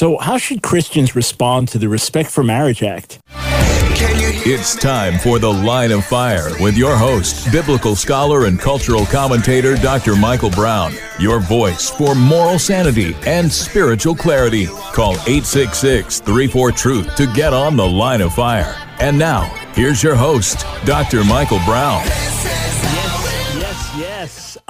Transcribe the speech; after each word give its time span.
So, 0.00 0.16
how 0.16 0.38
should 0.38 0.62
Christians 0.62 1.14
respond 1.14 1.68
to 1.68 1.78
the 1.78 1.86
Respect 1.86 2.30
for 2.30 2.42
Marriage 2.42 2.82
Act? 2.82 3.20
It's 4.46 4.74
time 4.74 5.18
for 5.18 5.38
The 5.38 5.52
Line 5.52 5.92
of 5.92 6.06
Fire 6.06 6.48
with 6.58 6.74
your 6.74 6.96
host, 6.96 7.52
biblical 7.52 7.94
scholar 7.94 8.46
and 8.46 8.58
cultural 8.58 9.04
commentator 9.04 9.76
Dr. 9.76 10.16
Michael 10.16 10.48
Brown. 10.48 10.94
Your 11.18 11.38
voice 11.38 11.90
for 11.90 12.14
moral 12.14 12.58
sanity 12.58 13.14
and 13.26 13.52
spiritual 13.52 14.14
clarity. 14.14 14.68
Call 14.94 15.16
866 15.28 16.20
34 16.20 16.72
Truth 16.72 17.16
to 17.16 17.26
get 17.34 17.52
on 17.52 17.76
The 17.76 17.86
Line 17.86 18.22
of 18.22 18.32
Fire. 18.32 18.74
And 19.00 19.18
now, 19.18 19.42
here's 19.74 20.02
your 20.02 20.14
host, 20.14 20.64
Dr. 20.86 21.24
Michael 21.24 21.60
Brown. 21.66 22.02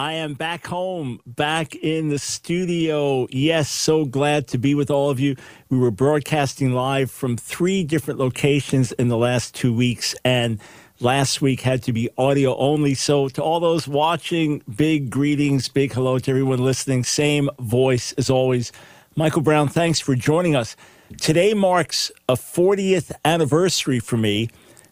I 0.01 0.15
am 0.15 0.33
back 0.33 0.67
home, 0.67 1.21
back 1.27 1.75
in 1.75 2.09
the 2.09 2.19
studio. 2.19 3.29
Yes, 3.31 3.69
so 3.69 4.07
glad 4.07 4.49
to 4.49 4.57
be 4.57 4.75
with 4.75 4.91
all 4.91 5.11
of 5.11 5.21
you. 5.21 5.37
We 5.69 5.77
were 5.77 5.91
broadcasting 5.91 6.73
live 6.73 7.11
from 7.11 7.37
three 7.37 7.85
different 7.85 8.19
locations 8.19 8.93
in 8.93 9.09
the 9.09 9.19
last 9.19 9.55
two 9.55 9.75
weeks, 9.75 10.15
and 10.25 10.59
last 11.01 11.43
week 11.43 11.61
had 11.61 11.83
to 11.83 11.93
be 11.93 12.09
audio 12.17 12.57
only. 12.57 12.95
So, 12.95 13.29
to 13.29 13.43
all 13.43 13.61
those 13.61 13.87
watching, 13.87 14.63
big 14.75 15.11
greetings, 15.11 15.69
big 15.69 15.93
hello 15.93 16.19
to 16.19 16.31
everyone 16.31 16.65
listening. 16.65 17.05
Same 17.05 17.51
voice 17.59 18.13
as 18.13 18.31
always. 18.31 18.73
Michael 19.17 19.43
Brown, 19.43 19.69
thanks 19.69 20.01
for 20.01 20.15
joining 20.15 20.57
us. 20.57 20.77
Today 21.19 21.53
marks 21.53 22.11
a 22.27 22.37
40th 22.37 23.13
anniversary 23.23 24.01
for 24.01 24.17
me 24.17 24.49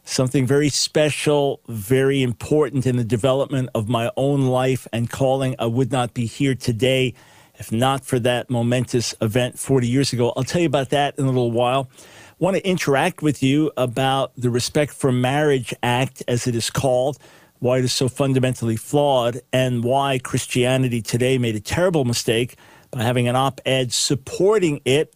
something 0.08 0.46
very 0.46 0.70
special, 0.70 1.60
very 1.68 2.22
important 2.22 2.86
in 2.86 2.96
the 2.96 3.04
development 3.04 3.68
of 3.74 3.88
my 3.88 4.10
own 4.16 4.46
life 4.46 4.86
and 4.92 5.10
calling. 5.10 5.54
I 5.58 5.66
would 5.66 5.92
not 5.92 6.14
be 6.14 6.24
here 6.24 6.54
today 6.54 7.14
if 7.56 7.70
not 7.72 8.04
for 8.04 8.18
that 8.20 8.48
momentous 8.48 9.14
event 9.20 9.58
40 9.58 9.86
years 9.86 10.12
ago. 10.12 10.32
I'll 10.36 10.44
tell 10.44 10.60
you 10.60 10.66
about 10.66 10.90
that 10.90 11.18
in 11.18 11.24
a 11.24 11.28
little 11.28 11.50
while. 11.50 11.90
I 11.98 12.34
want 12.38 12.56
to 12.56 12.66
interact 12.66 13.20
with 13.20 13.42
you 13.42 13.72
about 13.76 14.32
the 14.36 14.48
Respect 14.48 14.92
for 14.92 15.10
Marriage 15.10 15.74
Act, 15.82 16.22
as 16.28 16.46
it 16.46 16.54
is 16.54 16.70
called, 16.70 17.18
why 17.58 17.78
it 17.78 17.84
is 17.84 17.92
so 17.92 18.08
fundamentally 18.08 18.76
flawed, 18.76 19.40
and 19.52 19.82
why 19.82 20.20
Christianity 20.20 21.02
today 21.02 21.36
made 21.36 21.56
a 21.56 21.60
terrible 21.60 22.04
mistake 22.04 22.56
by 22.92 23.02
having 23.02 23.26
an 23.26 23.34
op 23.34 23.60
ed 23.66 23.92
supporting 23.92 24.80
it. 24.84 25.12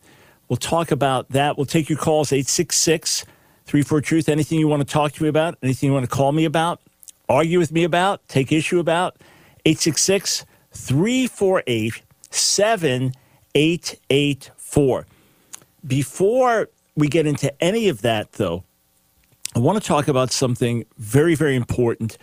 We'll 0.48 0.56
talk 0.56 0.90
about 0.90 1.30
that. 1.30 1.56
We'll 1.56 1.66
take 1.66 1.88
your 1.88 1.98
calls 1.98 2.30
866- 2.30 3.24
Three 3.64 3.82
for 3.82 4.00
Truth, 4.00 4.28
anything 4.28 4.58
you 4.58 4.66
want 4.68 4.86
to 4.86 4.92
talk 4.92 5.12
to 5.12 5.22
me 5.22 5.28
about, 5.28 5.56
anything 5.62 5.88
you 5.88 5.92
want 5.92 6.04
to 6.04 6.10
call 6.10 6.32
me 6.32 6.44
about, 6.44 6.80
argue 7.28 7.58
with 7.58 7.72
me 7.72 7.84
about, 7.84 8.26
take 8.28 8.52
issue 8.52 8.78
about, 8.78 9.16
866 9.64 10.44
348 10.72 12.02
7884. 12.30 15.06
Before 15.86 16.68
we 16.96 17.08
get 17.08 17.26
into 17.26 17.62
any 17.62 17.88
of 17.88 18.02
that, 18.02 18.32
though, 18.32 18.64
I 19.54 19.58
want 19.58 19.80
to 19.80 19.86
talk 19.86 20.08
about 20.08 20.30
something 20.30 20.84
very, 20.98 21.34
very 21.34 21.56
important 21.56 22.18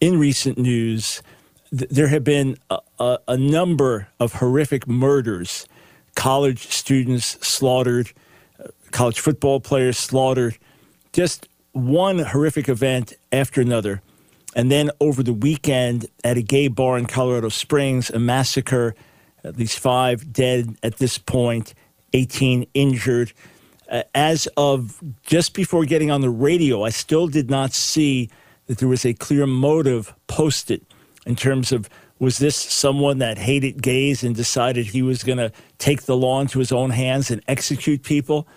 in 0.00 0.18
recent 0.18 0.58
news. 0.58 1.22
There 1.70 2.08
have 2.08 2.24
been 2.24 2.56
a, 2.70 3.18
a 3.28 3.36
number 3.36 4.08
of 4.18 4.32
horrific 4.34 4.88
murders, 4.88 5.66
college 6.14 6.68
students 6.68 7.36
slaughtered 7.46 8.12
college 8.96 9.20
football 9.20 9.60
players 9.60 9.98
slaughtered, 9.98 10.56
just 11.12 11.48
one 11.72 12.18
horrific 12.18 12.66
event 12.66 13.12
after 13.30 13.60
another. 13.60 14.00
And 14.54 14.72
then 14.72 14.90
over 15.00 15.22
the 15.22 15.34
weekend 15.34 16.06
at 16.24 16.38
a 16.38 16.42
gay 16.42 16.68
bar 16.68 16.96
in 16.96 17.04
Colorado 17.04 17.50
Springs, 17.50 18.08
a 18.08 18.18
massacre, 18.18 18.94
at 19.44 19.58
least 19.58 19.78
five 19.78 20.32
dead 20.32 20.78
at 20.82 20.96
this 20.96 21.18
point, 21.18 21.74
18 22.14 22.66
injured. 22.72 23.34
Uh, 23.90 24.02
as 24.14 24.48
of 24.56 24.98
just 25.26 25.52
before 25.52 25.84
getting 25.84 26.10
on 26.10 26.22
the 26.22 26.30
radio, 26.30 26.82
I 26.82 26.88
still 26.88 27.28
did 27.28 27.50
not 27.50 27.74
see 27.74 28.30
that 28.64 28.78
there 28.78 28.88
was 28.88 29.04
a 29.04 29.12
clear 29.12 29.46
motive 29.46 30.14
posted 30.26 30.80
in 31.26 31.36
terms 31.36 31.70
of 31.70 31.90
was 32.18 32.38
this 32.38 32.56
someone 32.56 33.18
that 33.18 33.36
hated 33.36 33.82
gays 33.82 34.24
and 34.24 34.34
decided 34.34 34.86
he 34.86 35.02
was 35.02 35.22
going 35.22 35.36
to 35.36 35.52
take 35.76 36.04
the 36.04 36.16
law 36.16 36.40
into 36.40 36.60
his 36.60 36.72
own 36.72 36.88
hands 36.88 37.30
and 37.30 37.42
execute 37.46 38.02
people? 38.02 38.48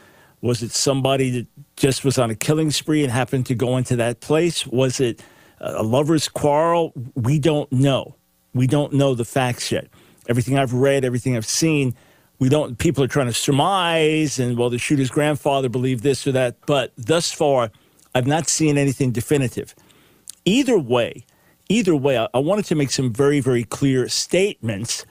Was 0.42 0.64
it 0.64 0.72
somebody 0.72 1.30
that 1.32 1.48
just 1.76 2.06
was 2.06 2.18
on 2.18 2.30
a 2.30 2.36
killing 2.36 2.72
spree 2.72 3.04
and 3.04 3.12
happened 3.12 3.46
to 3.48 3.56
go 3.56 3.78
into 3.78 3.96
that 3.98 4.22
place? 4.22 4.66
Was 4.66 5.00
it 5.00 5.22
a 5.60 5.84
lover's 5.84 6.30
quarrel? 6.30 6.94
We 7.16 7.40
don't 7.40 7.72
know. 7.72 8.16
We 8.54 8.68
don't 8.68 8.94
know 8.94 9.16
the 9.16 9.26
facts 9.26 9.72
yet. 9.72 9.88
Everything 10.28 10.58
I've 10.58 10.74
read, 10.74 11.04
everything 11.04 11.36
I've 11.36 11.46
seen, 11.46 11.96
we 12.40 12.48
don't. 12.48 12.78
People 12.78 13.04
are 13.04 13.08
trying 13.08 13.28
to 13.28 13.34
surmise, 13.34 14.40
and 14.40 14.58
well, 14.58 14.70
the 14.70 14.78
shooter's 14.78 15.10
grandfather 15.10 15.68
believed 15.68 16.04
this 16.04 16.26
or 16.26 16.32
that. 16.32 16.56
But 16.66 16.94
thus 16.96 17.32
far, 17.32 17.72
I've 18.16 18.28
not 18.28 18.48
seen 18.48 18.78
anything 18.78 19.12
definitive. 19.12 19.76
Either 20.46 20.80
way, 20.80 21.26
either 21.68 21.96
way, 21.96 22.18
I, 22.18 22.28
I 22.34 22.40
wanted 22.40 22.66
to 22.66 22.76
make 22.76 22.92
some 22.92 23.12
very, 23.12 23.42
very 23.42 23.66
clear 23.66 24.08
statements 24.08 25.06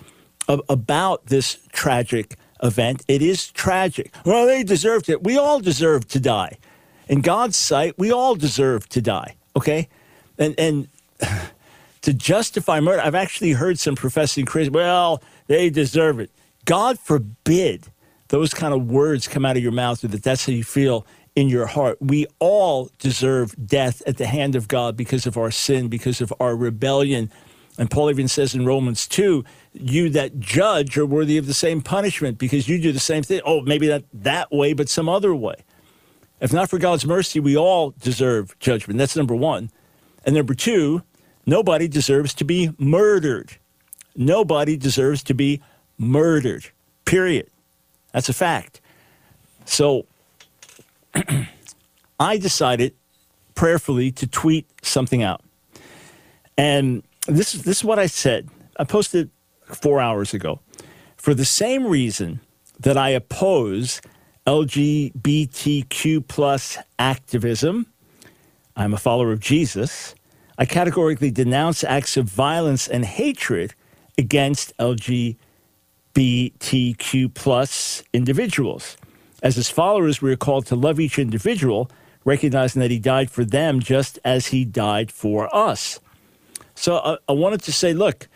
of, 0.48 0.62
about 0.68 1.26
this 1.26 1.58
tragic 1.72 2.36
event. 2.62 3.02
It 3.08 3.22
is 3.22 3.50
tragic. 3.50 4.14
Well, 4.24 4.46
they 4.46 4.62
deserved 4.62 5.08
it. 5.08 5.24
We 5.24 5.36
all 5.38 5.60
deserve 5.60 6.08
to 6.08 6.20
die. 6.20 6.58
In 7.08 7.20
God's 7.20 7.56
sight, 7.56 7.94
we 7.98 8.12
all 8.12 8.34
deserve 8.34 8.88
to 8.90 9.00
die. 9.00 9.36
Okay? 9.56 9.88
And 10.38 10.54
and 10.58 10.88
to 12.02 12.12
justify 12.12 12.80
murder, 12.80 13.02
I've 13.02 13.14
actually 13.14 13.52
heard 13.52 13.78
some 13.78 13.96
professing 13.96 14.46
Christians, 14.46 14.74
well, 14.74 15.22
they 15.46 15.70
deserve 15.70 16.20
it. 16.20 16.30
God 16.64 16.98
forbid 16.98 17.86
those 18.28 18.52
kind 18.52 18.74
of 18.74 18.90
words 18.90 19.26
come 19.26 19.44
out 19.44 19.56
of 19.56 19.62
your 19.62 19.72
mouth 19.72 20.04
or 20.04 20.08
that 20.08 20.22
that's 20.22 20.46
how 20.46 20.52
you 20.52 20.64
feel 20.64 21.06
in 21.34 21.48
your 21.48 21.66
heart. 21.66 21.96
We 22.00 22.26
all 22.40 22.90
deserve 22.98 23.54
death 23.64 24.02
at 24.06 24.16
the 24.16 24.26
hand 24.26 24.54
of 24.54 24.68
God 24.68 24.96
because 24.96 25.24
of 25.24 25.36
our 25.36 25.50
sin, 25.50 25.88
because 25.88 26.20
of 26.20 26.32
our 26.40 26.56
rebellion. 26.56 27.30
And 27.78 27.88
Paul 27.88 28.10
even 28.10 28.26
says 28.26 28.54
in 28.54 28.66
Romans 28.66 29.06
2 29.06 29.44
you 29.72 30.10
that 30.10 30.40
judge 30.40 30.98
are 30.98 31.06
worthy 31.06 31.38
of 31.38 31.46
the 31.46 31.54
same 31.54 31.80
punishment 31.80 32.36
because 32.36 32.68
you 32.68 32.80
do 32.80 32.90
the 32.90 32.98
same 32.98 33.22
thing. 33.22 33.40
Oh, 33.46 33.62
maybe 33.62 33.88
not 33.88 34.02
that 34.12 34.50
way, 34.50 34.72
but 34.72 34.88
some 34.88 35.08
other 35.08 35.34
way. 35.34 35.54
If 36.40 36.52
not 36.52 36.68
for 36.68 36.78
God's 36.78 37.06
mercy, 37.06 37.40
we 37.40 37.56
all 37.56 37.94
deserve 38.02 38.58
judgment. 38.58 38.98
That's 38.98 39.16
number 39.16 39.34
one. 39.34 39.70
And 40.24 40.34
number 40.34 40.54
two, 40.54 41.02
nobody 41.46 41.88
deserves 41.88 42.34
to 42.34 42.44
be 42.44 42.70
murdered. 42.78 43.56
Nobody 44.16 44.76
deserves 44.76 45.22
to 45.24 45.34
be 45.34 45.62
murdered, 45.96 46.66
period. 47.04 47.48
That's 48.12 48.28
a 48.28 48.32
fact. 48.32 48.80
So 49.64 50.06
I 52.20 52.38
decided 52.38 52.94
prayerfully 53.54 54.10
to 54.12 54.26
tweet 54.26 54.66
something 54.82 55.22
out. 55.22 55.42
And 56.56 57.04
this, 57.28 57.52
this 57.52 57.78
is 57.78 57.84
what 57.84 57.98
I 57.98 58.06
said. 58.06 58.48
I 58.78 58.84
posted 58.84 59.30
four 59.64 60.00
hours 60.00 60.34
ago. 60.34 60.60
For 61.16 61.34
the 61.34 61.44
same 61.44 61.86
reason 61.86 62.40
that 62.80 62.96
I 62.96 63.10
oppose 63.10 64.00
LGBTQ 64.46 66.26
plus 66.26 66.78
activism, 66.98 67.86
I'm 68.76 68.94
a 68.94 68.98
follower 68.98 69.32
of 69.32 69.40
Jesus. 69.40 70.14
I 70.56 70.64
categorically 70.64 71.30
denounce 71.30 71.84
acts 71.84 72.16
of 72.16 72.26
violence 72.26 72.88
and 72.88 73.04
hatred 73.04 73.74
against 74.16 74.76
LGBTQ 74.78 75.36
plus 77.34 78.02
individuals. 78.12 78.96
As 79.42 79.56
his 79.56 79.70
followers, 79.70 80.22
we 80.22 80.32
are 80.32 80.36
called 80.36 80.66
to 80.66 80.76
love 80.76 80.98
each 80.98 81.18
individual, 81.18 81.90
recognizing 82.24 82.80
that 82.80 82.90
he 82.90 82.98
died 82.98 83.30
for 83.30 83.44
them 83.44 83.80
just 83.80 84.18
as 84.24 84.48
he 84.48 84.64
died 84.64 85.12
for 85.12 85.54
us. 85.54 86.00
So 86.78 86.96
I, 86.96 87.12
uh, 87.12 87.16
I 87.30 87.32
wanted 87.32 87.62
to 87.62 87.72
say, 87.72 87.92
look, 87.92 88.28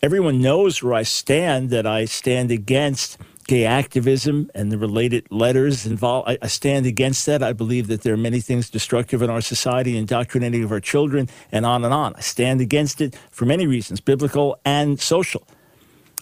everyone 0.00 0.40
knows 0.40 0.80
where 0.80 0.94
I 0.94 1.02
stand, 1.02 1.70
that 1.70 1.86
I 1.86 2.04
stand 2.04 2.52
against 2.52 3.18
gay 3.48 3.66
activism 3.66 4.48
and 4.54 4.70
the 4.70 4.78
related 4.78 5.26
letters 5.32 5.86
involved. 5.86 6.28
I, 6.28 6.38
I, 6.40 6.46
stand 6.46 6.86
against 6.86 7.26
that. 7.26 7.42
I 7.42 7.52
believe 7.52 7.88
that 7.88 8.02
there 8.02 8.14
are 8.14 8.16
many 8.16 8.40
things 8.40 8.70
destructive 8.70 9.22
in 9.22 9.28
our 9.28 9.40
society, 9.40 9.96
indoctrinating 9.96 10.62
of 10.62 10.70
our 10.70 10.78
children, 10.78 11.28
and 11.50 11.66
on 11.66 11.84
and 11.84 11.92
on. 11.92 12.14
I 12.14 12.20
stand 12.20 12.60
against 12.60 13.00
it 13.00 13.16
for 13.32 13.44
many 13.44 13.66
reasons, 13.66 14.00
biblical 14.00 14.60
and 14.64 15.00
social. 15.00 15.42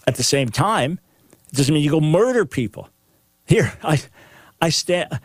At 0.07 0.15
the 0.15 0.23
same 0.23 0.49
time, 0.49 0.99
it 1.49 1.55
doesn't 1.55 1.71
mean 1.71 1.83
you 1.83 1.91
go 1.91 2.01
murder 2.01 2.45
people. 2.45 2.89
Here, 3.45 3.73
I, 3.83 4.01
I 4.59 4.69
stand. 4.69 5.19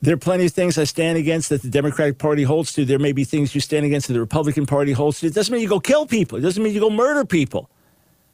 There 0.00 0.14
are 0.14 0.18
plenty 0.18 0.46
of 0.46 0.52
things 0.52 0.78
I 0.78 0.84
stand 0.84 1.18
against 1.18 1.48
that 1.48 1.62
the 1.62 1.68
Democratic 1.68 2.18
Party 2.18 2.44
holds 2.44 2.72
to. 2.74 2.84
There 2.84 3.00
may 3.00 3.12
be 3.12 3.24
things 3.24 3.54
you 3.54 3.60
stand 3.60 3.84
against 3.84 4.06
that 4.06 4.14
the 4.14 4.20
Republican 4.20 4.64
Party 4.64 4.92
holds 4.92 5.20
to. 5.20 5.26
It 5.26 5.34
doesn't 5.34 5.52
mean 5.52 5.62
you 5.62 5.68
go 5.68 5.80
kill 5.80 6.06
people. 6.06 6.38
It 6.38 6.42
doesn't 6.42 6.62
mean 6.62 6.72
you 6.72 6.80
go 6.80 6.90
murder 6.90 7.24
people. 7.24 7.68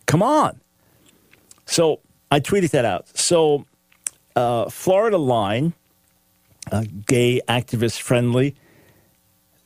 Come 0.06 0.22
on. 0.22 0.60
So 1.64 2.00
I 2.30 2.40
tweeted 2.40 2.70
that 2.70 2.84
out. 2.84 3.08
So 3.16 3.64
uh, 4.36 4.68
Florida 4.68 5.16
Line, 5.16 5.72
uh, 6.70 6.84
gay 7.06 7.40
activist 7.48 8.00
friendly, 8.00 8.54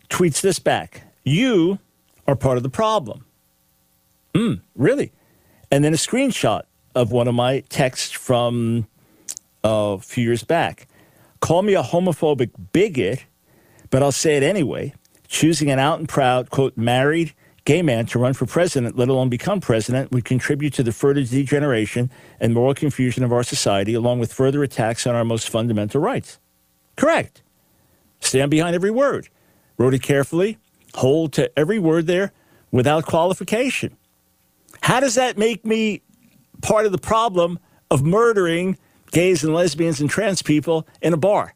tweets 0.09 0.41
this 0.41 0.61
back. 0.61 1.03
You 1.25 1.81
are 2.29 2.37
part 2.37 2.57
of 2.59 2.63
the 2.63 2.71
problem. 2.71 3.25
Hmm, 4.35 4.55
really? 4.77 5.13
And 5.71 5.83
then 5.83 5.93
a 5.93 5.97
screenshot 5.97 6.63
of 6.95 7.11
one 7.11 7.27
of 7.27 7.35
my 7.35 7.61
texts 7.69 8.13
from 8.13 8.87
a 9.65 9.99
few 9.99 10.25
years 10.25 10.45
back. 10.45 10.87
Call 11.41 11.63
me 11.63 11.75
a 11.75 11.83
homophobic 11.83 12.51
bigot, 12.73 13.25
but 13.91 14.03
I'll 14.03 14.13
say 14.13 14.37
it 14.37 14.43
anyway. 14.43 14.95
Choosing 15.29 15.71
an 15.71 15.79
out 15.79 15.99
and 15.99 16.09
proud, 16.09 16.51
quote, 16.51 16.77
married 16.77 17.35
gay 17.65 17.83
man 17.83 18.07
to 18.07 18.19
run 18.19 18.33
for 18.33 18.47
president, 18.47 18.97
let 18.97 19.11
alone 19.11 19.29
become 19.29 19.61
president, 19.61 20.11
would 20.11 20.25
contribute 20.25 20.73
to 20.73 20.83
the 20.83 20.91
further 20.91 21.23
degeneration 21.23 22.11
and 22.41 22.55
moral 22.55 22.73
confusion 22.73 23.23
of 23.23 23.31
our 23.31 23.43
society, 23.43 23.93
along 23.93 24.19
with 24.19 24.33
further 24.33 24.63
attacks 24.63 25.07
on 25.07 25.15
our 25.15 25.25
most 25.25 25.51
fundamental 25.51 26.01
rights. 26.01 26.39
Correct. 26.97 27.43
Stand 28.21 28.51
behind 28.51 28.75
every 28.75 28.91
word. 28.91 29.29
Wrote 29.77 29.93
it 29.93 30.03
carefully, 30.03 30.57
hold 30.95 31.35
to 31.35 31.59
every 31.59 31.79
word 31.79 32.07
there 32.07 32.33
without 32.71 33.05
qualification. 33.05 33.97
How 34.81 35.01
does 35.01 35.15
that 35.17 35.37
make 35.37 35.67
me 35.67 36.01
part 36.63 36.87
of 36.87 36.93
the 36.93 36.99
problem 36.99 37.59
of 37.91 38.03
murdering 38.03 38.79
gays 39.11 39.45
and 39.45 39.55
lesbians 39.55 40.01
and 40.01 40.09
trans 40.09 40.43
people 40.43 40.87
in 41.03 41.13
a 41.13 41.17
bar? 41.17 41.55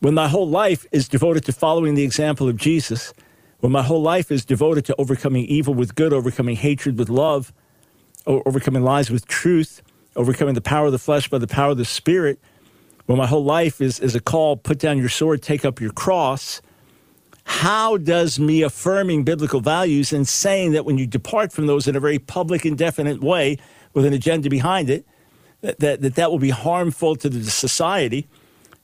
When 0.00 0.14
my 0.14 0.28
whole 0.28 0.48
life 0.48 0.86
is 0.92 1.08
devoted 1.08 1.44
to 1.44 1.52
following 1.52 1.94
the 1.94 2.04
example 2.04 2.48
of 2.48 2.56
Jesus, 2.56 3.12
when 3.60 3.72
my 3.72 3.82
whole 3.82 4.02
life 4.02 4.30
is 4.30 4.44
devoted 4.44 4.84
to 4.86 4.94
overcoming 4.96 5.46
evil 5.46 5.74
with 5.74 5.94
good, 5.94 6.12
overcoming 6.12 6.56
hatred 6.56 6.98
with 6.98 7.08
love, 7.08 7.52
overcoming 8.26 8.82
lies 8.82 9.10
with 9.10 9.26
truth, 9.26 9.82
overcoming 10.14 10.54
the 10.54 10.60
power 10.60 10.86
of 10.86 10.92
the 10.92 10.98
flesh 10.98 11.28
by 11.28 11.38
the 11.38 11.46
power 11.46 11.72
of 11.72 11.78
the 11.78 11.84
spirit, 11.84 12.38
when 13.06 13.18
my 13.18 13.26
whole 13.26 13.44
life 13.44 13.80
is, 13.80 14.00
is 14.00 14.14
a 14.14 14.20
call, 14.20 14.56
put 14.56 14.78
down 14.78 14.98
your 14.98 15.08
sword, 15.08 15.42
take 15.42 15.64
up 15.64 15.80
your 15.80 15.92
cross, 15.92 16.60
how 17.44 17.96
does 17.96 18.40
me 18.40 18.62
affirming 18.62 19.22
biblical 19.22 19.60
values 19.60 20.12
and 20.12 20.26
saying 20.26 20.72
that 20.72 20.84
when 20.84 20.98
you 20.98 21.06
depart 21.06 21.52
from 21.52 21.68
those 21.68 21.86
in 21.86 21.94
a 21.94 22.00
very 22.00 22.18
public 22.18 22.64
and 22.64 22.76
definite 22.76 23.22
way 23.22 23.56
with 23.94 24.04
an 24.04 24.12
agenda 24.12 24.50
behind 24.50 24.90
it, 24.90 25.06
that 25.62 25.80
that, 25.80 26.14
that, 26.14 26.30
will 26.30 26.38
be 26.38 26.50
harmful 26.50 27.16
to 27.16 27.28
the 27.28 27.50
society, 27.50 28.28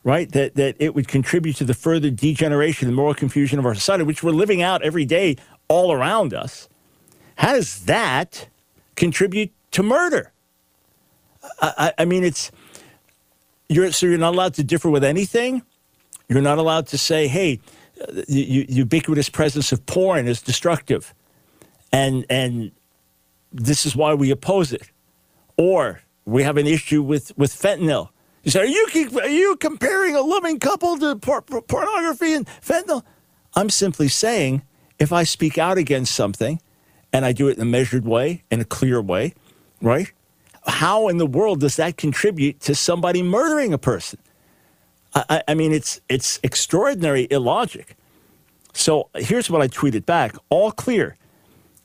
right? 0.04 0.30
That, 0.32 0.54
that 0.56 0.76
it 0.78 0.94
would 0.94 1.08
contribute 1.08 1.56
to 1.56 1.64
the 1.64 1.74
further 1.74 2.10
degeneration 2.10 2.88
and 2.88 2.96
moral 2.96 3.14
confusion 3.14 3.58
of 3.58 3.66
our 3.66 3.74
society, 3.74 4.04
which 4.04 4.22
we're 4.22 4.32
living 4.32 4.62
out 4.62 4.82
every 4.82 5.04
day 5.04 5.36
all 5.68 5.92
around 5.92 6.34
us. 6.34 6.68
How 7.36 7.54
does 7.54 7.84
that 7.84 8.48
contribute 8.96 9.52
to 9.72 9.82
murder? 9.82 10.32
I, 11.60 11.72
I, 11.78 11.92
I 11.98 12.04
mean, 12.04 12.24
it's 12.24 12.50
you're 13.68 13.90
so 13.92 14.06
you're 14.06 14.18
not 14.18 14.34
allowed 14.34 14.54
to 14.54 14.64
differ 14.64 14.90
with 14.90 15.04
anything. 15.04 15.62
You're 16.28 16.42
not 16.42 16.58
allowed 16.58 16.86
to 16.88 16.98
say, 16.98 17.26
"Hey, 17.28 17.60
the 17.96 18.66
ubiquitous 18.68 19.28
presence 19.28 19.72
of 19.72 19.84
porn 19.86 20.28
is 20.28 20.42
destructive, 20.42 21.14
and 21.92 22.24
and 22.30 22.72
this 23.52 23.86
is 23.86 23.96
why 23.96 24.14
we 24.14 24.30
oppose 24.30 24.72
it," 24.72 24.90
or 25.56 26.02
we 26.24 26.42
have 26.42 26.56
an 26.56 26.66
issue 26.66 27.02
with 27.02 27.36
with 27.36 27.52
fentanyl. 27.52 28.10
You 28.42 28.50
say, 28.50 28.60
"Are 28.60 28.66
you 28.66 29.20
are 29.20 29.28
you 29.28 29.56
comparing 29.56 30.16
a 30.16 30.20
loving 30.20 30.58
couple 30.58 30.98
to 30.98 31.16
por- 31.16 31.42
pornography 31.42 32.34
and 32.34 32.46
fentanyl?" 32.60 33.02
I'm 33.54 33.70
simply 33.70 34.08
saying, 34.08 34.62
if 34.98 35.12
I 35.12 35.24
speak 35.24 35.58
out 35.58 35.78
against 35.78 36.14
something, 36.14 36.60
and 37.12 37.24
I 37.24 37.32
do 37.32 37.48
it 37.48 37.56
in 37.56 37.62
a 37.62 37.66
measured 37.66 38.06
way, 38.06 38.44
in 38.50 38.60
a 38.60 38.64
clear 38.64 39.00
way, 39.02 39.34
right? 39.80 40.10
How 40.66 41.08
in 41.08 41.18
the 41.18 41.26
world 41.26 41.60
does 41.60 41.76
that 41.76 41.96
contribute 41.96 42.60
to 42.60 42.74
somebody 42.74 43.22
murdering 43.22 43.72
a 43.72 43.78
person? 43.78 44.18
I, 45.14 45.42
I 45.48 45.54
mean, 45.54 45.72
it's 45.72 46.00
it's 46.08 46.40
extraordinary 46.42 47.26
illogic. 47.30 47.96
So 48.72 49.10
here's 49.14 49.50
what 49.50 49.60
I 49.60 49.68
tweeted 49.68 50.06
back: 50.06 50.34
all 50.48 50.72
clear. 50.72 51.16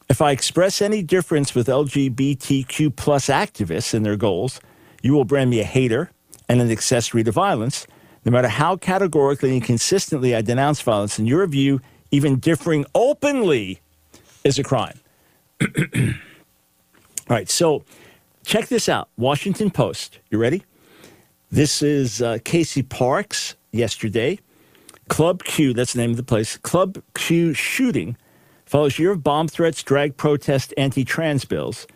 If 0.09 0.21
I 0.21 0.31
express 0.31 0.81
any 0.81 1.01
difference 1.03 1.53
with 1.53 1.67
LGBTQ 1.67 2.95
plus 2.95 3.27
activists 3.27 3.93
and 3.93 4.05
their 4.05 4.15
goals, 4.15 4.61
you 5.01 5.13
will 5.13 5.25
brand 5.25 5.49
me 5.49 5.59
a 5.59 5.65
hater 5.65 6.11
and 6.47 6.61
an 6.61 6.71
accessory 6.71 7.23
to 7.25 7.31
violence. 7.31 7.85
No 8.23 8.31
matter 8.31 8.47
how 8.47 8.77
categorically 8.77 9.51
and 9.51 9.63
consistently 9.63 10.33
I 10.33 10.41
denounce 10.41 10.81
violence, 10.81 11.19
in 11.19 11.25
your 11.25 11.45
view, 11.47 11.81
even 12.11 12.39
differing 12.39 12.85
openly 12.95 13.81
is 14.45 14.57
a 14.57 14.63
crime. 14.63 14.97
all 15.61 15.67
right, 17.27 17.49
so 17.49 17.83
check 18.45 18.67
this 18.67 18.87
out 18.87 19.09
Washington 19.17 19.69
Post. 19.71 20.19
You 20.29 20.37
ready? 20.37 20.63
This 21.51 21.81
is 21.81 22.21
uh, 22.21 22.37
Casey 22.45 22.81
Parks 22.81 23.55
yesterday. 23.71 24.39
Club 25.09 25.43
Q, 25.43 25.73
that's 25.73 25.93
the 25.93 25.99
name 25.99 26.11
of 26.11 26.17
the 26.17 26.23
place. 26.23 26.57
Club 26.57 27.01
Q 27.13 27.53
shooting 27.53 28.15
follows 28.67 28.99
year 28.99 29.11
of 29.11 29.23
bomb 29.23 29.47
threats, 29.47 29.81
drag 29.81 30.17
protest, 30.17 30.73
anti-trans 30.77 31.45
bills. 31.45 31.87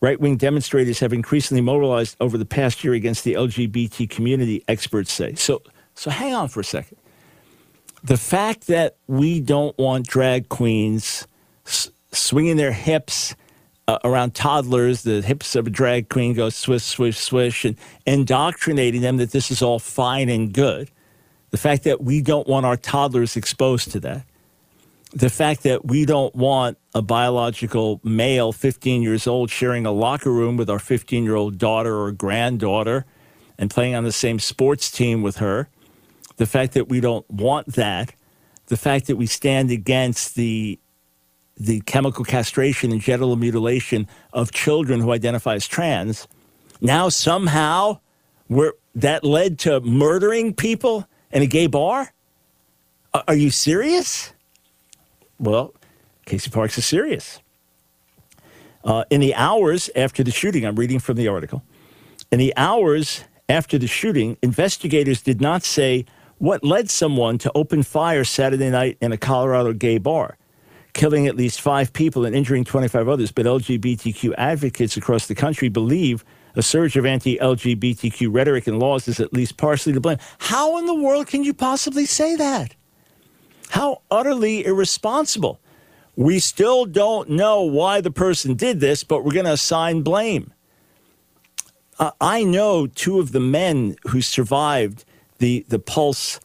Right-wing 0.00 0.38
demonstrators 0.38 1.00
have 1.00 1.12
increasingly 1.12 1.60
mobilized 1.60 2.16
over 2.20 2.38
the 2.38 2.46
past 2.46 2.82
year 2.82 2.94
against 2.94 3.24
the 3.24 3.34
LGBT 3.34 4.08
community, 4.08 4.64
experts 4.66 5.12
say. 5.12 5.34
So, 5.34 5.62
so 5.94 6.10
hang 6.10 6.34
on 6.34 6.48
for 6.48 6.60
a 6.60 6.64
second. 6.64 6.96
The 8.02 8.16
fact 8.16 8.68
that 8.68 8.96
we 9.08 9.40
don't 9.40 9.76
want 9.76 10.06
drag 10.06 10.48
queens 10.48 11.26
s- 11.66 11.90
swinging 12.12 12.56
their 12.56 12.72
hips 12.72 13.34
uh, 13.88 13.98
around 14.04 14.34
toddlers, 14.34 15.02
the 15.02 15.20
hips 15.20 15.54
of 15.56 15.66
a 15.66 15.70
drag 15.70 16.08
queen 16.08 16.32
go 16.32 16.48
swish, 16.48 16.84
swish, 16.84 17.18
swish, 17.18 17.64
and 17.64 17.76
indoctrinating 18.06 19.02
them 19.02 19.18
that 19.18 19.32
this 19.32 19.50
is 19.50 19.60
all 19.60 19.78
fine 19.78 20.28
and 20.28 20.54
good. 20.54 20.90
The 21.50 21.58
fact 21.58 21.84
that 21.84 22.00
we 22.00 22.22
don't 22.22 22.46
want 22.46 22.64
our 22.64 22.76
toddlers 22.76 23.36
exposed 23.36 23.90
to 23.92 24.00
that. 24.00 24.24
The 25.12 25.30
fact 25.30 25.64
that 25.64 25.86
we 25.86 26.04
don't 26.04 26.34
want 26.34 26.78
a 26.94 27.02
biological 27.02 28.00
male, 28.04 28.52
15 28.52 29.02
years 29.02 29.26
old, 29.26 29.50
sharing 29.50 29.86
a 29.86 29.92
locker 29.92 30.30
room 30.30 30.56
with 30.56 30.70
our 30.70 30.78
15 30.78 31.24
year 31.24 31.34
old 31.34 31.58
daughter 31.58 31.98
or 32.00 32.12
granddaughter 32.12 33.06
and 33.58 33.70
playing 33.70 33.94
on 33.94 34.04
the 34.04 34.12
same 34.12 34.38
sports 34.38 34.90
team 34.90 35.22
with 35.22 35.38
her. 35.38 35.68
The 36.36 36.46
fact 36.46 36.72
that 36.74 36.88
we 36.88 37.00
don't 37.00 37.28
want 37.30 37.74
that. 37.74 38.14
The 38.66 38.76
fact 38.76 39.08
that 39.08 39.16
we 39.16 39.26
stand 39.26 39.70
against 39.70 40.36
the 40.36 40.78
the 41.56 41.80
chemical 41.82 42.24
castration 42.24 42.90
and 42.90 43.02
genital 43.02 43.36
mutilation 43.36 44.08
of 44.32 44.50
children 44.50 45.00
who 45.00 45.12
identify 45.12 45.54
as 45.54 45.66
trans. 45.68 46.26
Now 46.80 47.10
somehow 47.10 48.00
we're, 48.48 48.72
that 48.94 49.24
led 49.24 49.58
to 49.60 49.80
murdering 49.80 50.54
people 50.54 51.06
in 51.30 51.42
a 51.42 51.46
gay 51.46 51.66
bar? 51.66 52.12
Are 53.12 53.34
you 53.34 53.50
serious? 53.50 54.32
Well, 55.40 55.74
Casey 56.26 56.50
Parks 56.50 56.76
is 56.76 56.84
serious. 56.84 57.40
Uh, 58.84 59.04
in 59.10 59.20
the 59.20 59.34
hours 59.34 59.90
after 59.96 60.22
the 60.22 60.30
shooting, 60.30 60.64
I'm 60.64 60.76
reading 60.76 61.00
from 61.00 61.16
the 61.16 61.28
article. 61.28 61.62
In 62.30 62.38
the 62.38 62.54
hours 62.56 63.24
after 63.48 63.78
the 63.78 63.86
shooting, 63.86 64.36
investigators 64.42 65.22
did 65.22 65.40
not 65.40 65.62
say 65.64 66.04
what 66.38 66.62
led 66.62 66.90
someone 66.90 67.38
to 67.38 67.50
open 67.54 67.82
fire 67.82 68.22
Saturday 68.22 68.70
night 68.70 68.98
in 69.00 69.12
a 69.12 69.16
Colorado 69.16 69.72
gay 69.72 69.98
bar 69.98 70.36
killing 70.92 71.26
at 71.26 71.36
least 71.36 71.60
five 71.60 71.92
people 71.92 72.24
and 72.24 72.34
injuring 72.34 72.64
25 72.64 73.08
others, 73.08 73.32
but 73.32 73.46
LGBTQ 73.46 74.34
advocates 74.36 74.96
across 74.96 75.26
the 75.26 75.34
country 75.34 75.68
believe 75.68 76.24
a 76.56 76.62
surge 76.62 76.96
of 76.96 77.06
anti 77.06 77.38
LGBTQ 77.38 78.28
rhetoric 78.32 78.66
and 78.66 78.78
laws 78.78 79.06
is 79.06 79.20
at 79.20 79.32
least 79.32 79.56
partially 79.56 79.92
to 79.92 80.00
blame. 80.00 80.18
How 80.38 80.78
in 80.78 80.86
the 80.86 80.94
world 80.94 81.28
can 81.28 81.44
you 81.44 81.54
possibly 81.54 82.06
say 82.06 82.34
that? 82.36 82.74
How 83.70 84.02
utterly 84.10 84.64
irresponsible. 84.64 85.60
We 86.16 86.38
still 86.38 86.86
don't 86.86 87.30
know 87.30 87.62
why 87.62 88.00
the 88.00 88.10
person 88.10 88.54
did 88.54 88.80
this, 88.80 89.04
but 89.04 89.24
we're 89.24 89.32
going 89.32 89.46
to 89.46 89.52
assign 89.52 90.02
blame. 90.02 90.52
Uh, 91.98 92.10
I 92.20 92.44
know 92.44 92.86
two 92.86 93.20
of 93.20 93.32
the 93.32 93.40
men 93.40 93.96
who 94.08 94.20
survived 94.20 95.04
the, 95.38 95.64
the 95.68 95.78
Pulse 95.78 96.40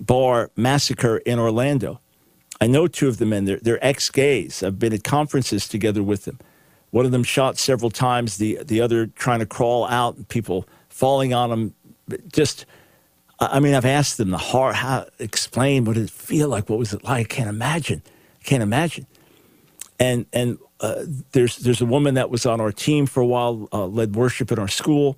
Bar 0.00 0.50
massacre 0.56 1.18
in 1.18 1.38
Orlando. 1.38 2.00
I 2.60 2.66
know 2.66 2.86
two 2.86 3.08
of 3.08 3.18
the 3.18 3.26
men. 3.26 3.44
They're, 3.44 3.60
they're 3.60 3.84
ex 3.84 4.08
gays. 4.10 4.62
I've 4.62 4.78
been 4.78 4.92
at 4.92 5.04
conferences 5.04 5.68
together 5.68 6.02
with 6.02 6.24
them. 6.24 6.38
One 6.90 7.04
of 7.04 7.12
them 7.12 7.24
shot 7.24 7.58
several 7.58 7.90
times, 7.90 8.38
the, 8.38 8.58
the 8.64 8.80
other 8.80 9.06
trying 9.06 9.40
to 9.40 9.46
crawl 9.46 9.86
out, 9.86 10.28
people 10.28 10.66
falling 10.88 11.34
on 11.34 11.50
him. 11.50 11.74
Just, 12.32 12.66
I 13.40 13.60
mean, 13.60 13.74
I've 13.74 13.86
asked 13.86 14.18
them 14.18 14.30
the 14.30 14.38
hard, 14.38 14.74
how, 14.76 15.06
explain 15.18 15.84
what 15.84 15.94
did 15.94 16.04
it 16.04 16.10
feel 16.10 16.48
like? 16.48 16.68
What 16.68 16.78
was 16.78 16.92
it 16.92 17.04
like? 17.04 17.32
I 17.32 17.34
can't 17.34 17.48
imagine. 17.48 18.02
I 18.40 18.44
can't 18.44 18.62
imagine. 18.62 19.06
And, 19.98 20.26
and 20.32 20.58
uh, 20.80 21.04
there's, 21.32 21.56
there's 21.56 21.80
a 21.80 21.86
woman 21.86 22.14
that 22.14 22.30
was 22.30 22.44
on 22.44 22.60
our 22.60 22.72
team 22.72 23.06
for 23.06 23.20
a 23.20 23.26
while, 23.26 23.68
uh, 23.72 23.86
led 23.86 24.14
worship 24.14 24.52
in 24.52 24.58
our 24.58 24.68
school, 24.68 25.16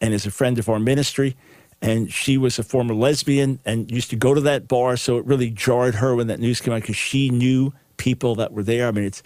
and 0.00 0.12
is 0.12 0.26
a 0.26 0.30
friend 0.30 0.58
of 0.58 0.68
our 0.68 0.78
ministry 0.78 1.36
and 1.84 2.10
she 2.10 2.38
was 2.38 2.58
a 2.58 2.62
former 2.62 2.94
lesbian 2.94 3.60
and 3.66 3.90
used 3.90 4.08
to 4.08 4.16
go 4.16 4.32
to 4.32 4.40
that 4.40 4.66
bar. 4.66 4.96
So 4.96 5.18
it 5.18 5.26
really 5.26 5.50
jarred 5.50 5.96
her 5.96 6.14
when 6.14 6.28
that 6.28 6.40
news 6.40 6.62
came 6.62 6.72
out 6.72 6.80
because 6.80 6.96
she 6.96 7.28
knew 7.28 7.74
people 7.98 8.34
that 8.36 8.52
were 8.52 8.62
there. 8.62 8.88
I 8.88 8.90
mean, 8.90 9.04
it's 9.04 9.22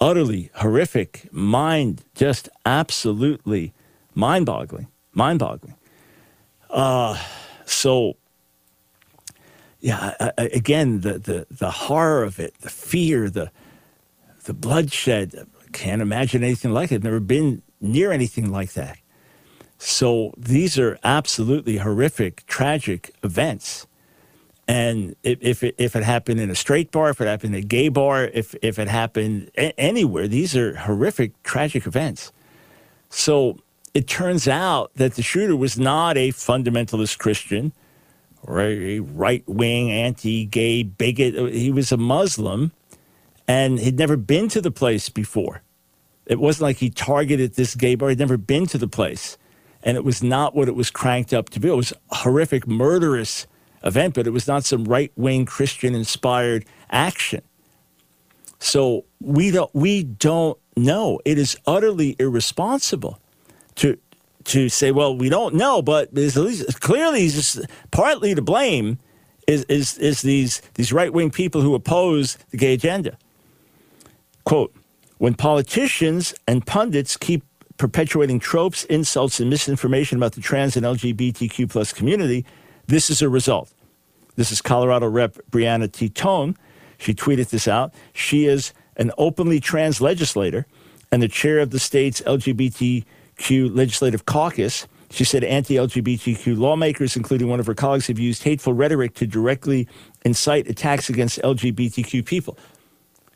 utterly 0.00 0.50
horrific, 0.56 1.26
mind 1.32 2.04
just 2.14 2.50
absolutely 2.66 3.72
mind 4.14 4.44
boggling, 4.44 4.88
mind 5.14 5.38
boggling. 5.38 5.76
Uh, 6.68 7.18
so, 7.64 8.16
yeah, 9.80 10.14
I, 10.20 10.32
I, 10.38 10.42
again, 10.46 11.00
the, 11.00 11.18
the, 11.18 11.46
the 11.50 11.70
horror 11.70 12.22
of 12.22 12.38
it, 12.38 12.58
the 12.60 12.70
fear, 12.70 13.28
the, 13.28 13.50
the 14.44 14.54
bloodshed, 14.54 15.34
I 15.36 15.70
can't 15.72 16.02
imagine 16.02 16.42
anything 16.42 16.72
like 16.72 16.92
it. 16.92 16.96
I've 16.96 17.04
never 17.04 17.20
been 17.20 17.62
near 17.80 18.12
anything 18.12 18.50
like 18.50 18.72
that. 18.74 18.98
So 19.78 20.32
these 20.36 20.78
are 20.78 20.98
absolutely 21.04 21.78
horrific, 21.78 22.46
tragic 22.46 23.10
events. 23.22 23.86
And 24.66 25.14
if 25.22 25.62
it, 25.62 25.74
if 25.76 25.94
it 25.94 26.02
happened 26.02 26.40
in 26.40 26.48
a 26.48 26.54
straight 26.54 26.90
bar, 26.90 27.10
if 27.10 27.20
it 27.20 27.26
happened 27.26 27.54
in 27.54 27.62
a 27.62 27.66
gay 27.66 27.88
bar, 27.88 28.24
if, 28.24 28.54
if 28.62 28.78
it 28.78 28.88
happened 28.88 29.50
a- 29.58 29.78
anywhere, 29.78 30.26
these 30.26 30.56
are 30.56 30.76
horrific, 30.76 31.42
tragic 31.42 31.86
events. 31.86 32.32
So 33.10 33.58
it 33.94 34.08
turns 34.08 34.48
out 34.48 34.92
that 34.96 35.14
the 35.14 35.22
shooter 35.22 35.54
was 35.54 35.78
not 35.78 36.18
a 36.18 36.30
fundamentalist 36.30 37.18
Christian 37.18 37.72
or 38.42 38.60
a 38.60 38.98
right 38.98 39.44
wing, 39.48 39.90
anti 39.90 40.44
gay 40.44 40.82
bigot. 40.82 41.54
He 41.54 41.70
was 41.70 41.92
a 41.92 41.96
Muslim 41.96 42.72
and 43.46 43.78
he'd 43.78 43.96
never 43.96 44.16
been 44.16 44.48
to 44.48 44.60
the 44.60 44.72
place 44.72 45.08
before. 45.08 45.62
It 46.26 46.40
wasn't 46.40 46.62
like 46.62 46.78
he 46.78 46.90
targeted 46.90 47.54
this 47.54 47.74
gay 47.74 47.94
bar, 47.94 48.08
he'd 48.08 48.18
never 48.18 48.36
been 48.36 48.66
to 48.66 48.78
the 48.78 48.88
place. 48.88 49.38
And 49.82 49.96
it 49.96 50.04
was 50.04 50.22
not 50.22 50.54
what 50.56 50.68
it 50.68 50.74
was 50.74 50.90
cranked 50.90 51.32
up 51.32 51.50
to 51.50 51.60
be. 51.60 51.68
It 51.68 51.76
was 51.76 51.92
a 52.10 52.16
horrific, 52.16 52.66
murderous 52.66 53.46
event, 53.84 54.14
but 54.14 54.26
it 54.26 54.30
was 54.30 54.48
not 54.48 54.64
some 54.64 54.84
right 54.84 55.12
wing 55.14 55.44
Christian 55.44 55.94
inspired 55.94 56.64
action. 56.90 57.42
So 58.58 59.04
we 59.20 59.50
don't, 59.50 59.72
we 59.74 60.02
don't 60.02 60.58
know. 60.74 61.20
It 61.26 61.38
is 61.38 61.56
utterly 61.66 62.16
irresponsible 62.18 63.20
to 63.76 63.98
to 64.44 64.68
say, 64.68 64.90
well, 64.90 65.16
we 65.16 65.28
don't 65.28 65.54
know, 65.54 65.80
but 65.80 66.14
least 66.14 66.80
clearly 66.80 67.28
just 67.28 67.60
partly 67.90 68.34
to 68.34 68.42
blame 68.42 68.98
is 69.46 69.64
is 69.64 69.98
is 69.98 70.22
these 70.22 70.62
these 70.74 70.92
right 70.92 71.12
wing 71.12 71.30
people 71.30 71.60
who 71.60 71.74
oppose 71.74 72.36
the 72.50 72.56
gay 72.56 72.74
agenda. 72.74 73.16
Quote: 74.44 74.74
When 75.18 75.34
politicians 75.34 76.34
and 76.46 76.66
pundits 76.66 77.16
keep 77.16 77.42
perpetuating 77.76 78.38
tropes, 78.38 78.84
insults, 78.84 79.40
and 79.40 79.50
misinformation 79.50 80.18
about 80.18 80.32
the 80.32 80.40
trans 80.40 80.76
and 80.76 80.86
LGBTQ 80.86 81.68
plus 81.68 81.92
community, 81.92 82.44
this 82.86 83.10
is 83.10 83.20
a 83.20 83.28
result. 83.28 83.72
This 84.36 84.52
is 84.52 84.60
Colorado 84.60 85.08
Rep. 85.08 85.38
Brianna 85.50 85.88
Titone. 85.88 86.56
She 86.98 87.14
tweeted 87.14 87.50
this 87.50 87.66
out. 87.66 87.92
She 88.12 88.46
is 88.46 88.72
an 88.96 89.10
openly 89.18 89.60
trans 89.60 90.00
legislator 90.00 90.66
and 91.10 91.22
the 91.22 91.28
chair 91.28 91.58
of 91.58 91.70
the 91.70 91.78
state's 91.78 92.22
LGBTQ 93.38 93.74
legislative 93.74 94.26
caucus. 94.26 94.86
She 95.10 95.24
said 95.24 95.44
anti 95.44 95.76
LGBTQ 95.76 96.58
lawmakers, 96.58 97.16
including 97.16 97.48
one 97.48 97.60
of 97.60 97.66
her 97.66 97.74
colleagues, 97.74 98.08
have 98.08 98.18
used 98.18 98.42
hateful 98.42 98.72
rhetoric 98.72 99.14
to 99.14 99.26
directly 99.26 99.88
incite 100.24 100.68
attacks 100.68 101.08
against 101.08 101.40
LGBTQ 101.42 102.24
people. 102.24 102.58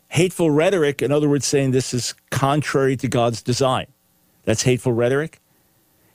Hateful 0.09 0.49
rhetoric, 0.49 1.01
in 1.01 1.11
other 1.11 1.29
words, 1.29 1.45
saying 1.45 1.71
this 1.71 1.93
is 1.93 2.15
contrary 2.31 2.97
to 2.97 3.07
God's 3.07 3.41
design. 3.41 3.85
That's 4.43 4.63
hateful 4.63 4.91
rhetoric. 4.91 5.39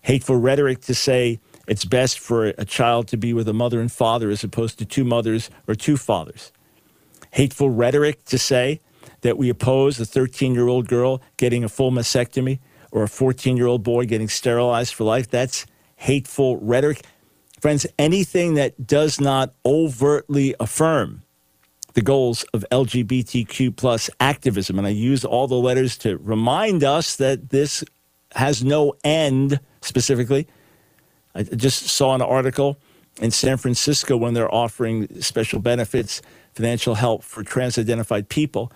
Hateful 0.03 0.37
rhetoric 0.37 0.83
to 0.83 0.95
say 0.95 1.41
it's 1.67 1.85
best 1.85 2.19
for 2.19 2.47
a 2.47 2.65
child 2.65 3.09
to 3.09 3.17
be 3.17 3.33
with 3.33 3.49
a 3.49 3.55
mother 3.55 3.81
and 3.81 3.91
father 3.91 4.31
as 4.31 4.45
opposed 4.45 4.79
to 4.81 4.85
two 4.85 5.05
mothers 5.05 5.49
or 5.67 5.75
two 5.75 5.97
fathers. 5.97 6.53
Hateful 7.31 7.71
rhetoric 7.71 8.25
to 8.27 8.37
say 8.37 8.81
that 9.23 9.39
we 9.39 9.49
oppose 9.49 9.99
a 9.99 10.05
13 10.05 10.55
year 10.55 10.69
old 10.69 10.89
girl 10.89 11.23
getting 11.39 11.65
a 11.65 11.69
full 11.69 11.91
mastectomy 11.91 12.59
or 12.95 13.03
a 13.03 13.09
14 13.09 13.57
year 13.59 13.67
old 13.67 13.83
boy 13.83 14.07
getting 14.07 14.29
sterilized 14.29 14.95
for 14.95 15.05
life. 15.05 15.29
That's 15.29 15.67
hateful 15.97 16.57
rhetoric. 16.59 17.03
Friends, 17.61 17.87
anything 17.99 18.55
that 18.55 18.87
does 18.87 19.21
not 19.21 19.53
overtly 19.67 20.55
affirm 20.61 21.23
the 21.95 22.03
goals 22.03 22.45
of 22.55 22.65
LGBTQ 22.71 23.77
plus 23.77 24.09
activism, 24.21 24.79
and 24.79 24.87
I 24.87 24.91
use 24.91 25.25
all 25.25 25.47
the 25.47 25.57
letters 25.57 25.97
to 25.99 26.19
remind 26.19 26.83
us 26.83 27.17
that 27.17 27.51
this 27.51 27.85
has 28.33 28.65
no 28.65 28.95
end 29.05 29.61
specifically. 29.81 30.47
I 31.35 31.43
just 31.43 31.87
saw 31.87 32.15
an 32.15 32.23
article 32.23 32.79
in 33.21 33.31
San 33.31 33.57
Francisco 33.57 34.17
when 34.17 34.35
they're 34.35 34.53
offering 34.53 35.21
special 35.21 35.61
benefits, 35.61 36.21
financial 36.55 36.97
help 36.97 37.23
for 37.23 37.43
trans 37.43 37.79
identified 37.79 38.29
people. 38.29 38.73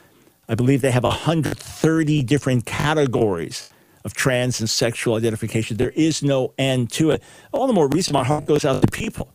I 0.49 0.55
believe 0.55 0.81
they 0.81 0.93
have 0.93 1.05
130 1.05 2.23
different 2.23 2.67
categories 2.67 3.71
of 4.09 4.15
trans 4.15 4.59
and 4.59 4.71
sexual 4.71 5.17
identification. 5.17 5.77
There 5.77 5.91
is 5.91 6.23
no 6.23 6.55
end 6.57 6.91
to 6.93 7.11
it. 7.11 7.23
All 7.53 7.67
the 7.67 7.75
more 7.75 7.89
reason 7.89 8.15
my 8.15 8.25
heart 8.25 8.47
goes 8.47 8.65
out 8.65 8.81
to 8.81 8.89
people. 8.89 9.31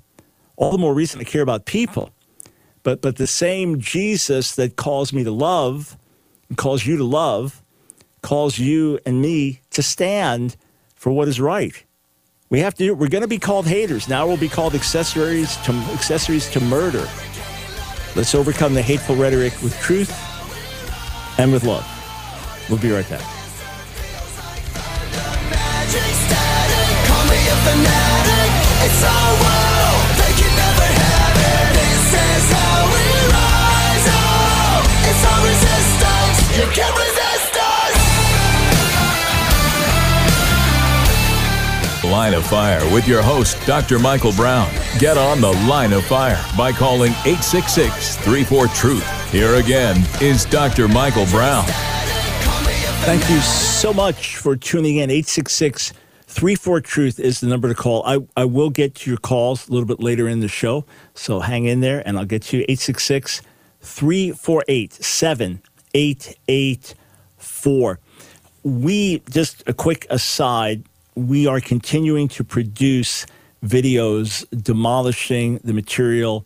All 0.56 0.72
the 0.72 0.80
more 0.80 0.96
reason 0.96 1.22
I 1.22 1.26
care 1.26 1.44
about 1.44 1.66
people. 1.66 2.10
But, 2.82 3.00
but 3.00 3.18
the 3.18 3.28
same 3.28 3.80
Jesus 3.80 4.56
that 4.56 4.76
calls 4.76 5.14
me 5.14 5.24
to 5.24 5.32
love 5.32 5.96
and 6.50 6.58
calls 6.58 6.88
you 6.88 6.98
to 6.98 7.04
love 7.04 7.62
calls 8.24 8.58
you 8.58 9.00
and 9.06 9.22
me 9.22 9.62
to 9.70 9.84
stand 9.84 10.58
for 10.96 11.12
what 11.12 11.28
is 11.28 11.40
right. 11.40 11.84
We 12.50 12.60
have 12.62 12.74
to. 12.76 12.86
Do, 12.86 12.96
We're 12.96 13.10
going 13.10 13.22
to 13.22 13.28
be 13.28 13.40
called 13.40 13.68
haters. 13.68 14.10
Now 14.10 14.26
we'll 14.26 14.38
be 14.38 14.50
called 14.50 14.74
accessories 14.74 15.56
to 15.58 15.72
accessories 15.94 16.50
to 16.52 16.60
murder. 16.62 17.08
Let's 18.16 18.34
overcome 18.34 18.74
the 18.74 18.82
hateful 18.82 19.16
rhetoric 19.16 19.54
with 19.62 19.78
truth 19.82 20.12
and 21.38 21.52
with 21.52 21.64
love. 21.64 21.86
We'll 22.70 22.80
be 22.80 22.92
right 22.92 23.08
back. 23.10 23.43
You 36.56 36.68
can't 36.68 36.96
resist 36.96 37.58
us. 37.58 37.94
Line 42.04 42.36
of 42.36 42.46
Fire 42.46 42.94
with 42.94 43.08
your 43.08 43.24
host, 43.24 43.58
Dr. 43.66 43.98
Michael 43.98 44.34
Brown. 44.34 44.72
Get 45.00 45.18
on 45.18 45.42
the 45.42 45.52
Line 45.68 45.94
of 45.94 46.06
Fire 46.06 46.40
by 46.56 46.72
calling 46.72 47.12
866 47.26 48.18
34 48.18 48.68
Truth. 48.68 49.32
Here 49.32 49.56
again 49.56 49.98
is 50.22 50.46
Dr. 50.46 50.88
Michael 50.88 51.26
Brown. 51.26 51.66
Thank 53.02 53.28
you 53.32 53.40
so 53.40 53.92
much 53.92 54.38
for 54.38 54.56
tuning 54.56 54.98
in. 54.98 55.10
866 55.10 55.94
34 56.28 56.82
Truth 56.82 57.20
is 57.20 57.40
the 57.40 57.48
number 57.48 57.68
to 57.68 57.74
call. 57.74 58.06
I, 58.06 58.20
I 58.38 58.46
will 58.46 58.70
get 58.70 58.94
to 58.94 59.10
your 59.10 59.18
calls 59.18 59.68
a 59.68 59.72
little 59.72 59.88
bit 59.88 60.00
later 60.00 60.28
in 60.28 60.40
the 60.40 60.48
show, 60.48 60.86
so 61.16 61.40
hang 61.40 61.66
in 61.66 61.80
there 61.80 62.08
and 62.08 62.16
I'll 62.20 62.26
get 62.26 62.44
to 62.44 62.58
you. 62.58 62.64
866 62.70 63.42
348 63.82 64.94
7884. 65.94 68.00
We, 68.64 69.22
just 69.30 69.64
a 69.68 69.74
quick 69.74 70.08
aside, 70.10 70.84
we 71.16 71.46
are 71.46 71.60
continuing 71.60 72.28
to 72.30 72.44
produce 72.44 73.28
videos 73.64 74.44
demolishing 74.62 75.60
the 75.64 75.74
material 75.74 76.46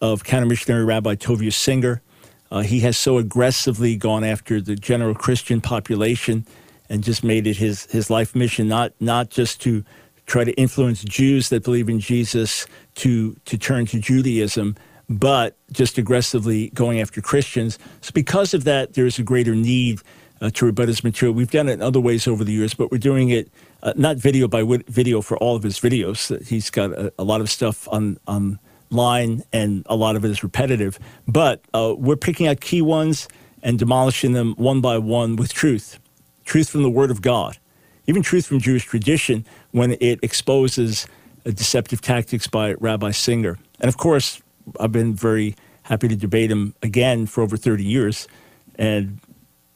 of 0.00 0.24
counter 0.24 0.46
missionary 0.46 0.84
Rabbi 0.84 1.14
Tovia 1.14 1.52
Singer. 1.52 2.02
Uh, 2.50 2.60
he 2.60 2.80
has 2.80 2.96
so 2.96 3.18
aggressively 3.18 3.94
gone 3.96 4.24
after 4.24 4.60
the 4.60 4.74
general 4.74 5.14
Christian 5.14 5.60
population 5.60 6.46
and 6.88 7.04
just 7.04 7.22
made 7.22 7.46
it 7.46 7.58
his, 7.58 7.84
his 7.86 8.10
life 8.10 8.34
mission, 8.34 8.66
not, 8.66 8.92
not 8.98 9.30
just 9.30 9.60
to 9.62 9.84
try 10.26 10.42
to 10.44 10.52
influence 10.52 11.04
Jews 11.04 11.50
that 11.50 11.62
believe 11.62 11.88
in 11.88 12.00
Jesus 12.00 12.66
to, 12.96 13.36
to 13.44 13.58
turn 13.58 13.86
to 13.86 14.00
Judaism, 14.00 14.74
but 15.08 15.56
just 15.72 15.98
aggressively 15.98 16.70
going 16.70 17.00
after 17.00 17.20
Christians. 17.20 17.78
So, 18.00 18.10
because 18.12 18.54
of 18.54 18.64
that, 18.64 18.94
there's 18.94 19.18
a 19.18 19.22
greater 19.22 19.54
need 19.54 20.00
uh, 20.40 20.50
to 20.50 20.66
rebut 20.66 20.88
his 20.88 21.02
material. 21.02 21.34
We've 21.34 21.50
done 21.50 21.68
it 21.68 21.74
in 21.74 21.82
other 21.82 22.00
ways 22.00 22.26
over 22.26 22.44
the 22.44 22.52
years, 22.52 22.74
but 22.74 22.90
we're 22.90 22.98
doing 22.98 23.30
it 23.30 23.50
uh, 23.82 23.92
not 23.96 24.16
video 24.16 24.48
by 24.48 24.64
video 24.88 25.20
for 25.22 25.36
all 25.38 25.56
of 25.56 25.62
his 25.62 25.78
videos. 25.78 26.44
He's 26.46 26.70
got 26.70 26.92
a, 26.92 27.12
a 27.18 27.24
lot 27.24 27.40
of 27.40 27.50
stuff 27.50 27.88
on, 27.88 28.18
online, 28.26 29.42
and 29.52 29.84
a 29.86 29.96
lot 29.96 30.16
of 30.16 30.24
it 30.24 30.30
is 30.30 30.42
repetitive. 30.42 30.98
But 31.26 31.62
uh, 31.74 31.94
we're 31.96 32.16
picking 32.16 32.46
out 32.46 32.60
key 32.60 32.82
ones 32.82 33.28
and 33.62 33.78
demolishing 33.78 34.32
them 34.32 34.54
one 34.56 34.80
by 34.80 34.98
one 34.98 35.36
with 35.36 35.52
truth 35.52 35.98
truth 36.44 36.70
from 36.70 36.82
the 36.82 36.90
Word 36.90 37.10
of 37.10 37.20
God, 37.20 37.58
even 38.06 38.22
truth 38.22 38.46
from 38.46 38.58
Jewish 38.58 38.86
tradition 38.86 39.44
when 39.72 39.98
it 40.00 40.18
exposes 40.22 41.06
deceptive 41.44 42.00
tactics 42.00 42.46
by 42.46 42.72
Rabbi 42.74 43.10
Singer. 43.10 43.58
And 43.80 43.88
of 43.88 43.98
course, 43.98 44.40
I've 44.80 44.92
been 44.92 45.14
very 45.14 45.54
happy 45.82 46.08
to 46.08 46.16
debate 46.16 46.50
him 46.50 46.74
again 46.82 47.26
for 47.26 47.42
over 47.42 47.56
30 47.56 47.84
years, 47.84 48.28
and 48.76 49.20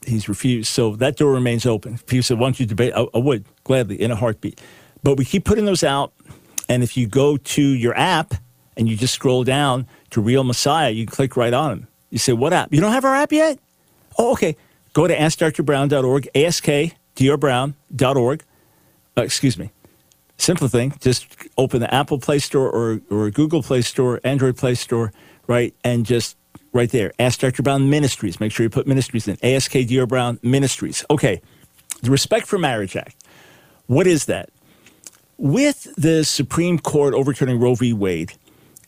he's 0.06 0.28
refused. 0.28 0.68
So 0.68 0.96
that 0.96 1.16
door 1.16 1.32
remains 1.32 1.66
open. 1.66 1.94
If 1.94 2.06
People 2.06 2.22
said, 2.22 2.38
Why 2.38 2.46
don't 2.46 2.60
you 2.60 2.66
debate? 2.66 2.92
I, 2.94 3.06
I 3.14 3.18
would 3.18 3.44
gladly 3.64 4.00
in 4.00 4.10
a 4.10 4.16
heartbeat. 4.16 4.60
But 5.02 5.16
we 5.16 5.24
keep 5.24 5.44
putting 5.44 5.64
those 5.64 5.82
out. 5.82 6.12
And 6.68 6.82
if 6.82 6.96
you 6.96 7.06
go 7.06 7.36
to 7.36 7.62
your 7.62 7.96
app 7.96 8.34
and 8.76 8.88
you 8.88 8.96
just 8.96 9.14
scroll 9.14 9.44
down 9.44 9.86
to 10.10 10.20
Real 10.20 10.44
Messiah, 10.44 10.90
you 10.90 11.06
click 11.06 11.36
right 11.36 11.52
on 11.52 11.72
him. 11.72 11.88
You 12.10 12.18
say, 12.18 12.32
What 12.32 12.52
app? 12.52 12.72
You 12.72 12.80
don't 12.80 12.92
have 12.92 13.04
our 13.04 13.14
app 13.14 13.32
yet? 13.32 13.58
Oh, 14.18 14.32
okay. 14.32 14.56
Go 14.92 15.06
to 15.06 15.16
askdrbrown.org, 15.16 16.28
askdrbrown.org. 16.34 18.44
Uh, 19.16 19.22
excuse 19.22 19.58
me. 19.58 19.70
Simple 20.38 20.68
thing. 20.68 20.94
Just 21.00 21.26
open 21.56 21.80
the 21.80 21.92
Apple 21.94 22.18
Play 22.18 22.38
Store 22.38 22.68
or, 22.68 23.00
or 23.10 23.30
Google 23.30 23.62
Play 23.62 23.82
Store, 23.82 24.20
Android 24.24 24.56
Play 24.56 24.74
Store, 24.74 25.12
right? 25.46 25.74
And 25.84 26.04
just 26.04 26.36
right 26.72 26.90
there, 26.90 27.12
Ask 27.18 27.40
Dr. 27.40 27.62
Brown 27.62 27.90
Ministries. 27.90 28.40
Make 28.40 28.50
sure 28.52 28.64
you 28.64 28.70
put 28.70 28.86
ministries 28.86 29.28
in. 29.28 29.36
ASK 29.44 29.72
Dr. 29.72 30.06
Brown 30.06 30.40
Ministries. 30.42 31.04
Okay. 31.10 31.40
The 32.02 32.10
Respect 32.10 32.46
for 32.46 32.58
Marriage 32.58 32.96
Act. 32.96 33.14
What 33.86 34.06
is 34.06 34.24
that? 34.24 34.50
with 35.42 35.92
the 35.96 36.24
Supreme 36.24 36.78
Court 36.78 37.14
overturning 37.14 37.58
Roe 37.58 37.74
v. 37.74 37.92
Wade, 37.92 38.32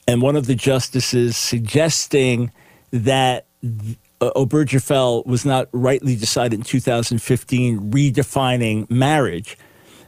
and 0.06 0.22
one 0.22 0.36
of 0.36 0.46
the 0.46 0.54
justices 0.54 1.36
suggesting 1.36 2.52
that 2.92 3.46
uh, 3.64 4.30
Obergefell 4.36 5.26
was 5.26 5.44
not 5.44 5.68
rightly 5.72 6.14
decided 6.14 6.60
in 6.60 6.62
2015, 6.62 7.90
redefining 7.90 8.88
marriage, 8.88 9.58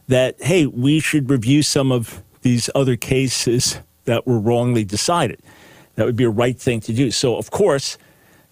that, 0.08 0.40
hey, 0.42 0.66
we 0.66 1.00
should 1.00 1.30
review 1.30 1.62
some 1.62 1.92
of 1.92 2.22
these 2.42 2.70
other 2.75 2.96
cases 2.96 3.80
that 4.04 4.26
were 4.26 4.38
wrongly 4.38 4.84
decided. 4.84 5.40
That 5.96 6.06
would 6.06 6.16
be 6.16 6.25
a 6.25 6.30
right 6.30 6.58
thing 6.58 6.80
to 6.80 6.92
do. 6.92 7.10
So, 7.10 7.36
of 7.36 7.50
course, 7.50 7.98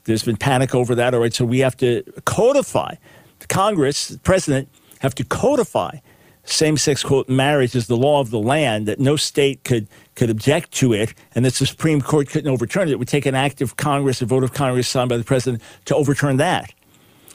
there's 0.05 0.25
been 0.25 0.37
panic 0.37 0.75
over 0.75 0.95
that. 0.95 1.15
All 1.15 1.21
right, 1.21 1.33
so 1.33 1.45
we 1.45 1.61
have 1.61 1.77
to 1.79 2.03
codify. 2.25 2.95
The 3.39 3.47
Congress, 3.47 4.09
the 4.09 4.19
president, 4.19 4.69
have 5.01 5.15
to 5.17 5.25
codify 5.25 5.99
same-sex 6.45 7.03
quote 7.03 7.29
marriage 7.29 7.75
as 7.75 7.87
the 7.87 7.97
law 7.97 8.21
of 8.21 8.31
the 8.31 8.39
land 8.39 8.87
that 8.87 9.01
no 9.01 9.17
state 9.17 9.65
could 9.65 9.89
could 10.15 10.31
object 10.31 10.71
to 10.73 10.93
it 10.93 11.15
and 11.35 11.45
that 11.45 11.55
the 11.55 11.67
Supreme 11.67 12.01
Court 12.01 12.29
couldn't 12.29 12.51
overturn 12.51 12.89
it. 12.89 12.93
It 12.93 12.99
would 12.99 13.09
take 13.09 13.27
an 13.27 13.35
act 13.35 13.61
of 13.61 13.77
Congress, 13.77 14.23
a 14.23 14.27
vote 14.27 14.45
of 14.45 14.53
Congress 14.53 14.87
signed 14.87 15.09
by 15.09 15.17
the 15.17 15.25
president 15.25 15.63
to 15.87 15.97
overturn 15.97 16.37
that. 16.37 16.73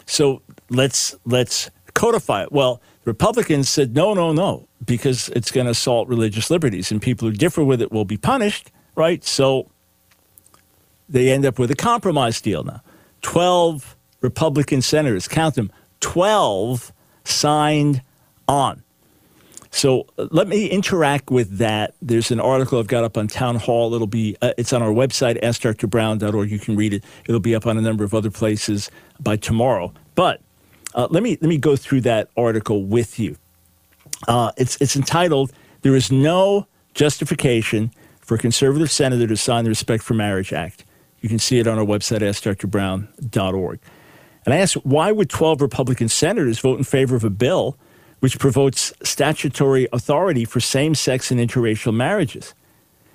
So 0.06 0.42
let's 0.70 1.16
let's 1.26 1.70
codify 1.94 2.44
it. 2.44 2.52
Well, 2.52 2.82
Republicans 3.10 3.68
said 3.68 3.96
no, 3.96 4.14
no, 4.14 4.32
no, 4.32 4.68
because 4.86 5.30
it's 5.30 5.50
going 5.50 5.66
to 5.66 5.72
assault 5.72 6.08
religious 6.08 6.52
liberties 6.52 6.92
and 6.92 7.02
people 7.02 7.28
who 7.28 7.34
differ 7.34 7.64
with 7.64 7.82
it 7.82 7.92
will 7.92 8.06
be 8.06 8.18
punished, 8.18 8.72
right? 8.96 9.24
So 9.24 9.68
they 11.10 11.32
end 11.32 11.44
up 11.44 11.58
with 11.58 11.72
a 11.72 11.76
compromise 11.76 12.40
deal 12.40 12.64
now. 12.64 12.84
12 13.24 13.98
Republican 14.22 14.84
senators, 14.84 15.28
count 15.28 15.56
them, 15.56 15.72
12 16.02 16.94
signed 17.24 18.04
on. 18.48 18.84
So 19.72 20.06
let 20.18 20.48
me 20.48 20.68
interact 20.68 21.32
with 21.32 21.58
that. 21.58 21.96
There's 22.00 22.30
an 22.30 22.40
article 22.40 22.78
I've 22.78 22.88
got 22.88 23.04
up 23.04 23.18
on 23.18 23.28
Town 23.28 23.56
Hall. 23.56 23.96
It'll 23.96 24.06
be 24.06 24.38
uh, 24.40 24.54
it's 24.56 24.72
on 24.72 24.84
our 24.84 24.90
website 24.90 25.42
askdrbrown.org. 25.42 26.52
You 26.52 26.60
can 26.60 26.76
read 26.76 26.94
it. 26.94 27.04
It'll 27.28 27.40
be 27.40 27.56
up 27.56 27.66
on 27.66 27.76
a 27.76 27.82
number 27.82 28.04
of 28.04 28.14
other 28.14 28.30
places 28.30 28.92
by 29.20 29.36
tomorrow. 29.36 29.94
But 30.14 30.42
uh, 31.00 31.08
let 31.10 31.24
me 31.24 31.38
let 31.42 31.50
me 31.50 31.58
go 31.58 31.76
through 31.76 32.02
that 32.02 32.30
article 32.36 32.84
with 32.84 33.20
you. 33.20 33.36
Uh, 34.28 34.52
it's 34.58 34.80
it's 34.82 34.96
entitled 34.96 35.52
"There 35.82 35.96
is 35.96 36.12
no 36.12 36.68
justification 36.94 37.92
for 38.20 38.36
a 38.36 38.38
conservative 38.38 38.92
senator 38.92 39.28
to 39.28 39.38
sign 39.38 39.64
the 39.64 39.70
Respect 39.70 40.04
for 40.04 40.14
Marriage 40.14 40.54
Act." 40.54 40.86
You 41.22 41.30
can 41.30 41.40
see 41.40 41.60
it 41.60 41.68
on 41.68 41.78
our 41.78 41.86
website 41.86 42.20
askdrbrown.org. 42.20 43.80
And 44.46 44.54
I 44.54 44.58
asked, 44.58 44.76
why 44.86 45.12
would 45.12 45.30
12 45.30 45.62
Republican 45.62 46.08
senators 46.08 46.60
vote 46.60 46.78
in 46.78 46.86
favor 46.86 47.16
of 47.16 47.26
a 47.26 47.30
bill? 47.30 47.78
which 48.20 48.38
promotes 48.38 48.94
statutory 49.04 49.88
authority 49.94 50.46
for 50.46 50.60
same 50.60 50.94
sex 50.96 51.32
and 51.32 51.40
interracial 51.40 51.94
marriages. 51.94 52.54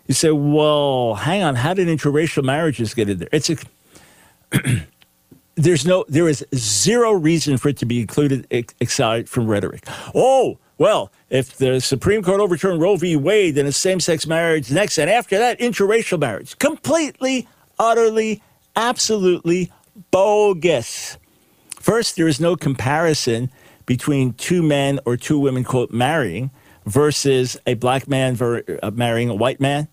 You 0.07 0.15
say, 0.15 0.31
well, 0.31 1.15
hang 1.15 1.43
on, 1.43 1.57
how 1.57 1.75
did 1.75 1.89
interracial 1.89 2.45
marriages 2.45 2.95
get 2.95 3.09
in 3.09 3.19
there? 3.19 3.29
It's 3.33 3.51
a 3.51 3.57
there's 5.57 5.87
no 5.87 6.05
there 6.09 6.29
is 6.29 6.45
zero 6.55 7.13
reason 7.13 7.57
for 7.59 7.69
it 7.69 7.77
to 7.79 7.87
be 7.87 8.01
included 8.01 8.47
aside 8.81 9.29
from 9.29 9.47
rhetoric. 9.47 9.85
Oh, 10.15 10.59
well, 10.79 11.13
if 11.31 11.57
the 11.57 11.81
Supreme 11.81 12.23
Court 12.23 12.41
overturned 12.41 12.81
Roe 12.81 12.97
v. 12.97 13.15
Wade, 13.17 13.55
then 13.55 13.67
it's 13.67 13.77
same-sex 13.77 14.27
marriage 14.27 14.73
next, 14.73 14.99
and 14.99 15.09
after 15.09 15.39
that, 15.39 15.61
interracial 15.61 16.19
marriage. 16.19 16.59
Completely, 16.59 17.47
utterly, 17.79 18.43
absolutely 18.75 19.71
bogus. 20.11 21.17
First, 21.79 22.17
there 22.17 22.27
is 22.27 22.41
no 22.41 22.57
comparison 22.57 23.51
between 23.87 24.33
two 24.33 24.63
men 24.63 24.99
or 25.05 25.17
two 25.17 25.39
women, 25.39 25.63
quote, 25.63 25.93
marrying 25.93 26.51
versus 26.87 27.57
a 27.67 27.75
black 27.75 28.09
man 28.09 28.35
ver- 28.35 28.65
uh, 28.83 28.91
marrying 28.91 29.29
a 29.29 29.35
white 29.35 29.61
man, 29.61 29.87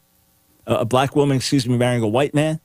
uh, 0.66 0.78
a 0.80 0.86
black 0.86 1.16
woman, 1.16 1.38
excuse 1.38 1.68
me, 1.68 1.78
marrying 1.78 2.02
a 2.02 2.08
white 2.08 2.34
man, 2.34 2.60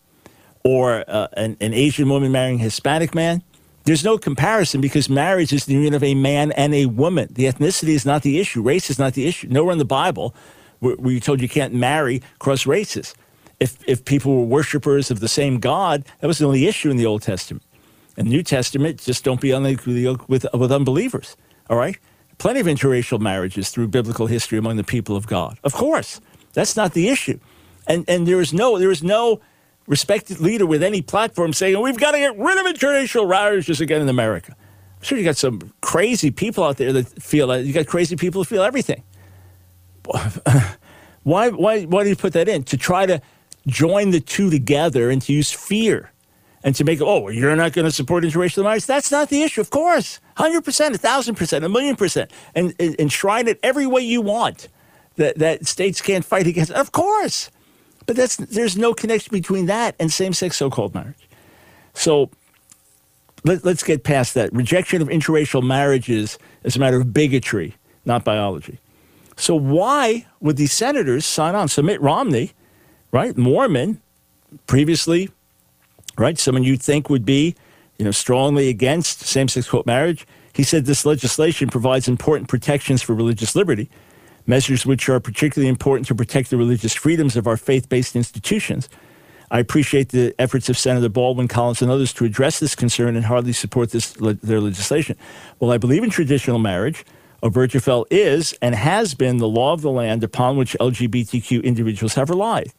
or 0.67 1.05
uh, 1.07 1.29
an, 1.37 1.57
an 1.61 1.73
Asian 1.73 2.09
woman 2.09 2.33
marrying 2.33 2.57
a 2.57 2.65
Hispanic 2.65 3.15
man. 3.15 3.41
There's 3.85 4.05
no 4.05 4.19
comparison 4.19 4.81
because 4.81 5.09
marriage 5.09 5.53
is 5.53 5.67
the 5.67 5.75
union 5.75 5.95
of 5.95 6.03
a 6.03 6.17
man 6.17 6.51
and 6.53 6.75
a 6.75 6.87
woman. 6.87 7.29
The 7.31 7.45
ethnicity 7.45 7.91
is 7.91 8.05
not 8.05 8.23
the 8.23 8.41
issue. 8.41 8.63
Race 8.63 8.91
is 8.91 8.99
not 8.99 9.15
the 9.15 9.29
issue. 9.29 9.47
Nowhere 9.49 9.73
in 9.73 9.79
the 9.79 9.85
Bible 9.85 10.35
where, 10.81 10.97
where 10.97 11.13
you 11.13 11.21
told 11.21 11.41
you 11.41 11.49
can't 11.49 11.73
marry 11.73 12.21
cross 12.41 12.67
races. 12.67 13.15
If, 13.61 13.79
if 13.87 14.05
people 14.05 14.37
were 14.37 14.45
worshipers 14.45 15.09
of 15.09 15.21
the 15.21 15.29
same 15.29 15.61
God, 15.61 16.05
that 16.21 16.27
was 16.27 16.39
the 16.39 16.47
only 16.47 16.67
issue 16.67 16.91
in 16.91 16.97
the 16.97 17.07
Old 17.07 17.23
Testament. 17.23 17.63
In 18.17 18.25
the 18.25 18.33
New 18.33 18.43
Testament, 18.43 19.01
just 19.01 19.23
don't 19.23 19.41
be 19.41 19.51
yoked 19.51 20.29
with, 20.29 20.47
with 20.53 20.73
unbelievers. 20.73 21.37
All 21.71 21.77
right? 21.77 21.97
Plenty 22.39 22.59
of 22.59 22.67
interracial 22.67 23.21
marriages 23.21 23.71
through 23.71 23.87
biblical 23.89 24.27
history 24.27 24.59
among 24.59 24.79
the 24.79 24.85
people 24.85 25.15
of 25.15 25.29
God. 25.29 25.59
Of 25.63 25.75
course. 25.75 26.21
That's 26.55 26.75
not 26.75 26.93
the 26.93 27.09
issue. 27.09 27.39
And, 27.87 28.05
and 28.09 28.27
there 28.27 28.41
is 28.41 28.53
no, 28.53 28.81
there 28.81 28.91
is 28.91 29.05
no 29.05 29.41
respected 29.87 30.41
leader 30.41 30.67
with 30.67 30.83
any 30.83 31.03
platform 31.03 31.53
saying, 31.53 31.81
we've 31.81 31.99
got 31.99 32.13
to 32.13 32.19
get 32.19 32.37
rid 32.39 32.59
of 32.59 32.67
interracial 32.67 33.29
marriages 33.29 33.81
again 33.81 34.03
in 34.03 34.09
America. 34.09 34.57
I'm 34.97 35.03
sure 35.03 35.19
you 35.19 35.25
got 35.25 35.37
some 35.37 35.73
crazy 35.81 36.31
people 36.31 36.65
out 36.65 36.79
there 36.79 36.93
that 36.93 37.23
feel 37.23 37.49
that. 37.49 37.65
You 37.65 37.73
got 37.73 37.87
crazy 37.87 38.17
people 38.17 38.41
who 38.41 38.45
feel 38.45 38.63
everything. 38.63 39.03
why, 41.23 41.51
why, 41.51 41.83
why 41.85 42.03
do 42.03 42.09
you 42.09 42.17
put 42.17 42.33
that 42.33 42.49
in? 42.49 42.63
To 42.65 42.77
try 42.77 43.07
to 43.07 43.21
join 43.67 44.11
the 44.11 44.21
two 44.21 44.51
together 44.51 45.11
and 45.11 45.21
to 45.23 45.33
use 45.33 45.51
fear 45.53 46.13
and 46.63 46.75
to 46.75 46.85
make, 46.85 47.01
oh, 47.01 47.29
you're 47.29 47.55
not 47.55 47.73
going 47.73 47.85
to 47.85 47.93
support 47.93 48.25
interracial 48.25 48.65
marriage. 48.65 48.87
That's 48.87 49.11
not 49.11 49.29
the 49.29 49.43
issue, 49.43 49.61
of 49.61 49.71
course. 49.71 50.21
100%, 50.37 50.63
1,000%, 50.63 51.65
a 51.65 51.69
million 51.69 51.97
percent. 51.97 52.31
And, 52.55 52.75
and 52.79 52.97
enshrine 52.99 53.49
it 53.49 53.61
every 53.63 53.87
way 53.87 54.01
you 54.03 54.21
want 54.21 54.69
that, 55.17 55.39
that 55.39 55.67
states 55.67 56.01
can't 56.01 56.25
fight 56.25 56.47
against. 56.47 56.71
Of 56.73 56.93
course. 56.93 57.51
But 58.07 58.17
that's, 58.17 58.37
there's 58.37 58.77
no 58.77 58.95
connection 58.95 59.33
between 59.33 59.67
that 59.67 59.97
and 59.99 60.13
same 60.13 60.33
sex 60.33 60.57
so 60.57 60.71
called 60.71 60.95
marriage. 60.95 61.29
So 61.95 62.31
let, 63.45 63.65
us 63.65 63.83
get 63.83 64.05
past 64.05 64.35
that. 64.35 64.53
Rejection 64.53 65.03
of 65.03 65.09
interracial 65.09 65.63
marriages 65.63 66.39
is 66.63 66.77
a 66.77 66.79
matter 66.79 67.01
of 67.01 67.13
bigotry, 67.13 67.75
not 68.05 68.25
biology. 68.25 68.79
So 69.37 69.55
why 69.55 70.27
would 70.41 70.57
these 70.57 70.73
senators 70.73 71.27
sign 71.27 71.55
on? 71.55 71.69
So 71.69 71.83
Mitt 71.83 72.01
Romney, 72.01 72.53
right, 73.13 73.37
Mormon, 73.37 74.01
previously 74.67 75.31
right? 76.19 76.39
Someone 76.39 76.65
you'd 76.65 76.83
think 76.83 77.11
would 77.11 77.25
be, 77.25 77.55
you 77.99 78.05
know, 78.05 78.11
strongly 78.11 78.69
against 78.69 79.21
same-sex 79.21 79.69
quote 79.69 79.87
marriage. 79.87 80.27
He 80.53 80.63
said 80.63 80.87
this 80.87 81.05
legislation 81.05 81.69
provides 81.69 82.09
important 82.09 82.49
protections 82.49 83.03
for 83.03 83.15
religious 83.15 83.55
liberty, 83.55 83.91
measures 84.47 84.87
which 84.87 85.09
are 85.09 85.21
particularly 85.21 85.69
important 85.69 86.07
to 86.09 86.15
protect 86.15 86.51
the 86.51 86.57
religious 86.57 86.95
freedoms 86.95 87.37
of 87.37 87.47
our 87.47 87.57
faith-based 87.57 88.17
institutions. 88.17 88.89
I 89.51 89.61
appreciate 89.61 90.09
the 90.09 90.35
efforts 90.39 90.69
of 90.69 90.77
Senator 90.77 91.09
Baldwin, 91.09 91.49
Collins, 91.49 91.81
and 91.81 91.91
others 91.91 92.13
to 92.15 92.25
address 92.25 92.59
this 92.59 92.75
concern 92.75 93.15
and 93.17 93.25
hardly 93.25 93.53
support 93.53 93.91
this 93.91 94.13
their 94.13 94.61
legislation. 94.61 95.17
Well, 95.61 95.71
I 95.71 95.79
believe 95.79 96.03
in 96.03 96.11
traditional 96.11 96.59
marriage. 96.59 97.05
Obergefell 97.43 98.07
is 98.11 98.55
and 98.61 98.75
has 98.75 99.15
been 99.15 99.37
the 99.37 99.49
law 99.49 99.73
of 99.73 99.83
the 99.83 99.91
land 99.91 100.25
upon 100.25 100.57
which 100.57 100.77
LGBTQ 100.81 101.63
individuals 101.63 102.15
have 102.15 102.31
relied. 102.31 102.73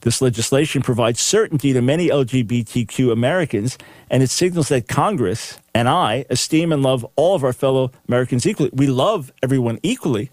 This 0.00 0.22
legislation 0.22 0.82
provides 0.82 1.20
certainty 1.20 1.72
to 1.72 1.82
many 1.82 2.08
LGBTQ 2.08 3.10
Americans, 3.10 3.76
and 4.10 4.22
it 4.22 4.30
signals 4.30 4.68
that 4.68 4.86
Congress 4.86 5.58
and 5.74 5.88
I 5.88 6.26
esteem 6.30 6.72
and 6.72 6.82
love 6.82 7.06
all 7.16 7.34
of 7.34 7.42
our 7.42 7.52
fellow 7.52 7.90
Americans 8.06 8.46
equally. 8.46 8.70
We 8.72 8.86
love 8.86 9.32
everyone 9.42 9.78
equally. 9.82 10.30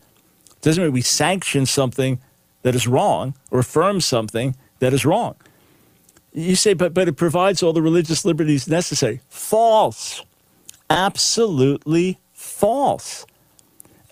Doesn't 0.61 0.83
mean 0.83 0.93
we 0.93 1.01
sanction 1.01 1.65
something 1.65 2.19
that 2.61 2.75
is 2.75 2.87
wrong 2.87 3.35
or 3.49 3.59
affirm 3.59 4.01
something 4.01 4.55
that 4.79 4.93
is 4.93 5.05
wrong. 5.05 5.35
You 6.33 6.55
say, 6.55 6.73
but, 6.73 6.93
but 6.93 7.07
it 7.07 7.13
provides 7.13 7.61
all 7.61 7.73
the 7.73 7.81
religious 7.81 8.23
liberties 8.23 8.67
necessary. 8.67 9.21
False. 9.29 10.23
Absolutely 10.89 12.19
false. 12.33 13.25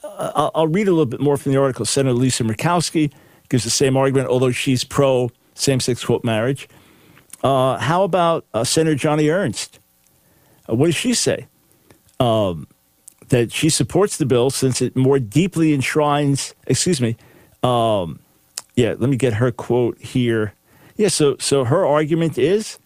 Uh, 0.04 0.50
I'll 0.54 0.68
read 0.68 0.88
a 0.88 0.92
little 0.92 1.06
bit 1.06 1.22
more 1.22 1.38
from 1.38 1.52
the 1.54 1.60
article. 1.60 1.86
Senator 1.86 2.14
Lisa 2.14 2.44
Murkowski 2.44 3.12
gives 3.50 3.64
the 3.64 3.70
same 3.70 3.96
argument, 3.96 4.28
although 4.28 4.52
she's 4.52 4.84
pro 4.84 5.32
same 5.56 5.80
sex 5.80 6.04
quote 6.04 6.24
marriage. 6.24 6.68
Uh, 7.44 7.78
how 7.78 8.04
about 8.04 8.46
uh, 8.54 8.64
Senator 8.64 8.96
Joni 8.96 9.34
Ernst? 9.34 9.80
Uh, 10.70 10.76
what 10.76 10.88
does 10.88 10.96
she 10.96 11.14
say? 11.14 11.48
Um, 12.20 12.68
that 13.30 13.52
she 13.52 13.70
supports 13.70 14.18
the 14.18 14.26
bill 14.26 14.50
since 14.50 14.82
it 14.82 14.96
more 14.96 15.20
deeply 15.20 15.74
enshrines, 15.74 16.54
excuse 16.68 17.00
me, 17.00 17.16
um, 17.64 18.20
yeah, 18.76 18.96
let 18.98 19.10
me 19.10 19.18
get 19.18 19.34
her 19.34 19.52
quote 19.52 20.00
here. 20.00 20.54
Yeah, 20.96 21.10
so, 21.10 21.38
so 21.38 21.64
her 21.64 21.86
argument 21.86 22.38
is 22.38 22.80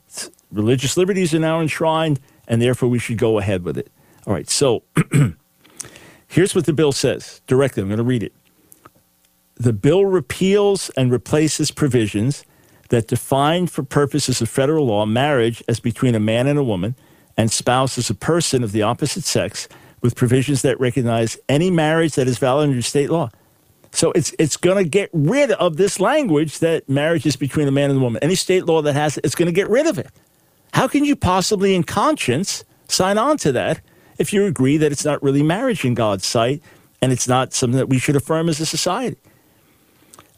religious 0.52 0.98
liberties 0.98 1.34
are 1.34 1.40
now 1.40 1.60
enshrined, 1.60 2.20
and 2.48 2.62
therefore 2.62 2.90
we 2.90 3.00
should 3.00 3.18
go 3.18 3.40
ahead 3.40 3.64
with 3.64 3.78
it. 3.78 3.92
All 4.26 4.34
right, 4.34 4.50
so 4.50 4.84
here's 6.28 6.56
what 6.56 6.66
the 6.66 6.74
bill 6.74 6.92
says 6.92 7.42
directly. 7.48 7.82
I'm 7.82 7.90
going 7.90 7.98
to 7.98 8.04
read 8.04 8.24
it. 8.24 8.34
The 9.56 9.74
bill 9.74 10.06
repeals 10.06 10.90
and 10.92 11.12
replaces 11.12 11.72
provisions 11.72 12.46
that 12.90 13.08
define 13.08 13.68
for 13.68 13.84
purposes 13.84 14.42
of 14.42 14.50
federal 14.50 14.86
law 14.88 15.06
marriage 15.06 15.64
as 15.68 15.80
between 15.80 16.16
a 16.16 16.20
man 16.20 16.48
and 16.48 16.60
a 16.60 16.64
woman 16.64 16.96
and 17.38 17.52
spouse 17.52 17.98
as 17.98 18.10
a 18.10 18.16
person 18.16 18.64
of 18.64 18.72
the 18.72 18.82
opposite 18.82 19.24
sex 19.24 19.68
with 20.04 20.16
provisions 20.16 20.62
that 20.62 20.80
recognize 20.80 21.38
any 21.50 21.72
marriage 21.72 22.14
that 22.16 22.28
is 22.28 22.38
valid 22.38 22.70
under 22.70 22.82
state 22.84 23.10
law. 23.10 23.30
So 23.92 24.12
it's 24.12 24.36
it's 24.38 24.58
going 24.58 24.84
to 24.84 24.88
get 24.88 25.10
rid 25.14 25.52
of 25.52 25.78
this 25.78 26.00
language 26.00 26.60
that 26.60 26.88
marriage 26.90 27.26
is 27.26 27.36
between 27.36 27.68
a 27.68 27.72
man 27.72 27.90
and 27.90 28.00
a 28.00 28.02
woman. 28.04 28.22
Any 28.22 28.36
state 28.36 28.66
law 28.66 28.82
that 28.82 28.94
has 28.94 29.18
it, 29.18 29.26
it's 29.26 29.36
going 29.36 29.48
to 29.48 29.54
get 29.54 29.70
rid 29.70 29.88
of 29.88 29.98
it. 29.98 30.12
How 30.74 30.88
can 30.88 31.06
you 31.06 31.16
possibly, 31.16 31.74
in 31.74 31.84
conscience, 31.84 32.64
sign 32.88 33.18
on 33.18 33.38
to 33.38 33.52
that 33.54 33.82
if 34.18 34.34
you 34.34 34.46
agree 34.46 34.78
that 34.78 34.92
it's 34.92 35.06
not 35.06 35.22
really 35.24 35.44
marriage 35.44 35.86
in 35.86 35.94
God's 35.94 36.26
sight 36.26 36.62
and 37.02 37.12
it's 37.12 37.28
not 37.28 37.54
something 37.54 37.78
that 37.78 37.90
we 37.90 38.00
should 38.00 38.16
affirm 38.16 38.50
as 38.50 38.60
a 38.60 38.66
society? 38.66 39.18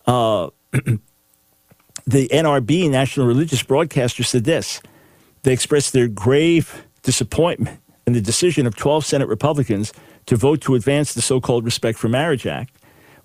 Uh, 0.05 0.49
the 0.71 2.27
NRB, 2.27 2.91
National 2.91 3.25
Religious 3.25 3.63
Broadcaster, 3.63 4.23
said 4.23 4.43
this. 4.43 4.81
They 5.43 5.53
expressed 5.53 5.93
their 5.93 6.09
grave 6.09 6.85
disappointment 7.03 7.79
in 8.07 8.13
the 8.13 8.21
decision 8.21 8.65
of 8.65 8.75
12 8.75 9.05
Senate 9.05 9.27
Republicans 9.27 9.93
to 10.27 10.35
vote 10.35 10.61
to 10.61 10.75
advance 10.75 11.13
the 11.13 11.21
so 11.21 11.41
called 11.41 11.65
Respect 11.65 11.97
for 11.97 12.07
Marriage 12.07 12.45
Act, 12.45 12.75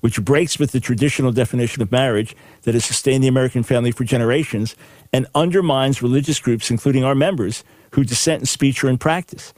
which 0.00 0.22
breaks 0.24 0.58
with 0.58 0.72
the 0.72 0.80
traditional 0.80 1.32
definition 1.32 1.82
of 1.82 1.92
marriage 1.92 2.34
that 2.62 2.74
has 2.74 2.84
sustained 2.84 3.22
the 3.22 3.28
American 3.28 3.62
family 3.62 3.90
for 3.90 4.04
generations 4.04 4.74
and 5.12 5.26
undermines 5.34 6.02
religious 6.02 6.40
groups, 6.40 6.70
including 6.70 7.04
our 7.04 7.14
members, 7.14 7.64
who 7.92 8.04
dissent 8.04 8.40
in 8.40 8.46
speech 8.46 8.82
or 8.82 8.88
in 8.88 8.98
practice. 8.98 9.52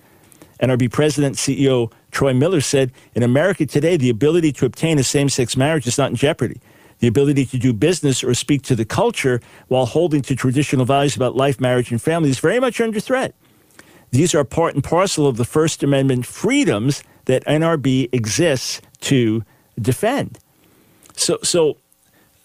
NRB 0.61 0.93
President 0.93 1.37
CEO 1.37 1.93
Troy 2.13 2.33
Miller 2.33 2.61
said 2.61 2.93
In 3.15 3.23
America 3.23 3.67
today, 3.67 3.97
the 3.97 4.11
ability 4.11 4.53
to 4.53 4.67
obtain 4.67 4.99
a 4.99 5.03
same 5.03 5.29
sex 5.29 5.57
marriage 5.57 5.87
is 5.87 5.99
not 5.99 6.11
in 6.11 6.17
jeopardy. 6.17 6.61
The 7.01 7.09
ability 7.09 7.47
to 7.47 7.59
do 7.59 7.73
business 7.73 8.23
or 8.23 8.33
speak 8.35 8.63
to 8.63 8.77
the 8.77 8.85
culture 8.85 9.41
while 9.67 9.87
holding 9.87 10.23
to 10.23 10.37
traditional 10.37 10.85
values 10.85 11.17
about 11.17 11.35
life, 11.35 11.61
marriage, 11.61 11.91
and 11.91 12.01
family 12.01 12.31
is 12.31 12.39
very 12.39 12.61
much 12.61 12.81
under 12.81 13.01
threat. 13.01 13.35
These 14.13 14.35
are 14.35 14.45
part 14.45 14.75
and 14.75 14.85
parcel 14.85 15.27
of 15.27 15.39
the 15.39 15.45
First 15.45 15.83
Amendment 15.83 16.27
freedoms 16.27 17.03
that 17.25 17.45
NRB 17.47 18.11
exists 18.13 18.83
to 19.01 19.43
defend. 19.81 20.39
So, 21.17 21.39
so 21.43 21.79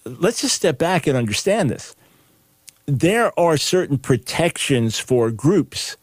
let's 0.05 0.41
just 0.41 0.55
step 0.55 0.77
back 0.77 1.07
and 1.07 1.17
understand 1.17 1.69
this. 1.69 1.93
There 2.85 3.37
are 3.37 3.57
certain 3.57 3.97
protections 3.97 4.97
for 4.97 5.29
groups, 5.29 5.97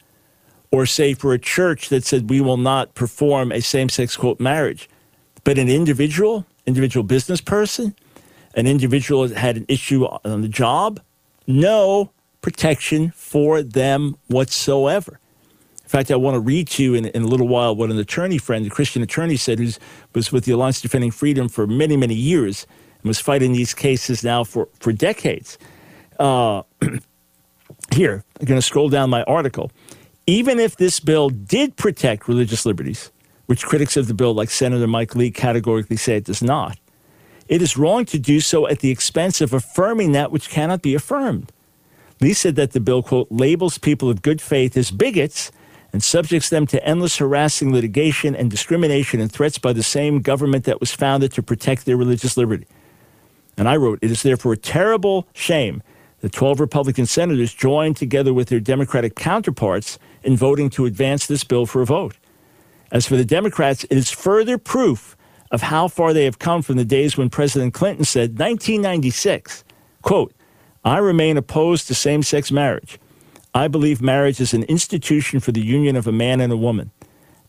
or 0.71 0.85
say 0.85 1.15
for 1.15 1.33
a 1.33 1.39
church 1.39 1.89
that 1.89 2.05
said 2.05 2.29
we 2.29 2.43
will 2.43 2.59
not 2.59 2.95
perform 2.95 3.51
a 3.51 3.63
same 3.63 3.89
sex 3.89 4.17
quote 4.19 4.39
marriage. 4.39 4.89
But 5.45 5.59
an 5.59 5.71
individual, 5.71 6.45
individual 6.67 7.05
business 7.05 7.41
person, 7.41 7.95
an 8.55 8.67
individual 8.67 9.27
that 9.27 9.39
had 9.39 9.57
an 9.57 9.65
issue 9.69 10.05
on 10.05 10.43
the 10.43 10.49
job, 10.49 11.01
no 11.47 12.11
protection 12.43 13.13
for 13.15 13.63
them 13.63 14.17
whatsoever. 14.27 15.21
Fact, 15.95 16.11
I 16.11 16.17
want 16.17 16.35
to 16.35 16.41
read 16.41 16.67
to 16.71 16.83
you 16.83 16.95
in, 16.95 17.05
in 17.05 17.23
a 17.23 17.27
little 17.29 17.47
while 17.47 17.77
what 17.77 17.89
an 17.89 17.97
attorney 18.01 18.37
friend, 18.37 18.67
a 18.67 18.69
Christian 18.69 19.01
attorney, 19.01 19.37
said, 19.37 19.61
who 19.61 19.71
was 20.13 20.33
with 20.33 20.45
the 20.45 20.51
Alliance 20.51 20.81
Defending 20.81 21.13
Freedom 21.13 21.49
for 21.49 21.69
many, 21.69 21.97
many 21.97 22.17
years 22.17 22.67
and 22.97 23.05
was 23.05 23.21
fighting 23.21 23.53
these 23.53 23.75
cases 23.75 24.25
now 24.25 24.43
for, 24.43 24.69
for 24.81 24.93
decades. 24.93 25.57
Uh, 26.19 26.63
here, 27.93 28.25
I'm 28.41 28.45
going 28.45 28.59
to 28.59 28.67
scroll 28.67 28.89
down 28.89 29.09
my 29.09 29.23
article. 29.23 29.71
Even 30.27 30.59
if 30.59 30.77
this 30.77 30.99
bill 30.99 31.31
did 31.31 31.77
protect 31.77 32.27
religious 32.27 32.67
liberties, 32.67 33.13
which 33.47 33.65
critics 33.65 33.97
of 33.97 34.09
the 34.09 34.15
bill, 34.15 34.35
like 34.35 34.51
Senator 34.51 34.89
Mike 34.89 35.15
Lee, 35.15 35.31
categorically 35.31 35.97
say 35.97 36.17
it 36.17 36.25
does 36.25 36.43
not, 36.43 36.77
it 37.47 37.63
is 37.63 37.77
wrong 37.77 38.05
to 38.07 38.19
do 38.19 38.41
so 38.41 38.67
at 38.67 38.81
the 38.81 38.91
expense 38.91 39.41
of 39.41 39.53
affirming 39.53 40.11
that 40.11 40.33
which 40.33 40.51
cannot 40.51 40.83
be 40.83 40.97
affirmed. 40.97 41.53
Lee 42.21 42.33
said 42.33 42.57
that 42.57 42.73
the 42.73 42.81
bill, 42.81 43.05
quote, 43.05 43.29
labels 43.31 43.79
people 43.79 44.11
of 44.11 44.23
good 44.23 44.41
faith 44.43 44.77
as 44.77 44.91
bigots 44.91 45.53
and 45.95 46.03
subjects 46.03 46.49
them 46.49 46.67
to 46.67 46.85
endless 46.85 47.19
harassing 47.19 47.73
litigation 47.73 48.35
and 48.35 48.51
discrimination 48.51 49.21
and 49.21 49.31
threats 49.31 49.59
by 49.59 49.73
the 49.73 49.85
same 49.85 50.21
government 50.23 50.65
that 50.65 50.81
was 50.81 50.91
founded 50.91 51.31
to 51.31 51.41
protect 51.41 51.85
their 51.85 51.97
religious 51.97 52.37
liberty. 52.37 52.67
And 53.57 53.69
I 53.69 53.77
wrote, 53.77 54.01
It 54.03 54.11
is 54.11 54.25
therefore 54.25 54.55
a 54.55 54.57
terrible 54.57 55.29
shame 55.35 55.85
that 56.19 56.33
12 56.33 56.59
Republican 56.59 57.07
senators 57.07 57.55
joined 57.55 57.97
together 57.97 58.35
with 58.35 58.49
their 58.49 58.59
Democratic 58.59 59.15
counterparts 59.15 60.01
in 60.25 60.37
voting 60.37 60.69
to 60.71 60.85
advance 60.85 61.29
this 61.29 61.45
bill 61.45 61.65
for 61.65 61.81
a 61.81 61.87
vote. 61.87 62.17
As 62.91 63.07
for 63.07 63.15
the 63.15 63.25
Democrats, 63.25 63.85
it 63.85 63.97
is 63.97 64.11
further 64.11 64.59
proof 64.59 65.17
of 65.53 65.63
how 65.63 65.87
far 65.87 66.13
they 66.13 66.25
have 66.25 66.41
come 66.41 66.63
from 66.63 66.77
the 66.77 66.85
days 66.85 67.17
when 67.17 67.31
President 67.31 67.73
Clinton 67.73 68.05
said, 68.05 68.31
1996, 68.31 69.63
quote, 70.03 70.35
I 70.85 70.99
remain 70.99 71.37
opposed 71.37 71.87
to 71.87 71.95
same 71.95 72.25
sex 72.25 72.51
marriage. 72.51 72.99
I 73.57 73.69
believe 73.69 74.03
marriage 74.03 74.41
is 74.41 74.53
an 74.53 74.65
institution 74.65 75.39
for 75.39 75.53
the 75.53 75.61
union 75.61 75.95
of 75.95 76.09
a 76.09 76.13
man 76.13 76.41
and 76.41 76.53
a 76.53 76.57
woman. 76.57 76.91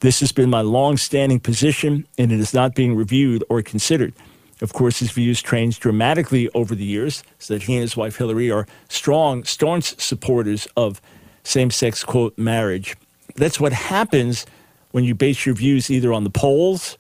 This 0.02 0.20
has 0.20 0.32
been 0.32 0.52
my 0.52 0.62
long-standing 0.62 1.40
position, 1.40 2.06
and 2.16 2.32
it 2.32 2.40
is 2.40 2.54
not 2.54 2.76
being 2.76 2.96
reviewed 2.96 3.44
or 3.50 3.64
considered. 3.64 4.14
Of 4.62 4.72
course, 4.72 5.00
his 5.00 5.10
views 5.10 5.42
changed 5.42 5.82
dramatically 5.82 6.48
over 6.54 6.76
the 6.76 6.86
years, 6.86 7.24
so 7.40 7.56
that 7.56 7.64
he 7.64 7.74
and 7.74 7.82
his 7.82 7.98
wife 7.98 8.18
Hillary 8.18 8.52
are 8.52 8.68
strong, 8.88 9.46
staunch 9.46 10.00
supporters 10.00 10.68
of 10.78 11.02
same-sex 11.44 12.04
quote 12.04 12.38
marriage. 12.38 12.96
That's 13.36 13.60
what 13.60 13.74
happens 13.74 14.46
when 14.92 15.06
you 15.06 15.16
base 15.16 15.44
your 15.44 15.56
views 15.56 15.90
either 15.90 16.14
on 16.14 16.24
the 16.24 16.30
polls, 16.30 17.00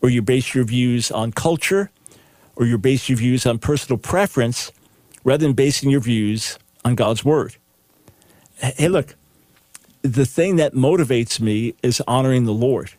or 0.00 0.08
you 0.08 0.22
base 0.22 0.54
your 0.54 0.64
views 0.64 1.10
on 1.10 1.32
culture, 1.32 1.90
or 2.54 2.64
you 2.64 2.78
base 2.78 3.08
your 3.08 3.18
views 3.18 3.44
on 3.44 3.58
personal 3.58 3.98
preference, 3.98 4.70
rather 5.24 5.44
than 5.44 5.52
basing 5.52 5.90
your 5.90 6.00
views 6.00 6.60
on 6.84 6.94
God's 6.94 7.24
word 7.24 7.56
hey, 8.58 8.88
look, 8.88 9.14
the 10.02 10.26
thing 10.26 10.56
that 10.56 10.72
motivates 10.72 11.40
me 11.40 11.74
is 11.82 12.02
honoring 12.06 12.44
the 12.44 12.52
Lord 12.52 12.92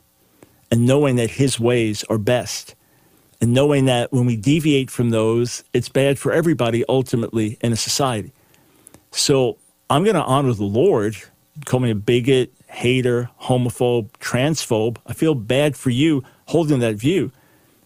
and 0.71 0.85
knowing 0.85 1.15
that 1.15 1.31
his 1.31 1.59
ways 1.59 2.03
are 2.09 2.17
best 2.17 2.75
and 3.39 3.53
knowing 3.53 3.85
that 3.85 4.11
when 4.11 4.25
we 4.25 4.35
deviate 4.35 4.89
from 4.89 5.11
those, 5.11 5.63
it's 5.73 5.89
bad 5.89 6.17
for 6.17 6.31
everybody 6.31 6.83
ultimately 6.89 7.57
in 7.61 7.71
a 7.71 7.77
society. 7.77 8.33
So 9.11 9.57
I'm 9.89 10.03
going 10.03 10.15
to 10.15 10.23
honor 10.23 10.53
the 10.53 10.65
Lord. 10.65 11.15
Call 11.65 11.79
me 11.79 11.91
a 11.91 11.95
bigot, 11.95 12.51
hater, 12.67 13.29
homophobe, 13.43 14.09
transphobe. 14.19 14.97
I 15.05 15.13
feel 15.13 15.35
bad 15.35 15.75
for 15.77 15.89
you 15.91 16.23
holding 16.47 16.79
that 16.79 16.95
view. 16.95 17.31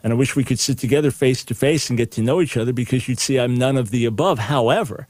And 0.03 0.11
I 0.11 0.15
wish 0.15 0.35
we 0.35 0.43
could 0.43 0.59
sit 0.59 0.79
together 0.79 1.11
face 1.11 1.43
to 1.45 1.53
face 1.53 1.89
and 1.89 1.97
get 1.97 2.11
to 2.13 2.21
know 2.21 2.41
each 2.41 2.57
other 2.57 2.73
because 2.73 3.07
you'd 3.07 3.19
see 3.19 3.39
I'm 3.39 3.55
none 3.55 3.77
of 3.77 3.91
the 3.91 4.05
above. 4.05 4.39
However, 4.39 5.07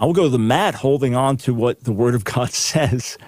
I 0.00 0.06
will 0.06 0.14
go 0.14 0.22
to 0.24 0.28
the 0.30 0.38
mat 0.38 0.74
holding 0.76 1.14
on 1.14 1.36
to 1.38 1.52
what 1.52 1.84
the 1.84 1.92
Word 1.92 2.14
of 2.14 2.24
God 2.24 2.50
says 2.52 3.18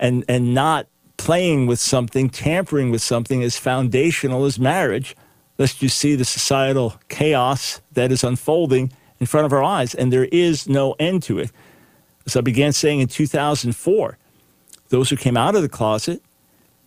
and, 0.00 0.24
and 0.28 0.54
not 0.54 0.88
playing 1.18 1.66
with 1.66 1.78
something, 1.78 2.30
tampering 2.30 2.90
with 2.90 3.02
something 3.02 3.42
as 3.42 3.58
foundational 3.58 4.46
as 4.46 4.58
marriage, 4.58 5.14
lest 5.58 5.82
you 5.82 5.90
see 5.90 6.16
the 6.16 6.24
societal 6.24 6.94
chaos 7.08 7.82
that 7.92 8.10
is 8.10 8.24
unfolding 8.24 8.90
in 9.20 9.26
front 9.26 9.44
of 9.44 9.52
our 9.52 9.62
eyes. 9.62 9.94
And 9.94 10.10
there 10.10 10.24
is 10.24 10.66
no 10.66 10.96
end 10.98 11.22
to 11.24 11.38
it. 11.38 11.52
As 12.26 12.34
I 12.34 12.40
began 12.40 12.72
saying 12.72 13.00
in 13.00 13.08
2004, 13.08 14.18
those 14.88 15.10
who 15.10 15.16
came 15.16 15.36
out 15.36 15.54
of 15.54 15.62
the 15.62 15.68
closet, 15.68 16.22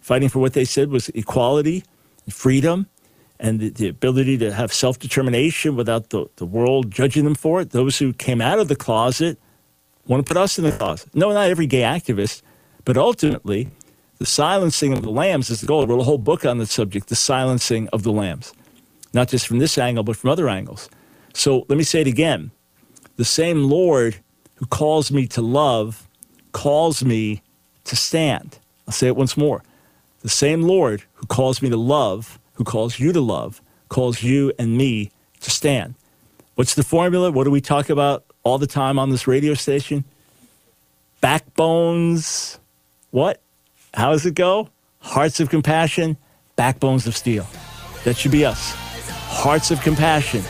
fighting 0.01 0.27
for 0.27 0.39
what 0.39 0.53
they 0.53 0.65
said 0.65 0.89
was 0.89 1.09
equality 1.09 1.83
and 2.25 2.33
freedom 2.33 2.87
and 3.39 3.59
the, 3.59 3.69
the 3.69 3.87
ability 3.87 4.37
to 4.39 4.53
have 4.53 4.73
self 4.73 4.99
determination 4.99 5.75
without 5.75 6.09
the, 6.09 6.27
the 6.37 6.45
world 6.45 6.91
judging 6.91 7.23
them 7.23 7.35
for 7.35 7.61
it. 7.61 7.71
Those 7.71 7.97
who 7.97 8.13
came 8.13 8.41
out 8.41 8.59
of 8.59 8.67
the 8.67 8.75
closet 8.75 9.39
want 10.07 10.25
to 10.25 10.29
put 10.33 10.39
us 10.39 10.57
in 10.57 10.63
the 10.63 10.71
closet. 10.71 11.13
No, 11.13 11.31
not 11.33 11.49
every 11.49 11.67
gay 11.67 11.81
activist, 11.81 12.41
but 12.83 12.97
ultimately, 12.97 13.69
the 14.19 14.25
silencing 14.25 14.93
of 14.93 15.01
the 15.01 15.09
lambs 15.09 15.49
is 15.49 15.61
the 15.61 15.67
goal. 15.67 15.81
I 15.81 15.85
wrote 15.85 15.99
a 15.99 16.03
whole 16.03 16.17
book 16.17 16.45
on 16.45 16.57
the 16.57 16.65
subject, 16.65 17.07
the 17.07 17.15
silencing 17.15 17.89
of 17.89 18.03
the 18.03 18.11
lambs, 18.11 18.53
not 19.13 19.29
just 19.29 19.47
from 19.47 19.59
this 19.59 19.77
angle, 19.77 20.03
but 20.03 20.15
from 20.15 20.29
other 20.29 20.47
angles. 20.47 20.89
So 21.33 21.65
let 21.67 21.77
me 21.77 21.83
say 21.83 22.01
it 22.01 22.07
again. 22.07 22.51
The 23.17 23.25
same 23.25 23.65
Lord 23.65 24.17
who 24.55 24.65
calls 24.65 25.11
me 25.11 25.27
to 25.27 25.41
love 25.41 26.07
calls 26.53 27.03
me 27.03 27.41
to 27.85 27.95
stand. 27.95 28.59
I'll 28.87 28.93
say 28.93 29.07
it 29.07 29.15
once 29.15 29.35
more. 29.35 29.63
The 30.21 30.29
same 30.29 30.61
Lord 30.61 31.03
who 31.15 31.25
calls 31.27 31.61
me 31.61 31.69
to 31.69 31.77
love 31.77 32.39
who 32.55 32.63
calls 32.63 32.99
you 32.99 33.13
to 33.13 33.21
love, 33.21 33.61
calls 33.89 34.23
you 34.23 34.51
and 34.57 34.77
me 34.77 35.11
to 35.41 35.51
stand. 35.51 35.95
What's 36.55 36.75
the 36.75 36.83
formula? 36.83 37.31
What 37.31 37.43
do 37.43 37.51
we 37.51 37.61
talk 37.61 37.89
about 37.89 38.25
all 38.43 38.57
the 38.57 38.67
time 38.67 38.97
on 38.97 39.09
this 39.09 39.27
radio 39.27 39.53
station? 39.53 40.05
Backbones. 41.21 42.59
What? 43.11 43.41
How 43.93 44.11
does 44.11 44.25
it 44.25 44.35
go? 44.35 44.69
Hearts 44.99 45.39
of 45.39 45.49
compassion, 45.49 46.17
backbones 46.55 47.07
of 47.07 47.15
steel. 47.15 47.45
That 48.03 48.17
should 48.17 48.31
be 48.31 48.45
us. 48.45 48.73
Hearts 49.27 49.71
of 49.71 49.81
compassion, 49.81 50.43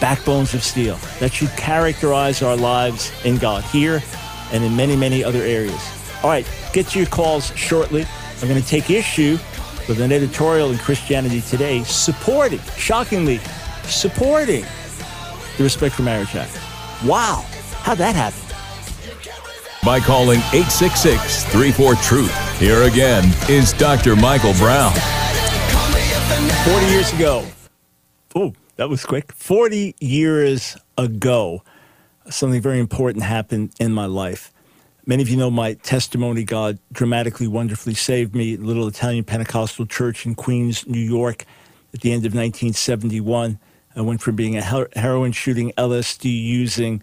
backbones 0.00 0.54
of 0.54 0.62
steel. 0.62 0.96
That 1.20 1.32
should 1.32 1.50
characterize 1.50 2.42
our 2.42 2.56
lives 2.56 3.12
in 3.24 3.38
God 3.38 3.64
here 3.64 4.02
and 4.52 4.64
in 4.64 4.76
many, 4.76 4.96
many 4.96 5.22
other 5.22 5.42
areas. 5.42 5.80
All 6.22 6.30
right, 6.30 6.48
get 6.72 6.86
to 6.88 6.98
your 6.98 7.08
calls 7.08 7.54
shortly. 7.56 8.06
I'm 8.40 8.48
going 8.48 8.60
to 8.60 8.66
take 8.66 8.90
issue 8.90 9.38
with 9.88 10.00
an 10.00 10.12
editorial 10.12 10.70
in 10.70 10.78
Christianity 10.78 11.40
Today 11.40 11.82
supporting, 11.82 12.60
shockingly, 12.76 13.38
supporting 13.84 14.64
the 15.56 15.64
Respect 15.64 15.94
for 15.94 16.02
Marriage 16.02 16.34
Act. 16.36 16.54
Wow, 17.04 17.44
how'd 17.82 17.98
that 17.98 18.14
happen? 18.14 18.38
By 19.84 20.00
calling 20.00 20.40
866 20.52 21.44
34 21.44 21.94
Truth. 21.96 22.58
Here 22.58 22.82
again 22.82 23.24
is 23.48 23.72
Dr. 23.72 24.14
Michael 24.16 24.52
Brown. 24.54 24.92
40 26.64 26.86
years 26.86 27.12
ago, 27.14 27.44
Oh, 28.34 28.52
that 28.76 28.88
was 28.88 29.04
quick. 29.06 29.32
40 29.32 29.94
years 30.00 30.76
ago, 30.96 31.62
something 32.28 32.60
very 32.60 32.78
important 32.78 33.24
happened 33.24 33.72
in 33.80 33.92
my 33.92 34.06
life. 34.06 34.52
Many 35.08 35.22
of 35.22 35.30
you 35.30 35.38
know 35.38 35.50
my 35.50 35.72
testimony. 35.72 36.44
God 36.44 36.78
dramatically, 36.92 37.48
wonderfully 37.48 37.94
saved 37.94 38.34
me. 38.34 38.58
Little 38.58 38.86
Italian 38.86 39.24
Pentecostal 39.24 39.86
church 39.86 40.26
in 40.26 40.34
Queens, 40.34 40.86
New 40.86 41.00
York, 41.00 41.46
at 41.94 42.02
the 42.02 42.12
end 42.12 42.26
of 42.26 42.34
1971. 42.34 43.58
I 43.96 44.00
went 44.02 44.20
from 44.20 44.36
being 44.36 44.58
a 44.58 44.60
heroin 44.60 45.32
shooting, 45.32 45.72
LSD 45.78 46.24
using, 46.26 47.02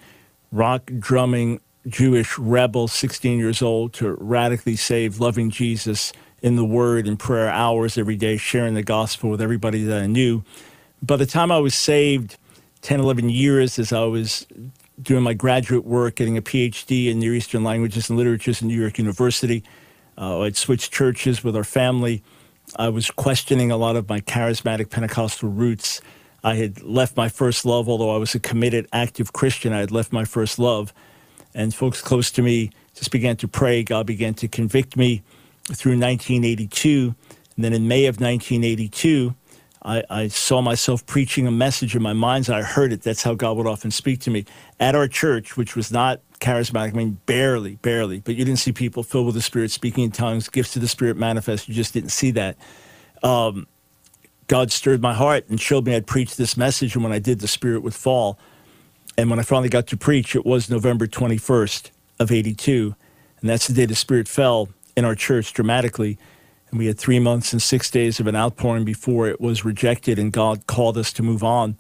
rock 0.52 0.92
drumming 1.00 1.62
Jewish 1.88 2.38
rebel, 2.38 2.88
16 2.88 3.40
years 3.40 3.64
old, 3.64 3.94
to 3.94 4.16
radically 4.20 4.76
saved, 4.76 5.20
loving 5.20 5.50
Jesus 5.50 6.14
in 6.44 6.58
the 6.58 6.66
Word 6.66 7.08
and 7.08 7.18
prayer 7.18 7.50
hours 7.50 7.98
every 7.98 8.18
day, 8.18 8.38
sharing 8.38 8.76
the 8.76 8.84
gospel 8.84 9.32
with 9.32 9.42
everybody 9.42 9.84
that 9.84 10.04
I 10.04 10.06
knew. 10.06 10.44
By 11.02 11.16
the 11.16 11.26
time 11.26 11.52
I 11.52 11.58
was 11.58 11.74
saved, 11.74 12.38
10, 12.84 13.00
11 13.00 13.30
years, 13.30 13.80
as 13.80 13.92
I 13.92 14.04
was 14.04 14.46
doing 15.02 15.24
my 15.24 15.34
graduate 15.34 15.86
work, 15.86 16.16
getting 16.16 16.38
a 16.38 16.42
PhD 16.42 17.10
in 17.10 17.20
Near 17.20 17.34
Eastern 17.34 17.64
languages 17.64 18.10
and 18.10 18.18
literatures 18.18 18.62
in 18.62 18.68
New 18.68 18.80
York 18.80 18.98
University. 18.98 19.64
Uh, 20.18 20.42
I'd 20.42 20.56
switched 20.56 20.92
churches 20.92 21.44
with 21.44 21.56
our 21.56 21.64
family. 21.64 22.24
I 22.78 22.90
was 22.90 23.12
questioning 23.12 23.72
a 23.72 23.78
lot 23.78 23.96
of 23.96 24.08
my 24.10 24.22
charismatic 24.22 24.90
Pentecostal 24.90 25.50
roots. 25.50 26.02
I 26.44 26.56
had 26.56 26.82
left 26.84 27.18
my 27.18 27.30
first 27.30 27.66
love, 27.66 27.90
although 27.90 28.14
I 28.16 28.18
was 28.18 28.36
a 28.36 28.40
committed, 28.40 28.88
active 28.94 29.34
Christian, 29.34 29.74
I 29.74 29.80
had 29.80 29.92
left 29.92 30.14
my 30.14 30.26
first 30.26 30.60
love. 30.60 30.94
And 31.54 31.74
folks 31.74 32.02
close 32.02 32.32
to 32.32 32.42
me 32.42 32.72
just 32.94 33.12
began 33.12 33.36
to 33.38 33.48
pray. 33.48 33.84
God 33.84 34.06
began 34.06 34.34
to 34.36 34.48
convict 34.48 34.96
me 34.96 35.24
through 35.66 35.94
1982. 35.94 37.16
And 37.56 37.66
then 37.66 37.74
in 37.74 37.88
May 37.88 38.06
of 38.06 38.20
1982, 38.20 39.34
I, 39.86 40.04
I, 40.10 40.28
saw 40.30 40.62
myself 40.62 41.06
preaching 41.06 41.46
a 41.46 41.52
message 41.52 41.96
in 41.96 42.02
my 42.02 42.14
mind's 42.14 42.50
eye. 42.50 42.58
I 42.58 42.64
heard 42.64 42.92
it. 42.92 43.04
That's 43.04 43.22
how 43.22 43.36
God 43.36 43.56
would 43.58 43.68
often 43.68 43.92
speak 43.92 44.20
to 44.22 44.32
me. 44.32 44.46
At 44.80 44.96
our 44.96 45.08
church, 45.08 45.56
which 45.56 45.76
was 45.76 45.92
not 45.92 46.22
charismatic, 46.40 46.90
I 46.90 46.98
mean, 46.98 47.20
barely, 47.28 47.76
barely, 47.76 48.20
but 48.20 48.36
you 48.36 48.44
didn't 48.44 48.60
see 48.60 48.72
people 48.72 49.04
filled 49.04 49.28
with 49.28 49.36
the 49.36 49.44
Spirit, 49.44 49.70
speaking 49.70 50.04
in 50.04 50.12
tongues, 50.12 50.50
gifts 50.50 50.76
of 50.76 50.82
the 50.82 50.88
Spirit 50.88 51.18
manifest. 51.18 51.68
You 51.68 51.76
just 51.76 51.94
didn't 51.94 52.10
see 52.10 52.32
that. 52.32 52.58
Um, 53.22 53.68
God 54.48 54.72
stirred 54.72 55.04
my 55.04 55.14
heart 55.14 55.48
and 55.50 55.62
showed 55.62 55.86
me 55.86 55.96
I'd 55.96 56.08
preach 56.08 56.36
this 56.36 56.58
message, 56.58 56.96
and 56.96 57.04
when 57.04 57.14
I 57.14 57.20
did, 57.20 57.40
the 57.40 57.48
Spirit 57.48 57.84
would 57.84 57.96
fall. 57.96 58.40
And 59.20 59.30
when 59.30 59.38
I 59.38 59.44
finally 59.44 59.70
got 59.70 59.86
to 59.88 59.98
preach, 59.98 60.36
it 60.36 60.46
was 60.46 60.68
November 60.68 61.06
21st 61.06 61.92
of 62.20 62.32
82. 62.32 62.96
And 63.40 63.50
that's 63.50 63.68
the 63.68 63.74
day 63.74 63.86
the 63.86 63.96
Spirit 63.96 64.28
fell 64.28 64.70
in 64.98 65.06
our 65.06 65.16
church 65.16 65.54
dramatically. 65.54 66.18
We 66.76 66.88
had 66.88 66.98
three 66.98 67.20
months 67.20 67.54
and 67.54 67.62
six 67.62 67.90
days 67.90 68.20
of 68.20 68.28
an 68.28 68.36
outpouring 68.36 68.86
before 68.86 69.28
it 69.28 69.40
was 69.40 69.64
rejected, 69.64 70.20
and 70.20 70.32
God 70.32 70.68
called 70.68 70.98
us 70.98 71.14
to 71.14 71.24
move 71.24 71.44
on. 71.44 71.78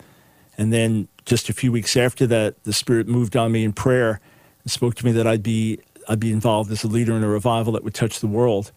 And 0.58 0.71
then 0.71 1.08
just 1.25 1.49
a 1.49 1.53
few 1.53 1.71
weeks 1.71 1.97
after 1.97 2.25
that, 2.27 2.63
the 2.63 2.73
Spirit 2.73 3.08
moved 3.08 3.36
on 3.36 3.51
me 3.51 3.63
in 3.63 3.73
prayer 3.73 4.19
and 4.63 4.71
spoke 4.71 4.95
to 4.95 5.05
me 5.05 5.12
that 5.13 5.27
I'd 5.27 5.43
be 5.43 5.79
I'd 6.08 6.19
be 6.19 6.31
involved 6.31 6.71
as 6.71 6.84
a 6.84 6.88
leader 6.88 7.13
in 7.13 7.23
a 7.23 7.27
revival 7.27 7.73
that 7.73 7.84
would 7.84 7.93
touch 7.93 8.19
the 8.19 8.27
world, 8.27 8.71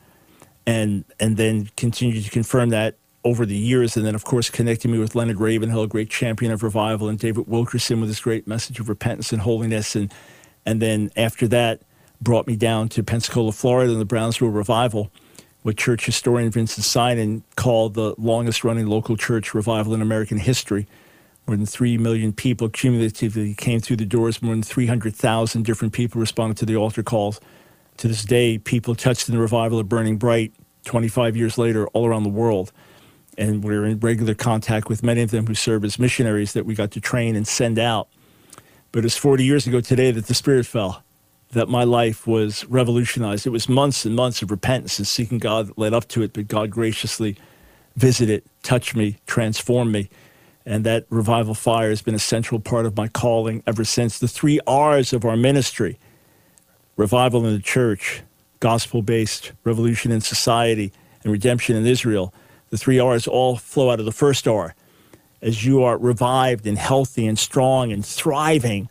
and 0.66 1.04
and 1.20 1.36
then 1.36 1.70
continued 1.76 2.24
to 2.24 2.30
confirm 2.30 2.70
that 2.70 2.96
over 3.24 3.44
the 3.44 3.56
years. 3.56 3.96
And 3.96 4.06
then, 4.06 4.14
of 4.14 4.24
course, 4.24 4.50
connecting 4.50 4.90
me 4.90 4.98
with 4.98 5.14
Leonard 5.14 5.40
Ravenhill, 5.40 5.82
a 5.82 5.88
great 5.88 6.10
champion 6.10 6.52
of 6.52 6.62
revival, 6.62 7.08
and 7.08 7.18
David 7.18 7.46
Wilkerson 7.46 8.00
with 8.00 8.08
his 8.08 8.20
great 8.20 8.46
message 8.46 8.80
of 8.80 8.88
repentance 8.88 9.32
and 9.32 9.42
holiness. 9.42 9.94
And, 9.94 10.12
and 10.64 10.80
then 10.80 11.10
after 11.16 11.46
that, 11.48 11.82
brought 12.20 12.46
me 12.46 12.56
down 12.56 12.88
to 12.90 13.02
Pensacola, 13.02 13.52
Florida, 13.52 13.92
in 13.92 13.98
the 13.98 14.04
Brownsville 14.04 14.48
Revival, 14.48 15.10
what 15.68 15.76
church 15.76 16.06
historian 16.06 16.50
Vinson 16.50 16.82
Synan 16.82 17.42
called 17.54 17.92
the 17.92 18.14
longest 18.16 18.64
running 18.64 18.86
local 18.86 19.18
church 19.18 19.52
revival 19.52 19.92
in 19.92 20.00
American 20.00 20.38
history. 20.38 20.86
More 21.46 21.58
than 21.58 21.66
3 21.66 21.98
million 21.98 22.32
people 22.32 22.70
cumulatively 22.70 23.52
came 23.52 23.78
through 23.78 23.96
the 23.96 24.06
doors. 24.06 24.40
More 24.40 24.54
than 24.54 24.62
300,000 24.62 25.66
different 25.66 25.92
people 25.92 26.22
responded 26.22 26.56
to 26.56 26.64
the 26.64 26.74
altar 26.74 27.02
calls. 27.02 27.38
To 27.98 28.08
this 28.08 28.24
day, 28.24 28.56
people 28.56 28.94
touched 28.94 29.28
in 29.28 29.34
the 29.34 29.40
revival 29.42 29.78
are 29.78 29.84
burning 29.84 30.16
bright 30.16 30.54
25 30.86 31.36
years 31.36 31.58
later 31.58 31.86
all 31.88 32.06
around 32.06 32.22
the 32.22 32.30
world 32.30 32.72
and 33.36 33.62
we're 33.62 33.84
in 33.84 34.00
regular 34.00 34.34
contact 34.34 34.88
with 34.88 35.02
many 35.02 35.20
of 35.20 35.30
them 35.32 35.46
who 35.46 35.54
serve 35.54 35.84
as 35.84 35.98
missionaries 35.98 36.54
that 36.54 36.64
we 36.64 36.74
got 36.74 36.92
to 36.92 37.00
train 37.00 37.36
and 37.36 37.46
send 37.46 37.78
out. 37.78 38.08
But 38.90 39.04
it's 39.04 39.18
40 39.18 39.44
years 39.44 39.66
ago 39.66 39.82
today 39.82 40.12
that 40.12 40.28
the 40.28 40.34
Spirit 40.34 40.64
fell, 40.64 41.04
that 41.52 41.68
my 41.68 41.84
life 41.84 42.26
was 42.26 42.64
revolutionized. 42.66 43.46
It 43.46 43.50
was 43.50 43.68
months 43.68 44.04
and 44.04 44.14
months 44.14 44.42
of 44.42 44.50
repentance 44.50 44.98
and 44.98 45.06
seeking 45.06 45.38
God 45.38 45.68
that 45.68 45.78
led 45.78 45.94
up 45.94 46.08
to 46.08 46.22
it, 46.22 46.32
but 46.32 46.48
God 46.48 46.70
graciously 46.70 47.36
visited, 47.96 48.42
touched 48.62 48.94
me, 48.94 49.16
transformed 49.26 49.92
me. 49.92 50.10
And 50.66 50.84
that 50.84 51.06
revival 51.08 51.54
fire 51.54 51.88
has 51.88 52.02
been 52.02 52.14
a 52.14 52.18
central 52.18 52.60
part 52.60 52.84
of 52.84 52.96
my 52.96 53.08
calling 53.08 53.62
ever 53.66 53.84
since. 53.84 54.18
The 54.18 54.28
three 54.28 54.60
R's 54.66 55.12
of 55.12 55.24
our 55.24 55.36
ministry 55.36 55.98
revival 56.96 57.46
in 57.46 57.54
the 57.54 57.62
church, 57.62 58.22
gospel 58.60 59.02
based 59.02 59.52
revolution 59.64 60.12
in 60.12 60.20
society, 60.20 60.92
and 61.22 61.32
redemption 61.32 61.76
in 61.76 61.86
Israel 61.86 62.34
the 62.70 62.78
three 62.78 62.98
R's 62.98 63.26
all 63.26 63.56
flow 63.56 63.90
out 63.90 64.00
of 64.00 64.04
the 64.04 64.12
first 64.12 64.46
R. 64.46 64.74
As 65.40 65.64
you 65.64 65.82
are 65.82 65.96
revived 65.96 66.66
and 66.66 66.76
healthy 66.76 67.26
and 67.26 67.38
strong 67.38 67.92
and 67.92 68.04
thriving, 68.04 68.88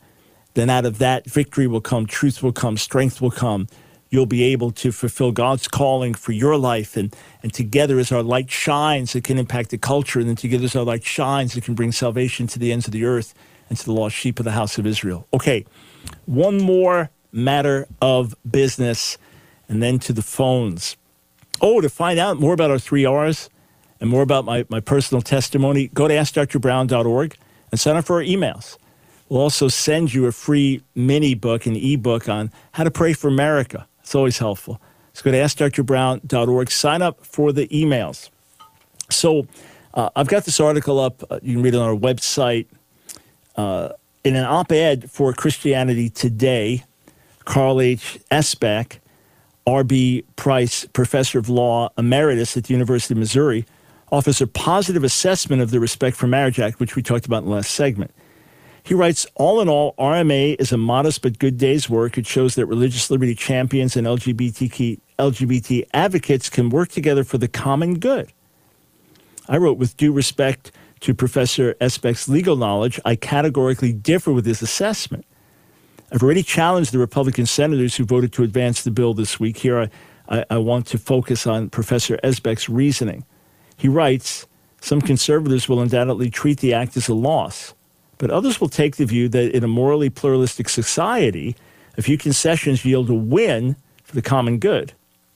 then 0.58 0.72
out 0.72 0.86
of 0.86 0.98
that 0.98 1.26
victory 1.26 1.68
will 1.68 1.82
come, 1.82 2.08
truth 2.08 2.42
will 2.42 2.52
come, 2.52 2.78
strength 2.78 3.22
will 3.22 3.32
come. 3.32 3.68
You'll 4.10 4.26
be 4.26 4.44
able 4.46 4.72
to 4.72 4.92
fulfill 4.92 5.32
God's 5.32 5.68
calling 5.68 6.16
for 6.16 6.32
your 6.32 6.58
life. 6.58 6.98
And, 6.98 7.16
and 7.44 7.54
together, 7.54 8.00
as 8.00 8.12
our 8.12 8.24
light 8.24 8.50
shines, 8.50 9.16
it 9.16 9.24
can 9.24 9.38
impact 9.38 9.70
the 9.70 9.78
culture. 9.78 10.20
And 10.20 10.28
then 10.28 10.36
together, 10.36 10.66
as 10.66 10.76
our 10.76 10.84
light 10.84 11.04
shines, 11.04 11.56
it 11.56 11.64
can 11.64 11.76
bring 11.76 11.92
salvation 11.92 12.48
to 12.48 12.58
the 12.58 12.72
ends 12.72 12.88
of 12.88 12.92
the 12.92 13.06
earth 13.06 13.36
and 13.70 13.78
to 13.78 13.86
the 13.86 13.92
lost 13.92 14.16
sheep 14.16 14.40
of 14.40 14.46
the 14.46 14.52
house 14.54 14.80
of 14.80 14.88
Israel. 14.88 15.28
Okay, 15.32 15.64
one 16.26 16.58
more 16.58 17.12
matter 17.32 17.88
of 18.02 18.34
business, 18.50 19.20
and 19.70 19.84
then 19.84 20.00
to 20.00 20.14
the 20.14 20.24
phones. 20.24 20.98
Oh, 21.62 21.82
to 21.82 21.90
find 21.90 22.18
out 22.18 22.40
more 22.40 22.54
about 22.54 22.72
our 22.72 22.80
three 22.80 23.06
R's, 23.06 23.50
and 24.00 24.10
more 24.10 24.24
about 24.24 24.44
my, 24.44 24.66
my 24.70 24.80
personal 24.80 25.22
testimony, 25.22 25.90
go 25.90 26.08
to 26.08 26.14
AskDrBrown.org 26.16 27.38
and 27.72 27.80
sign 27.80 27.96
up 27.96 28.06
for 28.06 28.16
our 28.16 28.24
emails. 28.24 28.78
We'll 29.30 29.42
also 29.42 29.68
send 29.68 30.14
you 30.14 30.26
a 30.26 30.32
free 30.32 30.82
mini 30.96 31.36
book, 31.36 31.66
an 31.66 31.76
ebook 31.76 32.30
on 32.30 32.52
how 32.72 32.84
to 32.84 32.92
pray 32.92 33.14
for 33.14 33.28
America. 33.28 33.88
It's 34.02 34.16
always 34.16 34.38
helpful. 34.38 34.82
So 35.14 35.24
go 35.24 35.32
to 35.32 35.38
AskDrBrown.org, 35.38 36.72
sign 36.72 37.02
up 37.02 37.26
for 37.26 37.52
the 37.52 37.68
emails. 37.68 38.30
So 39.10 39.48
uh, 39.94 40.10
I've 40.16 40.28
got 40.28 40.46
this 40.46 40.60
article 40.60 41.00
up. 41.00 41.24
Uh, 41.30 41.40
you 41.42 41.56
can 41.56 41.64
read 41.64 41.74
it 41.74 41.78
on 41.78 41.90
our 41.90 41.96
website. 41.96 42.68
Uh, 43.56 43.90
in 44.24 44.36
an 44.36 44.46
op 44.46 44.72
ed 44.72 45.10
for 45.10 45.34
Christianity 45.34 46.10
Today, 46.10 46.84
Carl 47.46 47.82
H. 47.82 48.20
Esbeck, 48.30 49.00
R.B. 49.66 50.24
Price, 50.36 50.86
professor 50.86 51.40
of 51.40 51.50
law 51.50 51.90
emeritus 51.98 52.56
at 52.56 52.66
the 52.66 52.74
University 52.74 53.14
of 53.14 53.18
Missouri, 53.18 53.66
offers 54.12 54.42
a 54.42 54.48
positive 54.48 55.04
assessment 55.04 55.62
of 55.62 55.72
the 55.72 55.80
Respect 55.80 56.16
for 56.16 56.28
Marriage 56.28 56.60
Act, 56.60 56.80
which 56.80 56.96
we 56.96 57.02
talked 57.02 57.26
about 57.26 57.44
in 57.44 57.50
the 57.50 57.56
last 57.56 57.72
segment. 57.72 58.12
He 58.88 58.94
writes, 58.94 59.28
all 59.36 59.60
in 59.60 59.68
all, 59.68 59.96
RMA 60.00 60.56
is 60.60 60.72
a 60.72 60.78
modest 60.78 61.22
but 61.22 61.40
good 61.40 61.58
day's 61.58 61.90
work. 61.90 62.18
It 62.18 62.26
shows 62.26 62.56
that 62.56 62.68
religious 62.68 63.12
liberty 63.12 63.36
champions 63.36 63.98
and 63.98 64.08
LGBTQ, 64.08 65.02
LGBT 65.20 65.86
advocates 65.94 66.50
can 66.50 66.70
work 66.70 66.88
together 66.88 67.26
for 67.26 67.38
the 67.38 67.50
common 67.50 68.00
good. 68.00 68.32
I 69.50 69.58
wrote, 69.58 69.78
with 69.78 69.98
due 69.98 70.14
respect 70.14 70.72
to 71.02 71.14
Professor 71.14 71.74
Esbeck's 71.82 72.30
legal 72.30 72.56
knowledge, 72.56 72.98
I 73.04 73.18
categorically 73.18 73.92
differ 73.92 74.32
with 74.32 74.46
his 74.46 74.62
assessment. 74.62 75.26
I've 76.14 76.24
already 76.24 76.42
challenged 76.42 76.94
the 76.94 77.00
Republican 77.00 77.46
senators 77.46 77.98
who 77.98 78.06
voted 78.06 78.32
to 78.34 78.44
advance 78.44 78.84
the 78.84 78.92
bill 78.92 79.14
this 79.14 79.38
week. 79.38 79.58
Here, 79.58 79.82
I, 79.82 79.90
I, 80.30 80.46
I 80.52 80.58
want 80.60 80.88
to 80.88 80.98
focus 80.98 81.46
on 81.46 81.70
Professor 81.72 82.18
Esbeck's 82.24 82.70
reasoning. 82.70 83.26
He 83.76 83.90
writes 83.90 84.48
Some 84.80 85.02
conservatives 85.02 85.68
will 85.68 85.82
undoubtedly 85.82 86.30
treat 86.30 86.62
the 86.62 86.74
act 86.74 86.96
as 86.96 87.10
a 87.10 87.14
loss, 87.14 87.74
but 88.18 88.32
others 88.32 88.60
will 88.60 88.70
take 88.70 88.96
the 88.96 89.06
view 89.06 89.30
that 89.30 89.56
in 89.56 89.64
a 89.64 89.68
morally 89.68 90.10
pluralistic 90.10 90.70
society, 90.70 91.56
a 91.98 92.02
few 92.02 92.18
concessions 92.18 92.86
yield 92.86 93.10
a 93.10 93.14
win 93.14 93.76
for 94.04 94.16
the 94.16 94.22
common 94.22 94.60
good. 94.60 94.94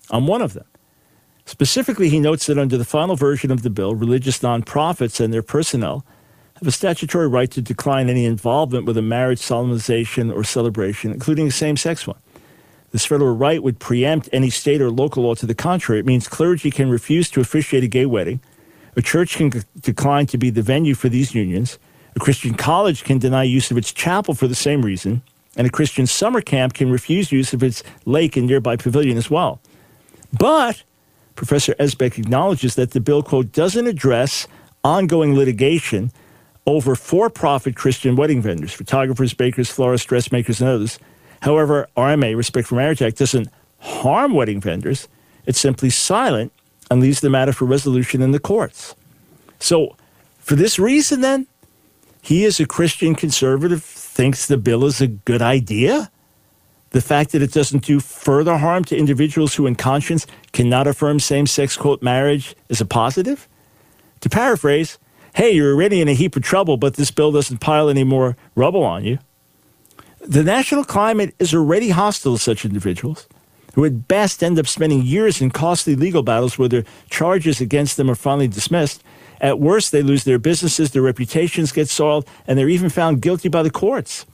I'm 0.10 0.28
one 0.28 0.41
of 0.41 0.54
them. 0.54 0.65
Specifically, 1.46 2.10
he 2.10 2.20
notes 2.20 2.46
that 2.46 2.58
under 2.58 2.78
the 2.78 2.86
final 2.86 3.15
version 3.15 3.52
of 3.52 3.63
the 3.63 3.70
bill, 3.70 3.96
religious 3.96 4.39
nonprofits 4.39 5.20
and 5.20 5.34
their 5.34 5.41
personnel 5.41 6.06
have 6.56 6.67
a 6.67 6.72
statutory 6.72 7.28
right 7.28 7.50
to 7.52 7.62
decline 7.62 8.10
any 8.10 8.26
involvement 8.26 8.86
with 8.86 8.98
a 8.98 9.02
marriage 9.02 9.39
solemnization 9.39 10.34
or 10.34 10.44
celebration, 10.44 11.12
including 11.12 11.48
a 11.48 11.52
same 11.52 11.76
sex 11.76 12.06
one. 12.06 12.20
This 12.91 13.06
federal 13.06 13.36
right 13.36 13.63
would 13.63 13.80
preempt 13.80 14.30
any 14.32 14.50
state 14.50 14.82
or 14.82 14.91
local 14.91 15.24
law 15.24 15.34
to 15.36 15.46
the 15.46 15.56
contrary. 15.56 16.00
It 16.00 16.06
means 16.06 16.28
clergy 16.28 16.70
can 16.70 16.89
refuse 16.89 17.30
to 17.32 17.41
officiate 17.41 17.84
a 17.84 17.88
gay 17.88 18.06
wedding. 18.06 18.41
A 18.96 19.02
church 19.02 19.38
can 19.38 19.52
decline 19.80 20.28
to 20.28 20.38
be 20.38 20.50
the 20.50 20.62
venue 20.62 20.94
for 20.94 21.10
these 21.10 21.34
unions. 21.34 21.80
A 22.15 22.19
Christian 22.19 22.54
college 22.54 23.04
can 23.04 23.19
deny 23.19 23.43
use 23.43 23.71
of 23.71 23.78
its 23.78 23.91
chapel 23.91 24.34
for 24.34 24.47
the 24.47 24.56
same 24.56 24.82
reason. 24.82 25.21
And 25.56 25.67
a 25.67 25.69
Christian 25.69 26.08
summer 26.08 26.41
camp 26.41 26.74
can 26.74 26.91
refuse 26.91 27.32
use 27.32 27.54
of 27.54 27.63
its 27.63 27.84
lake 28.06 28.38
and 28.38 28.47
nearby 28.47 28.78
pavilion 28.78 29.17
as 29.17 29.30
well. 29.30 29.60
But 30.38 30.84
Professor 31.36 31.74
Esbeck 31.76 32.17
acknowledges 32.17 32.76
that 32.76 32.91
the 32.91 33.00
bill, 33.00 33.24
quote, 33.24 33.52
doesn't 33.52 33.88
address 33.88 34.47
ongoing 34.84 35.36
litigation 35.36 36.12
over 36.65 36.95
for 36.95 37.30
profit 37.30 37.76
Christian 37.76 38.15
wedding 38.15 38.41
vendors, 38.41 38.74
photographers, 38.74 39.34
bakers, 39.34 39.69
florists, 39.69 40.08
dressmakers, 40.08 40.62
and 40.62 40.69
others. 40.69 41.00
However, 41.41 41.88
RMA, 41.97 42.36
Respect 42.36 42.67
for 42.67 42.76
Marriage 42.76 43.02
Act, 43.02 43.17
doesn't 43.17 43.50
harm 43.80 44.34
wedding 44.34 44.62
vendors. 44.62 45.08
It's 45.45 45.60
simply 45.60 45.89
silent 45.89 46.54
and 46.89 47.02
leaves 47.02 47.21
the 47.21 47.30
matter 47.30 47.52
for 47.52 47.65
resolution 47.65 48.21
in 48.21 48.32
the 48.32 48.39
courts. 48.39 48.95
So, 49.60 49.95
for 50.39 50.56
this 50.56 50.78
reason, 50.78 51.21
then, 51.21 51.47
he, 52.22 52.46
as 52.46 52.60
a 52.60 52.66
Christian 52.66 53.16
conservative, 53.16 53.84
thinks 53.84 54.48
the 54.48 54.58
bill 54.58 54.86
is 54.86 55.02
a 55.02 55.08
good 55.08 55.42
idea. 55.42 56.12
The 56.92 57.02
fact 57.02 57.32
that 57.32 57.42
it 57.42 57.54
doesn't 57.54 57.86
do 57.86 58.00
further 58.00 58.58
harm 58.58 58.84
to 58.86 58.98
individuals 58.98 59.56
who, 59.56 59.66
in 59.66 59.76
conscience, 59.76 60.28
cannot 60.52 60.88
affirm 60.88 61.20
same 61.20 61.48
sex, 61.48 61.78
quote, 61.78 62.02
marriage 62.02 62.56
is 62.70 62.82
a 62.82 62.86
positive. 62.86 63.48
To 64.20 64.30
paraphrase, 64.30 65.00
hey, 65.36 65.52
you're 65.52 65.74
already 65.74 66.02
in 66.02 66.08
a 66.08 66.14
heap 66.14 66.36
of 66.36 66.44
trouble, 66.44 66.78
but 66.78 66.96
this 66.96 67.10
bill 67.10 67.32
doesn't 67.32 67.60
pile 67.60 67.90
any 67.90 68.04
more 68.04 68.36
rubble 68.56 68.84
on 68.84 69.04
you. 69.04 69.18
The 70.20 70.44
national 70.44 70.84
climate 70.84 71.34
is 71.40 71.54
already 71.54 71.90
hostile 71.90 72.36
to 72.36 72.40
such 72.40 72.66
individuals 72.66 73.28
who 73.74 73.86
at 73.86 74.08
best 74.08 74.44
end 74.44 74.60
up 74.60 74.68
spending 74.68 75.02
years 75.02 75.42
in 75.42 75.50
costly 75.50 75.96
legal 75.96 76.24
battles 76.24 76.58
where 76.58 76.70
their 76.70 76.84
charges 77.10 77.62
against 77.62 77.98
them 77.98 78.10
are 78.10 78.16
finally 78.16 78.48
dismissed. 78.48 79.04
At 79.41 79.60
worst, 79.60 79.91
they 79.91 80.04
lose 80.04 80.23
their 80.23 80.38
businesses, 80.39 80.91
their 80.91 81.01
reputations 81.01 81.71
get 81.71 81.89
soiled, 81.89 82.27
and 82.45 82.58
they're 82.58 82.69
even 82.69 82.89
found 82.89 83.21
guilty 83.21 83.49
by 83.49 83.63
the 83.63 83.71
courts. 83.71 84.25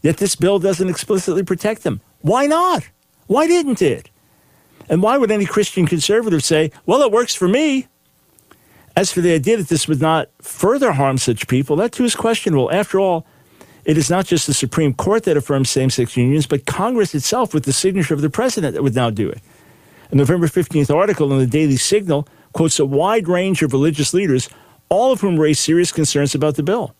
Yet 0.00 0.16
this 0.16 0.34
bill 0.34 0.58
doesn't 0.58 0.88
explicitly 0.88 1.42
protect 1.42 1.82
them. 1.82 2.00
Why 2.22 2.46
not? 2.46 2.88
Why 3.26 3.46
didn't 3.46 3.82
it? 3.82 4.10
And 4.88 5.02
why 5.02 5.18
would 5.18 5.30
any 5.30 5.44
Christian 5.44 5.86
conservative 5.86 6.42
say, 6.42 6.72
well, 6.86 7.02
it 7.02 7.12
works 7.12 7.34
for 7.34 7.46
me? 7.46 7.88
As 8.96 9.12
for 9.12 9.20
the 9.20 9.34
idea 9.34 9.58
that 9.58 9.68
this 9.68 9.86
would 9.86 10.00
not 10.00 10.30
further 10.40 10.92
harm 10.92 11.18
such 11.18 11.46
people, 11.46 11.76
that 11.76 11.92
too 11.92 12.04
is 12.04 12.14
questionable. 12.14 12.70
After 12.72 12.98
all, 12.98 13.26
it 13.84 13.98
is 13.98 14.08
not 14.08 14.24
just 14.24 14.46
the 14.46 14.54
Supreme 14.54 14.94
Court 14.94 15.24
that 15.24 15.36
affirms 15.36 15.68
same 15.68 15.90
sex 15.90 16.16
unions, 16.16 16.46
but 16.46 16.64
Congress 16.64 17.14
itself, 17.14 17.52
with 17.52 17.64
the 17.64 17.72
signature 17.72 18.14
of 18.14 18.22
the 18.22 18.30
president, 18.30 18.74
that 18.74 18.82
would 18.82 18.94
now 18.94 19.10
do 19.10 19.28
it. 19.28 19.40
A 20.10 20.14
November 20.14 20.46
15th 20.46 20.94
article 20.94 21.32
in 21.32 21.38
the 21.38 21.46
Daily 21.46 21.76
Signal 21.76 22.26
quotes 22.54 22.78
a 22.78 22.86
wide 22.86 23.28
range 23.28 23.62
of 23.62 23.72
religious 23.72 24.14
leaders, 24.14 24.48
all 24.88 25.12
of 25.12 25.20
whom 25.20 25.38
raised 25.38 25.60
serious 25.60 25.92
concerns 25.92 26.34
about 26.34 26.54
the 26.54 26.62
bill. 26.62 26.94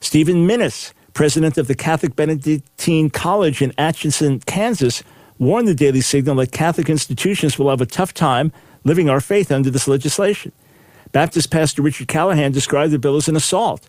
Stephen 0.00 0.46
Minnis, 0.46 0.92
president 1.14 1.56
of 1.56 1.68
the 1.68 1.74
Catholic 1.74 2.16
Benedictine 2.16 3.10
College 3.10 3.62
in 3.62 3.72
Atchison, 3.78 4.40
Kansas, 4.40 5.02
warned 5.38 5.68
the 5.68 5.74
Daily 5.74 6.00
Signal 6.00 6.36
that 6.36 6.52
Catholic 6.52 6.88
institutions 6.88 7.58
will 7.58 7.70
have 7.70 7.80
a 7.80 7.86
tough 7.86 8.12
time 8.12 8.52
living 8.84 9.08
our 9.08 9.20
faith 9.20 9.52
under 9.52 9.70
this 9.70 9.86
legislation. 9.86 10.52
Baptist 11.12 11.50
pastor 11.50 11.82
Richard 11.82 12.08
Callahan 12.08 12.52
described 12.52 12.92
the 12.92 12.98
bill 12.98 13.16
as 13.16 13.28
an 13.28 13.36
assault. 13.36 13.88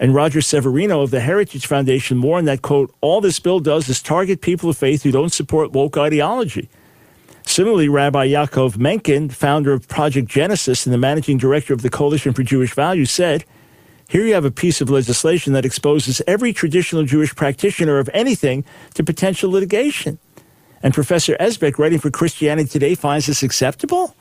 And 0.00 0.14
Roger 0.14 0.40
Severino 0.40 1.02
of 1.02 1.10
the 1.10 1.20
Heritage 1.20 1.66
Foundation 1.66 2.20
warned 2.20 2.48
that, 2.48 2.62
quote, 2.62 2.92
all 3.00 3.20
this 3.20 3.38
bill 3.38 3.60
does 3.60 3.88
is 3.88 4.02
target 4.02 4.40
people 4.40 4.68
of 4.68 4.76
faith 4.76 5.02
who 5.02 5.12
don't 5.12 5.32
support 5.32 5.72
woke 5.72 5.96
ideology. 5.96 6.68
Similarly, 7.46 7.88
Rabbi 7.88 8.28
Yaakov 8.28 8.78
Menken, 8.78 9.28
founder 9.28 9.72
of 9.72 9.86
Project 9.86 10.28
Genesis 10.28 10.86
and 10.86 10.92
the 10.92 10.98
managing 10.98 11.38
director 11.38 11.74
of 11.74 11.82
the 11.82 11.90
Coalition 11.90 12.32
for 12.32 12.42
Jewish 12.42 12.74
Values, 12.74 13.10
said, 13.10 13.44
Here 14.08 14.24
you 14.24 14.34
have 14.34 14.46
a 14.46 14.50
piece 14.50 14.80
of 14.80 14.90
legislation 14.90 15.52
that 15.52 15.64
exposes 15.64 16.22
every 16.26 16.52
traditional 16.52 17.04
Jewish 17.04 17.34
practitioner 17.34 17.98
of 17.98 18.08
anything 18.14 18.64
to 18.94 19.04
potential 19.04 19.50
litigation. 19.50 20.18
And 20.82 20.94
Professor 20.94 21.36
Esbeck, 21.38 21.78
writing 21.78 21.98
for 21.98 22.10
Christianity 22.10 22.68
Today, 22.68 22.94
finds 22.94 23.26
this 23.26 23.42
acceptable? 23.42 24.16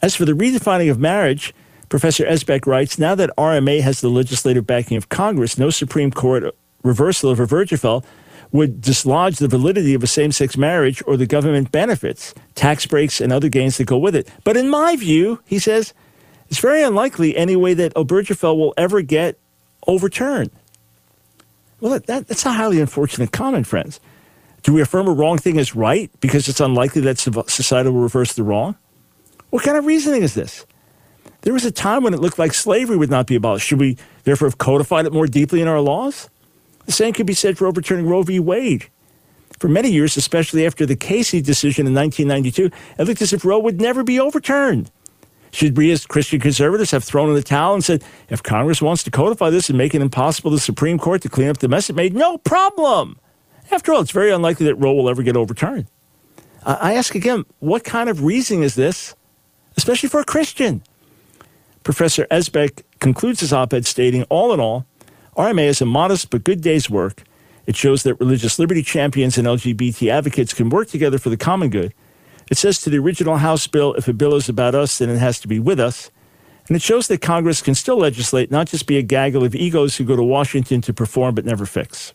As 0.00 0.14
for 0.14 0.24
the 0.24 0.32
redefining 0.32 0.90
of 0.90 0.98
marriage, 0.98 1.54
Professor 1.88 2.24
Esbeck 2.24 2.66
writes 2.66 2.98
Now 2.98 3.14
that 3.14 3.30
RMA 3.38 3.80
has 3.80 4.00
the 4.02 4.08
legislative 4.10 4.66
backing 4.66 4.96
of 4.98 5.08
Congress, 5.08 5.58
no 5.58 5.70
Supreme 5.70 6.10
Court 6.10 6.54
reversal 6.82 7.30
of 7.30 7.38
Obergefell 7.38 8.04
would 8.54 8.80
dislodge 8.80 9.38
the 9.38 9.48
validity 9.48 9.94
of 9.94 10.02
a 10.04 10.06
same 10.06 10.30
sex 10.30 10.56
marriage 10.56 11.02
or 11.08 11.16
the 11.16 11.26
government 11.26 11.72
benefits, 11.72 12.32
tax 12.54 12.86
breaks, 12.86 13.20
and 13.20 13.32
other 13.32 13.48
gains 13.48 13.78
that 13.78 13.84
go 13.84 13.98
with 13.98 14.14
it. 14.14 14.28
But 14.44 14.56
in 14.56 14.70
my 14.70 14.94
view, 14.94 15.40
he 15.44 15.58
says, 15.58 15.92
it's 16.48 16.60
very 16.60 16.80
unlikely 16.80 17.36
anyway 17.36 17.74
that 17.74 17.92
Obergefell 17.94 18.56
will 18.56 18.72
ever 18.76 19.02
get 19.02 19.40
overturned. 19.88 20.52
Well, 21.80 21.98
that, 21.98 22.28
that's 22.28 22.46
a 22.46 22.52
highly 22.52 22.80
unfortunate 22.80 23.32
comment, 23.32 23.66
friends. 23.66 23.98
Do 24.62 24.72
we 24.72 24.80
affirm 24.80 25.08
a 25.08 25.12
wrong 25.12 25.36
thing 25.36 25.58
as 25.58 25.74
right 25.74 26.08
because 26.20 26.48
it's 26.48 26.60
unlikely 26.60 27.02
that 27.02 27.18
society 27.18 27.90
will 27.90 28.02
reverse 28.02 28.34
the 28.34 28.44
wrong? 28.44 28.76
What 29.50 29.64
kind 29.64 29.76
of 29.76 29.84
reasoning 29.84 30.22
is 30.22 30.34
this? 30.34 30.64
There 31.40 31.52
was 31.52 31.64
a 31.64 31.72
time 31.72 32.04
when 32.04 32.14
it 32.14 32.20
looked 32.20 32.38
like 32.38 32.54
slavery 32.54 32.96
would 32.96 33.10
not 33.10 33.26
be 33.26 33.34
abolished. 33.34 33.66
Should 33.66 33.80
we 33.80 33.96
therefore 34.22 34.46
have 34.46 34.58
codified 34.58 35.06
it 35.06 35.12
more 35.12 35.26
deeply 35.26 35.60
in 35.60 35.66
our 35.66 35.80
laws? 35.80 36.30
The 36.86 36.92
same 36.92 37.12
could 37.12 37.26
be 37.26 37.34
said 37.34 37.58
for 37.58 37.66
overturning 37.66 38.06
Roe 38.06 38.22
v. 38.22 38.38
Wade. 38.40 38.88
For 39.58 39.68
many 39.68 39.90
years, 39.90 40.16
especially 40.16 40.66
after 40.66 40.84
the 40.84 40.96
Casey 40.96 41.40
decision 41.40 41.86
in 41.86 41.94
1992, 41.94 42.70
it 42.98 43.04
looked 43.06 43.22
as 43.22 43.32
if 43.32 43.44
Roe 43.44 43.58
would 43.58 43.80
never 43.80 44.02
be 44.02 44.18
overturned. 44.18 44.90
Should 45.52 45.76
we, 45.76 45.92
as 45.92 46.04
Christian 46.04 46.40
conservatives, 46.40 46.90
have 46.90 47.04
thrown 47.04 47.28
in 47.28 47.36
the 47.36 47.42
towel 47.42 47.74
and 47.74 47.84
said, 47.84 48.02
if 48.28 48.42
Congress 48.42 48.82
wants 48.82 49.04
to 49.04 49.10
codify 49.10 49.50
this 49.50 49.68
and 49.68 49.78
make 49.78 49.94
it 49.94 50.02
impossible 50.02 50.50
for 50.50 50.56
the 50.56 50.60
Supreme 50.60 50.98
Court 50.98 51.22
to 51.22 51.28
clean 51.28 51.48
up 51.48 51.58
the 51.58 51.68
mess 51.68 51.88
it 51.88 51.94
made, 51.94 52.14
no 52.14 52.38
problem? 52.38 53.18
After 53.70 53.92
all, 53.92 54.00
it's 54.00 54.10
very 54.10 54.32
unlikely 54.32 54.66
that 54.66 54.74
Roe 54.74 54.92
will 54.92 55.08
ever 55.08 55.22
get 55.22 55.36
overturned. 55.36 55.86
I 56.66 56.94
ask 56.94 57.14
again, 57.14 57.44
what 57.60 57.84
kind 57.84 58.08
of 58.08 58.24
reasoning 58.24 58.64
is 58.64 58.74
this 58.74 59.14
especially 59.76 60.08
for 60.08 60.20
a 60.20 60.24
Christian. 60.24 60.82
Professor 61.82 62.26
Esbeck 62.30 62.82
concludes 63.00 63.40
his 63.40 63.52
op 63.52 63.72
ed 63.72 63.86
stating 63.86 64.22
All 64.24 64.52
in 64.52 64.60
all, 64.60 64.86
RMA 65.36 65.66
is 65.66 65.80
a 65.80 65.86
modest 65.86 66.30
but 66.30 66.44
good 66.44 66.60
day's 66.60 66.88
work. 66.88 67.24
It 67.66 67.76
shows 67.76 68.02
that 68.02 68.14
religious 68.16 68.58
liberty 68.58 68.82
champions 68.82 69.36
and 69.36 69.46
LGBT 69.46 70.10
advocates 70.10 70.54
can 70.54 70.68
work 70.68 70.88
together 70.88 71.18
for 71.18 71.30
the 71.30 71.36
common 71.36 71.70
good. 71.70 71.92
It 72.50 72.58
says 72.58 72.80
to 72.82 72.90
the 72.90 72.98
original 72.98 73.38
House 73.38 73.66
bill 73.66 73.94
if 73.94 74.06
a 74.06 74.12
bill 74.12 74.34
is 74.34 74.48
about 74.48 74.74
us, 74.74 74.98
then 74.98 75.08
it 75.08 75.18
has 75.18 75.40
to 75.40 75.48
be 75.48 75.58
with 75.58 75.80
us. 75.80 76.10
And 76.68 76.76
it 76.76 76.82
shows 76.82 77.08
that 77.08 77.20
Congress 77.20 77.62
can 77.62 77.74
still 77.74 77.98
legislate, 77.98 78.50
not 78.50 78.68
just 78.68 78.86
be 78.86 78.96
a 78.96 79.02
gaggle 79.02 79.44
of 79.44 79.54
egos 79.54 79.96
who 79.96 80.04
go 80.04 80.16
to 80.16 80.22
Washington 80.22 80.80
to 80.82 80.94
perform 80.94 81.34
but 81.34 81.44
never 81.44 81.66
fix. 81.66 82.14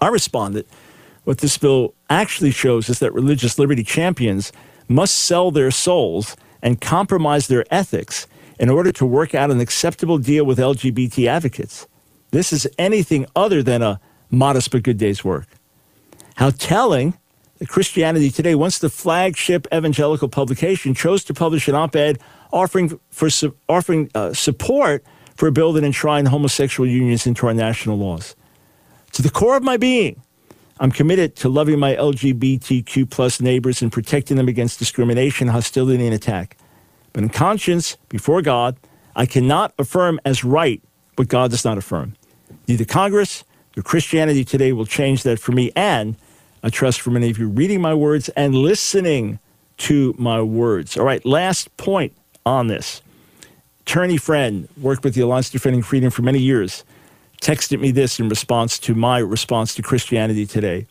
I 0.00 0.08
responded 0.08 0.66
what 1.24 1.38
this 1.38 1.58
bill 1.58 1.94
actually 2.10 2.50
shows 2.50 2.88
is 2.88 2.98
that 3.00 3.12
religious 3.12 3.58
liberty 3.58 3.82
champions 3.82 4.52
must 4.88 5.14
sell 5.14 5.50
their 5.50 5.70
souls 5.70 6.36
and 6.62 6.80
compromise 6.80 7.48
their 7.48 7.64
ethics 7.70 8.26
in 8.58 8.70
order 8.70 8.92
to 8.92 9.04
work 9.04 9.34
out 9.34 9.50
an 9.50 9.60
acceptable 9.60 10.18
deal 10.18 10.44
with 10.44 10.58
LGBT 10.58 11.26
advocates. 11.26 11.86
This 12.30 12.52
is 12.52 12.66
anything 12.78 13.26
other 13.34 13.62
than 13.62 13.82
a 13.82 14.00
modest 14.30 14.70
but 14.70 14.82
good 14.82 14.98
day's 14.98 15.24
work. 15.24 15.46
How 16.36 16.50
telling 16.50 17.16
that 17.58 17.68
Christianity 17.68 18.30
Today, 18.30 18.54
once 18.54 18.78
the 18.78 18.90
flagship 18.90 19.66
evangelical 19.72 20.28
publication, 20.28 20.94
chose 20.94 21.24
to 21.24 21.34
publish 21.34 21.68
an 21.68 21.74
op 21.74 21.96
ed 21.96 22.18
offering, 22.52 22.98
for, 23.10 23.28
offering 23.68 24.10
uh, 24.14 24.32
support 24.32 25.04
for 25.36 25.48
a 25.48 25.52
bill 25.52 25.72
that 25.72 25.84
enshrined 25.84 26.28
homosexual 26.28 26.88
unions 26.88 27.26
into 27.26 27.46
our 27.46 27.54
national 27.54 27.98
laws. 27.98 28.34
To 29.12 29.22
the 29.22 29.30
core 29.30 29.56
of 29.56 29.62
my 29.62 29.76
being, 29.76 30.22
I'm 30.78 30.90
committed 30.90 31.36
to 31.36 31.48
loving 31.48 31.78
my 31.78 31.94
LGBTQ 31.96 33.08
plus 33.10 33.40
neighbors 33.40 33.80
and 33.80 33.90
protecting 33.90 34.36
them 34.36 34.48
against 34.48 34.78
discrimination, 34.78 35.48
hostility, 35.48 36.04
and 36.04 36.14
attack. 36.14 36.58
But 37.14 37.22
in 37.22 37.30
conscience, 37.30 37.96
before 38.10 38.42
God, 38.42 38.76
I 39.14 39.24
cannot 39.24 39.72
affirm 39.78 40.20
as 40.26 40.44
right 40.44 40.82
what 41.16 41.28
God 41.28 41.50
does 41.50 41.64
not 41.64 41.78
affirm. 41.78 42.14
Neither 42.68 42.84
Congress 42.84 43.44
nor 43.74 43.82
Christianity 43.82 44.44
today 44.44 44.72
will 44.72 44.86
change 44.86 45.22
that 45.24 45.38
for 45.38 45.52
me. 45.52 45.72
And 45.76 46.16
I 46.62 46.70
trust 46.70 47.00
for 47.00 47.10
many 47.10 47.30
of 47.30 47.38
you 47.38 47.48
reading 47.48 47.80
my 47.80 47.94
words 47.94 48.28
and 48.30 48.54
listening 48.54 49.38
to 49.78 50.14
my 50.18 50.40
words. 50.40 50.96
All 50.96 51.04
right, 51.04 51.24
last 51.24 51.76
point 51.76 52.12
on 52.44 52.68
this. 52.68 53.02
Attorney 53.80 54.16
friend, 54.16 54.68
worked 54.80 55.04
with 55.04 55.14
the 55.14 55.20
Alliance 55.20 55.50
Defending 55.50 55.82
Freedom 55.82 56.10
for 56.10 56.22
many 56.22 56.38
years 56.38 56.84
texted 57.40 57.80
me 57.80 57.90
this 57.90 58.18
in 58.18 58.28
response 58.28 58.78
to 58.80 58.94
my 58.94 59.18
response 59.18 59.74
to 59.74 59.82
Christianity 59.82 60.46
today. 60.46 60.86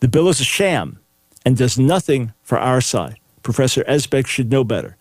The 0.00 0.08
bill 0.08 0.28
is 0.28 0.40
a 0.40 0.44
sham 0.44 0.98
and 1.44 1.56
does 1.56 1.78
nothing 1.78 2.32
for 2.42 2.58
our 2.58 2.80
side. 2.80 3.16
Professor 3.42 3.82
Esbeck 3.84 4.26
should 4.26 4.50
know 4.50 4.64
better. 4.64 4.96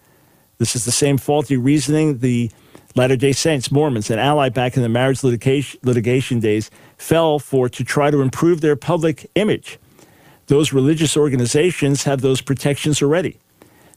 This 0.57 0.75
is 0.75 0.85
the 0.85 0.91
same 0.91 1.17
faulty 1.17 1.57
reasoning 1.57 2.19
the 2.19 2.51
Latter 2.95 3.15
day 3.15 3.31
Saints, 3.31 3.71
Mormons, 3.71 4.09
an 4.09 4.19
ally 4.19 4.49
back 4.49 4.75
in 4.75 4.83
the 4.83 4.89
marriage 4.89 5.23
litigation, 5.23 5.79
litigation 5.83 6.39
days, 6.39 6.69
fell 6.97 7.39
for 7.39 7.69
to 7.69 7.83
try 7.83 8.11
to 8.11 8.21
improve 8.21 8.59
their 8.61 8.75
public 8.75 9.29
image. 9.35 9.79
Those 10.47 10.73
religious 10.73 11.15
organizations 11.15 12.03
have 12.03 12.21
those 12.21 12.41
protections 12.41 13.01
already. 13.01 13.39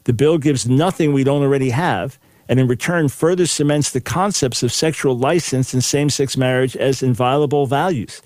The 0.05 0.13
bill 0.13 0.39
gives 0.39 0.69
nothing 0.69 1.13
we 1.13 1.25
don't 1.25 1.43
already 1.43 1.71
have 1.71 2.19
and 2.49 2.61
in 2.61 2.69
return 2.69 3.09
further 3.09 3.47
cements 3.47 3.91
the 3.91 4.01
concepts 4.01 4.63
of 4.63 4.73
sexual 4.73 5.17
license 5.17 5.73
and 5.73 5.83
same 5.83 6.11
sex 6.11 6.37
marriage 6.37 6.77
as 6.77 7.03
inviolable 7.03 7.67
values. 7.67 8.23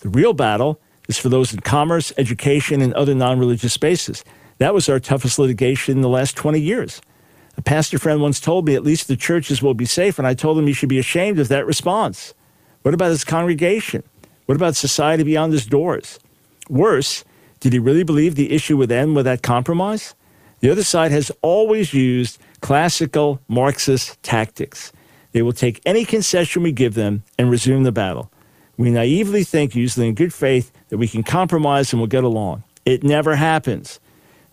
The 0.00 0.08
real 0.08 0.32
battle 0.32 0.80
is 1.08 1.18
for 1.18 1.28
those 1.28 1.52
in 1.52 1.60
commerce, 1.60 2.12
education, 2.16 2.80
and 2.80 2.94
other 2.94 3.14
non 3.14 3.38
religious 3.38 3.74
spaces. 3.74 4.24
That 4.58 4.72
was 4.72 4.88
our 4.88 5.00
toughest 5.00 5.38
litigation 5.38 5.96
in 5.96 6.02
the 6.02 6.08
last 6.08 6.36
20 6.36 6.60
years. 6.60 7.02
A 7.56 7.62
pastor 7.62 7.98
friend 7.98 8.20
once 8.20 8.40
told 8.40 8.66
me 8.66 8.74
at 8.74 8.84
least 8.84 9.08
the 9.08 9.16
churches 9.16 9.62
will 9.62 9.74
be 9.74 9.84
safe, 9.84 10.18
and 10.18 10.26
I 10.26 10.34
told 10.34 10.58
him 10.58 10.66
he 10.66 10.72
should 10.72 10.88
be 10.88 10.98
ashamed 10.98 11.38
of 11.38 11.48
that 11.48 11.66
response. 11.66 12.34
What 12.82 12.94
about 12.94 13.10
his 13.10 13.24
congregation? 13.24 14.02
What 14.46 14.56
about 14.56 14.76
society 14.76 15.22
beyond 15.22 15.52
his 15.52 15.66
doors? 15.66 16.18
Worse, 16.68 17.24
did 17.60 17.72
he 17.72 17.78
really 17.78 18.04
believe 18.04 18.34
the 18.34 18.52
issue 18.52 18.76
would 18.78 18.90
end 18.90 19.14
with 19.14 19.26
that 19.26 19.42
compromise? 19.42 20.14
The 20.60 20.70
other 20.70 20.84
side 20.84 21.10
has 21.12 21.30
always 21.42 21.94
used 21.94 22.38
classical 22.60 23.40
Marxist 23.48 24.22
tactics. 24.22 24.92
They 25.32 25.42
will 25.42 25.52
take 25.52 25.80
any 25.86 26.04
concession 26.04 26.62
we 26.62 26.72
give 26.72 26.94
them 26.94 27.22
and 27.38 27.50
resume 27.50 27.82
the 27.82 27.92
battle. 27.92 28.30
We 28.76 28.90
naively 28.90 29.44
think, 29.44 29.74
usually 29.74 30.08
in 30.08 30.14
good 30.14 30.32
faith, 30.32 30.72
that 30.88 30.98
we 30.98 31.08
can 31.08 31.22
compromise 31.22 31.92
and 31.92 32.00
we'll 32.00 32.08
get 32.08 32.24
along. 32.24 32.64
It 32.84 33.04
never 33.04 33.36
happens. 33.36 34.00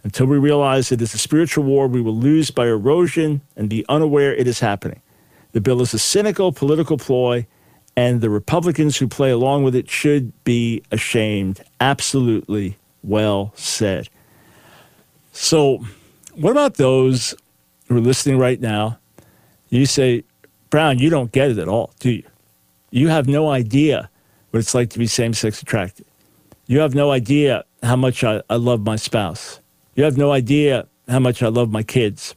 Until 0.08 0.28
we 0.28 0.38
realize 0.38 0.90
it 0.90 1.02
is 1.02 1.14
a 1.14 1.18
spiritual 1.18 1.66
war 1.66 1.90
we 1.90 2.00
will 2.00 2.16
lose 2.16 2.50
by 2.50 2.66
erosion 2.66 3.42
and 3.58 3.70
be 3.70 3.84
unaware 3.90 4.34
it 4.34 4.48
is 4.48 4.62
happening. 4.62 5.02
The 5.52 5.60
bill 5.60 5.82
is 5.82 5.94
a 5.94 6.00
cynical 6.00 6.54
political 6.54 6.98
ploy, 6.98 7.46
and 7.98 8.22
the 8.22 8.30
Republicans 8.30 8.96
who 8.96 9.10
play 9.10 9.32
along 9.32 9.66
with 9.66 9.76
it 9.76 9.90
should 9.90 10.32
be 10.46 10.82
ashamed. 10.94 11.60
Absolutely 11.82 12.78
well 13.04 13.52
said. 13.58 14.08
So, 15.34 15.86
what 16.36 16.52
about 16.52 16.76
those 16.76 17.36
who 17.90 17.98
are 17.98 18.00
listening 18.00 18.38
right 18.38 18.62
now? 18.62 19.00
You 19.68 19.86
say, 19.86 20.24
Brown, 20.70 21.00
you 21.00 21.10
don't 21.10 21.34
get 21.34 21.52
it 21.52 21.58
at 21.58 21.68
all, 21.68 21.92
do 22.00 22.12
you? 22.12 22.24
You 22.92 23.10
have 23.10 23.28
no 23.28 23.50
idea 23.50 24.10
what 24.52 24.60
it's 24.62 24.74
like 24.74 24.90
to 24.92 25.00
be 25.00 25.06
same 25.06 25.34
sex 25.34 25.62
attracted. 25.62 26.06
You 26.66 26.80
have 26.80 26.96
no 26.96 27.12
idea 27.12 27.66
how 27.84 27.98
much 27.98 28.24
I, 28.24 28.42
I 28.50 28.56
love 28.56 28.86
my 28.86 28.96
spouse. 28.96 29.60
You 29.98 30.04
have 30.04 30.16
no 30.16 30.32
idea 30.32 30.88
how 31.08 31.18
much 31.18 31.42
I 31.42 31.48
love 31.48 31.72
my 31.72 31.82
kids. 31.82 32.36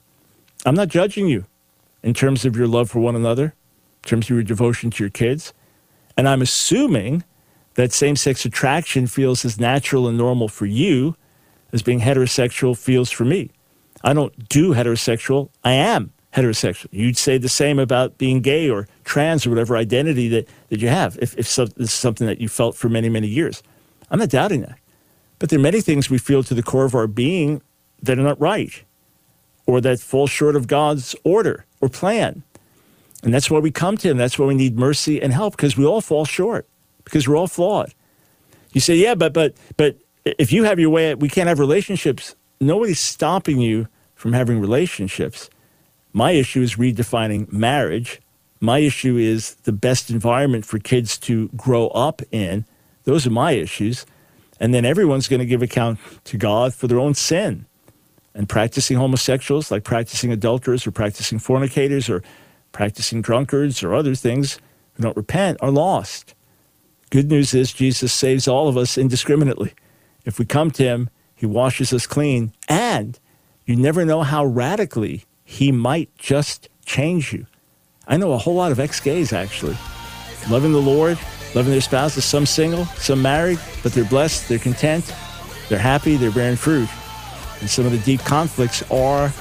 I'm 0.65 0.75
not 0.75 0.89
judging 0.89 1.29
you 1.29 1.45
in 2.03 2.15
terms 2.15 2.47
of 2.47 2.57
your 2.57 2.67
love 2.67 2.91
for 2.91 3.01
one 3.01 3.15
another, 3.15 3.45
in 4.03 4.09
terms 4.09 4.27
of 4.27 4.31
your 4.31 4.43
devotion 4.43 4.91
to 4.91 5.05
your 5.05 5.11
kids. 5.11 5.53
And 6.17 6.27
I'm 6.27 6.41
assuming 6.41 7.23
that 7.75 7.93
same 7.93 8.17
sex 8.17 8.47
attraction 8.47 9.07
feels 9.07 9.45
as 9.45 9.61
natural 9.61 10.09
and 10.09 10.17
normal 10.17 10.49
for 10.49 10.65
you 10.65 11.17
as 11.71 11.83
being 11.83 12.01
heterosexual 12.01 12.77
feels 12.79 13.11
for 13.11 13.27
me. 13.27 13.51
I 14.03 14.15
don't 14.15 14.49
do 14.49 14.73
heterosexual, 14.73 15.51
I 15.63 15.73
am 15.73 16.15
heterosexual. 16.33 16.89
You'd 16.93 17.19
say 17.19 17.37
the 17.37 17.51
same 17.51 17.79
about 17.79 18.17
being 18.17 18.41
gay 18.41 18.71
or 18.71 18.89
trans 19.05 19.47
or 19.47 19.51
whatever 19.51 19.77
identity 19.77 20.29
that, 20.29 20.49
that 20.71 20.81
you 20.81 20.89
have, 20.89 21.19
if, 21.21 21.37
if 21.37 21.47
so, 21.47 21.67
this 21.67 21.89
is 21.89 21.93
something 21.93 22.27
that 22.27 22.41
you 22.41 22.49
felt 22.49 22.75
for 22.75 22.89
many, 22.89 23.11
many 23.11 23.29
years. 23.29 23.63
I'm 24.11 24.19
not 24.19 24.31
doubting 24.31 24.63
that. 24.63 24.79
But 25.41 25.49
there 25.49 25.59
are 25.59 25.63
many 25.63 25.81
things 25.81 26.09
we 26.09 26.19
feel 26.19 26.45
to 26.45 26.55
the 26.55 26.63
core 26.63 26.85
of 26.85 26.95
our 26.95 27.09
being 27.09 27.63
that 28.03 28.19
are 28.19 28.23
not 28.23 28.41
right 28.41 28.85
or 29.67 29.81
that 29.81 29.99
fall 29.99 30.29
short 30.29 30.55
of 30.55 30.69
God's 30.69 31.17
order 31.25 31.65
or 31.81 31.89
plan. 31.89 32.45
And 33.23 33.35
that's 33.35 33.51
why 33.51 33.59
we 33.59 33.71
come 33.71 33.97
to 33.99 34.09
Him. 34.09 34.17
That's 34.17 34.39
why 34.39 34.47
we 34.47 34.55
need 34.55 34.79
mercy 34.79 35.21
and 35.21 35.33
help 35.33 35.57
because 35.57 35.77
we 35.77 35.85
all 35.85 36.01
fall 36.01 36.25
short, 36.25 36.69
because 37.05 37.27
we're 37.27 37.37
all 37.37 37.49
flawed. 37.49 37.95
You 38.73 38.81
say, 38.81 38.95
yeah, 38.95 39.15
but, 39.15 39.33
but, 39.33 39.55
but 39.77 39.97
if 40.25 40.53
you 40.53 40.65
have 40.65 40.79
your 40.79 40.91
way, 40.91 41.15
we 41.15 41.29
can't 41.29 41.49
have 41.49 41.59
relationships. 41.59 42.37
Nobody's 42.61 43.01
stopping 43.01 43.61
you 43.61 43.89
from 44.15 44.33
having 44.33 44.61
relationships. 44.61 45.49
My 46.13 46.33
issue 46.33 46.61
is 46.61 46.77
redefining 46.77 47.51
marriage. 47.53 48.21
My 48.61 48.81
issue 48.81 49.17
is 49.17 49.55
the 49.65 49.73
best 49.73 50.11
environment 50.11 50.67
for 50.67 50.79
kids 50.79 51.17
to 51.19 51.49
grow 51.57 51.89
up 51.89 52.21
in. 52.31 52.67
Those 53.05 53.27
are 53.27 53.31
my 53.31 53.53
issues. 53.53 54.05
And 54.61 54.75
then 54.75 54.85
everyone's 54.85 55.27
going 55.27 55.41
to 55.41 55.47
give 55.47 55.63
account 55.63 55.99
to 56.25 56.37
God 56.37 56.75
for 56.75 56.87
their 56.87 57.01
own 57.01 57.15
sin. 57.15 57.67
And 58.35 58.49
practicing 58.49 58.97
homosexuals, 58.97 59.71
like 59.71 59.83
practicing 59.83 60.31
adulterers 60.31 60.87
or 60.87 60.93
practicing 60.93 61.39
fornicators 61.39 62.09
or 62.09 62.23
practicing 62.71 63.23
drunkards 63.23 63.83
or 63.83 63.95
other 63.95 64.15
things 64.15 64.61
who 64.95 65.03
don't 65.03 65.17
repent, 65.17 65.59
are 65.61 65.71
lost. 65.71 66.35
Good 67.11 67.29
news 67.29 67.55
is 67.55 67.73
Jesus 67.73 68.13
saves 68.13 68.47
all 68.47 68.69
of 68.69 68.77
us 68.77 68.97
indiscriminately. 68.97 69.73
If 70.25 70.39
we 70.39 70.45
come 70.45 70.71
to 70.73 70.85
him, 70.85 71.11
he 71.35 71.47
washes 71.47 71.93
us 71.93 72.07
clean. 72.07 72.53
And 72.69 73.19
you 73.65 73.75
never 73.75 74.05
know 74.05 74.23
how 74.23 74.45
radically 74.45 75.25
he 75.43 75.73
might 75.73 76.15
just 76.17 76.69
change 76.85 77.33
you. 77.33 77.47
I 78.07 78.17
know 78.17 78.33
a 78.33 78.39
whole 78.39 78.55
lot 78.55 78.71
of 78.71 78.79
ex 78.79 79.01
gays 79.01 79.33
actually, 79.33 79.77
loving 80.49 80.73
the 80.73 80.79
Lord, 80.79 81.19
loving 81.55 81.73
their 81.73 81.81
spouses, 81.81 82.25
some 82.25 82.47
single, 82.47 82.85
some 82.97 83.21
married, 83.23 83.59
but 83.83 83.93
they're 83.93 84.05
blessed, 84.05 84.49
they're 84.49 84.59
content, 84.59 85.13
they're 85.69 85.79
happy, 85.79 86.17
they're 86.17 86.31
bearing 86.31 86.57
fruit. 86.57 86.89
And 87.61 87.69
some 87.69 87.87
of 87.87 87.93
the 87.93 87.99
deep 87.99 88.21
conflicts 88.21 88.83
are 88.91 89.33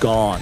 gone. 0.00 0.40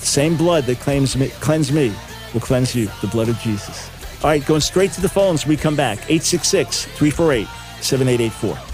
The 0.00 0.06
same 0.06 0.36
blood 0.36 0.64
that 0.64 0.78
claims 0.78 1.16
me, 1.16 1.28
cleanse 1.40 1.72
me 1.72 1.94
will 2.34 2.40
cleanse 2.40 2.74
you, 2.74 2.90
the 3.00 3.06
blood 3.06 3.28
of 3.28 3.38
Jesus. 3.38 3.88
All 4.22 4.30
right, 4.30 4.44
going 4.44 4.60
straight 4.60 4.90
to 4.92 5.00
the 5.00 5.08
phones. 5.08 5.46
We 5.46 5.56
come 5.56 5.76
back. 5.76 5.98
866 6.10 6.84
348 6.84 7.46
7884. 7.80 8.73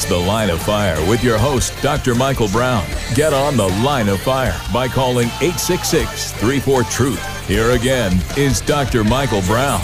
It's 0.00 0.08
the 0.08 0.16
Line 0.16 0.48
of 0.48 0.62
Fire 0.62 0.96
with 1.10 1.22
your 1.22 1.36
host, 1.36 1.74
Dr. 1.82 2.14
Michael 2.14 2.48
Brown. 2.48 2.86
Get 3.14 3.34
on 3.34 3.58
the 3.58 3.68
Line 3.84 4.08
of 4.08 4.18
Fire 4.22 4.58
by 4.72 4.88
calling 4.88 5.26
866 5.42 6.32
34 6.32 6.84
Truth. 6.84 7.46
Here 7.46 7.72
again 7.72 8.18
is 8.34 8.62
Dr. 8.62 9.04
Michael 9.04 9.42
Brown. 9.42 9.82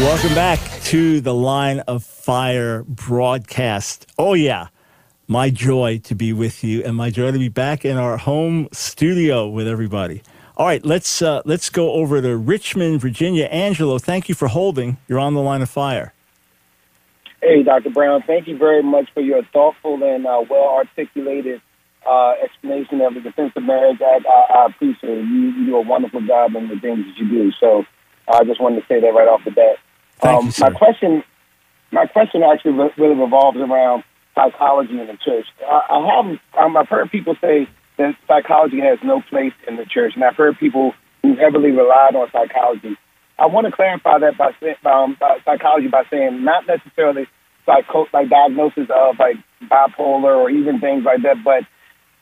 Welcome 0.00 0.34
back 0.34 0.58
to 0.84 1.20
the 1.20 1.34
Line 1.34 1.80
of 1.80 2.02
Fire 2.02 2.82
broadcast. 2.84 4.06
Oh, 4.16 4.32
yeah. 4.32 4.68
My 5.28 5.50
joy 5.50 5.98
to 6.04 6.14
be 6.14 6.32
with 6.32 6.64
you 6.64 6.82
and 6.82 6.96
my 6.96 7.10
joy 7.10 7.32
to 7.32 7.38
be 7.38 7.50
back 7.50 7.84
in 7.84 7.98
our 7.98 8.16
home 8.16 8.68
studio 8.72 9.48
with 9.48 9.68
everybody. 9.68 10.22
All 10.56 10.64
right, 10.64 10.82
let's 10.82 11.20
uh, 11.20 11.42
let's 11.44 11.68
go 11.68 11.92
over 11.92 12.22
to 12.22 12.38
Richmond, 12.38 13.02
Virginia. 13.02 13.44
Angelo, 13.44 13.98
thank 13.98 14.30
you 14.30 14.34
for 14.34 14.48
holding. 14.48 14.96
You're 15.08 15.18
on 15.18 15.34
the 15.34 15.42
line 15.42 15.60
of 15.60 15.68
fire. 15.68 16.14
Hey, 17.42 17.62
Dr. 17.62 17.90
Brown, 17.90 18.22
thank 18.26 18.46
you 18.48 18.58
very 18.58 18.82
much 18.82 19.08
for 19.14 19.20
your 19.20 19.42
thoughtful 19.52 20.02
and 20.02 20.26
uh, 20.26 20.44
well 20.48 20.76
articulated 20.76 21.62
uh, 22.08 22.32
explanation 22.42 23.00
of 23.00 23.14
the 23.14 23.20
Defense 23.20 23.52
of 23.56 23.62
Marriage 23.62 24.00
Act. 24.00 24.26
I, 24.26 24.54
I 24.54 24.66
appreciate 24.66 25.18
it. 25.18 25.24
You, 25.24 25.50
you, 25.50 25.66
do 25.66 25.76
a 25.76 25.82
wonderful 25.82 26.20
job 26.26 26.54
in 26.54 26.68
the 26.68 26.78
things 26.78 27.06
that 27.06 27.16
you 27.16 27.28
do. 27.28 27.52
So 27.58 27.84
I 28.28 28.44
just 28.44 28.60
wanted 28.60 28.80
to 28.80 28.86
say 28.88 29.00
that 29.00 29.08
right 29.08 29.28
off 29.28 29.40
the 29.44 29.52
bat. 29.52 29.76
Thank 30.18 30.38
um, 30.38 30.46
you, 30.46 30.52
my 30.60 30.70
question, 30.70 31.22
my 31.92 32.06
question 32.06 32.42
actually 32.42 32.72
really 32.98 33.14
revolves 33.14 33.58
around 33.58 34.04
psychology 34.34 35.00
in 35.00 35.06
the 35.06 35.16
church. 35.24 35.46
I, 35.66 35.80
I 35.90 36.16
have 36.16 36.38
um, 36.58 36.76
I've 36.76 36.88
heard 36.88 37.10
people 37.10 37.36
say 37.40 37.68
that 37.96 38.16
psychology 38.28 38.80
has 38.80 38.98
no 39.02 39.22
place 39.22 39.54
in 39.66 39.76
the 39.76 39.86
church, 39.86 40.12
and 40.14 40.24
I've 40.24 40.36
heard 40.36 40.58
people 40.58 40.92
who 41.22 41.36
heavily 41.36 41.70
relied 41.70 42.14
on 42.16 42.30
psychology 42.32 42.96
I 43.40 43.46
want 43.46 43.66
to 43.66 43.72
clarify 43.72 44.18
that 44.18 44.36
by, 44.36 44.52
um, 44.84 45.16
by 45.18 45.38
psychology 45.44 45.88
by 45.88 46.04
saying 46.10 46.44
not 46.44 46.66
necessarily 46.66 47.26
psycho- 47.64 48.06
like 48.12 48.28
diagnosis 48.28 48.88
of 48.92 49.18
like 49.18 49.36
bipolar 49.64 50.36
or 50.36 50.50
even 50.50 50.78
things 50.78 51.04
like 51.04 51.22
that, 51.22 51.42
but 51.42 51.64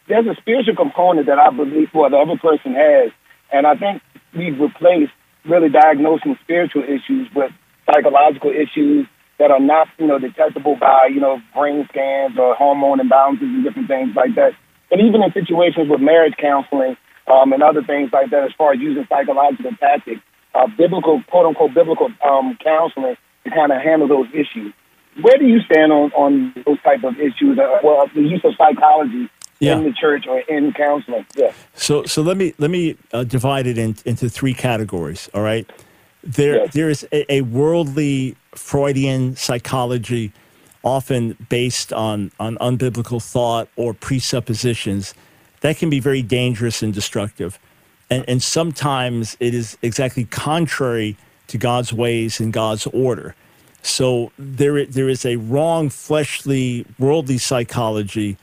there's 0.06 0.26
a 0.26 0.38
spiritual 0.40 0.76
component 0.76 1.26
that 1.26 1.38
I 1.38 1.50
believe 1.50 1.88
well, 1.92 2.08
the 2.08 2.16
other 2.16 2.38
person 2.38 2.72
has, 2.74 3.10
and 3.52 3.66
I 3.66 3.74
think 3.74 4.00
we've 4.36 4.58
replaced 4.58 5.12
really 5.44 5.68
diagnosing 5.68 6.38
spiritual 6.42 6.84
issues 6.84 7.26
with 7.34 7.50
psychological 7.90 8.50
issues 8.54 9.06
that 9.38 9.50
are 9.50 9.60
not, 9.60 9.88
you 9.98 10.06
know, 10.06 10.18
detectable 10.18 10.76
by, 10.78 11.10
you 11.12 11.20
know, 11.20 11.38
brain 11.54 11.86
scans 11.90 12.38
or 12.38 12.54
hormone 12.54 12.98
imbalances 12.98 13.42
and 13.42 13.64
different 13.64 13.88
things 13.88 14.14
like 14.14 14.34
that. 14.34 14.52
And 14.90 15.00
even 15.00 15.22
in 15.22 15.32
situations 15.32 15.90
with 15.90 16.00
marriage 16.00 16.34
counseling 16.38 16.96
um, 17.26 17.52
and 17.52 17.62
other 17.62 17.82
things 17.82 18.10
like 18.12 18.30
that, 18.30 18.44
as 18.44 18.52
far 18.56 18.72
as 18.72 18.80
using 18.80 19.06
psychological 19.08 19.72
tactics, 19.78 20.20
uh, 20.54 20.66
biblical, 20.76 21.22
quote 21.28 21.46
unquote, 21.46 21.74
biblical 21.74 22.08
um, 22.28 22.56
counseling 22.62 23.16
to 23.44 23.50
kind 23.50 23.72
of 23.72 23.80
handle 23.80 24.08
those 24.08 24.26
issues. 24.32 24.72
Where 25.20 25.36
do 25.36 25.46
you 25.46 25.60
stand 25.60 25.92
on, 25.92 26.12
on 26.12 26.54
those 26.64 26.80
type 26.82 27.02
of 27.02 27.18
issues? 27.18 27.58
Uh, 27.58 27.78
well, 27.82 28.08
the 28.14 28.22
use 28.22 28.40
of 28.44 28.52
psychology 28.56 29.28
yeah. 29.58 29.76
in 29.76 29.84
the 29.84 29.92
church 29.92 30.26
or 30.28 30.40
in 30.40 30.72
counseling. 30.72 31.26
Yeah. 31.36 31.52
So, 31.74 32.04
so 32.04 32.22
let 32.22 32.36
me 32.36 32.54
let 32.58 32.70
me 32.70 32.96
uh, 33.12 33.24
divide 33.24 33.66
it 33.66 33.78
in, 33.78 33.96
into 34.04 34.28
three 34.28 34.54
categories. 34.54 35.28
All 35.34 35.42
right. 35.42 35.68
There, 36.22 36.56
yes. 36.56 36.74
there 36.74 36.90
is 36.90 37.06
a, 37.12 37.32
a, 37.32 37.40
worldly 37.42 38.36
Freudian 38.54 39.36
psychology, 39.36 40.32
often 40.82 41.36
based 41.48 41.92
on 41.92 42.32
on 42.40 42.56
unbiblical 42.58 43.22
thought 43.22 43.68
or 43.76 43.94
presuppositions, 43.94 45.14
that 45.60 45.78
can 45.78 45.90
be 45.90 46.00
very 46.00 46.22
dangerous 46.22 46.82
and 46.82 46.92
destructive 46.92 47.58
and, 48.10 48.24
and 48.28 48.42
sometimes 48.42 49.36
it 49.40 49.54
is 49.54 49.76
exactly 49.82 50.24
contrary 50.24 51.16
to 51.48 51.58
God's 51.58 51.92
ways 51.92 52.40
and 52.40 52.52
God's 52.52 52.86
order. 52.88 53.34
So 53.82 54.32
there, 54.38 54.84
there 54.84 55.08
is 55.08 55.24
a 55.24 55.36
wrong, 55.36 55.88
fleshly, 55.88 56.84
worldly 56.98 57.38
psychology 57.38 58.36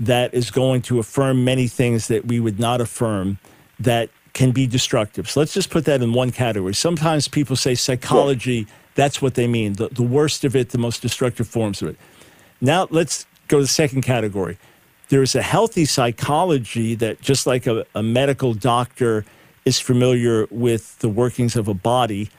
that 0.00 0.32
is 0.32 0.50
going 0.50 0.82
to 0.82 0.98
affirm 0.98 1.44
many 1.44 1.68
things 1.68 2.08
that 2.08 2.26
we 2.26 2.40
would 2.40 2.58
not 2.58 2.80
affirm 2.80 3.38
that 3.80 4.10
can 4.32 4.52
be 4.52 4.66
destructive. 4.66 5.28
So 5.28 5.40
let's 5.40 5.54
just 5.54 5.70
put 5.70 5.84
that 5.86 6.02
in 6.02 6.12
one 6.12 6.30
category. 6.30 6.74
Sometimes 6.74 7.26
people 7.26 7.56
say 7.56 7.74
psychology, 7.74 8.66
that's 8.94 9.20
what 9.20 9.34
they 9.34 9.48
mean, 9.48 9.74
the, 9.74 9.88
the 9.88 10.02
worst 10.02 10.44
of 10.44 10.54
it, 10.54 10.70
the 10.70 10.78
most 10.78 11.02
destructive 11.02 11.48
forms 11.48 11.82
of 11.82 11.88
it. 11.88 11.96
Now 12.60 12.86
let's 12.90 13.26
go 13.48 13.58
to 13.58 13.62
the 13.64 13.68
second 13.68 14.02
category 14.02 14.58
there's 15.08 15.34
a 15.34 15.42
healthy 15.42 15.84
psychology 15.84 16.94
that 16.96 17.20
just 17.20 17.46
like 17.46 17.66
a, 17.66 17.86
a 17.94 18.02
medical 18.02 18.54
doctor 18.54 19.24
is 19.64 19.80
familiar 19.80 20.46
with 20.50 20.98
the 20.98 21.08
workings 21.08 21.56
of 21.56 21.68
a 21.68 21.74
body, 21.74 22.30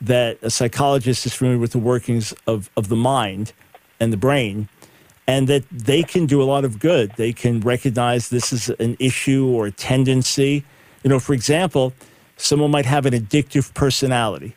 that 0.00 0.38
a 0.42 0.50
psychologist 0.50 1.26
is 1.26 1.34
familiar 1.34 1.58
with 1.58 1.72
the 1.72 1.78
workings 1.78 2.34
of, 2.46 2.70
of 2.76 2.88
the 2.88 2.96
mind 2.96 3.52
and 4.00 4.12
the 4.12 4.16
brain, 4.16 4.68
and 5.26 5.48
that 5.48 5.64
they 5.70 6.02
can 6.02 6.26
do 6.26 6.42
a 6.42 6.44
lot 6.44 6.64
of 6.64 6.78
good. 6.78 7.12
They 7.16 7.32
can 7.32 7.60
recognize 7.60 8.28
this 8.28 8.52
is 8.52 8.68
an 8.68 8.96
issue 8.98 9.46
or 9.46 9.66
a 9.66 9.70
tendency. 9.70 10.64
You 11.02 11.10
know, 11.10 11.20
for 11.20 11.32
example, 11.32 11.92
someone 12.36 12.70
might 12.70 12.86
have 12.86 13.06
an 13.06 13.14
addictive 13.14 13.72
personality, 13.74 14.54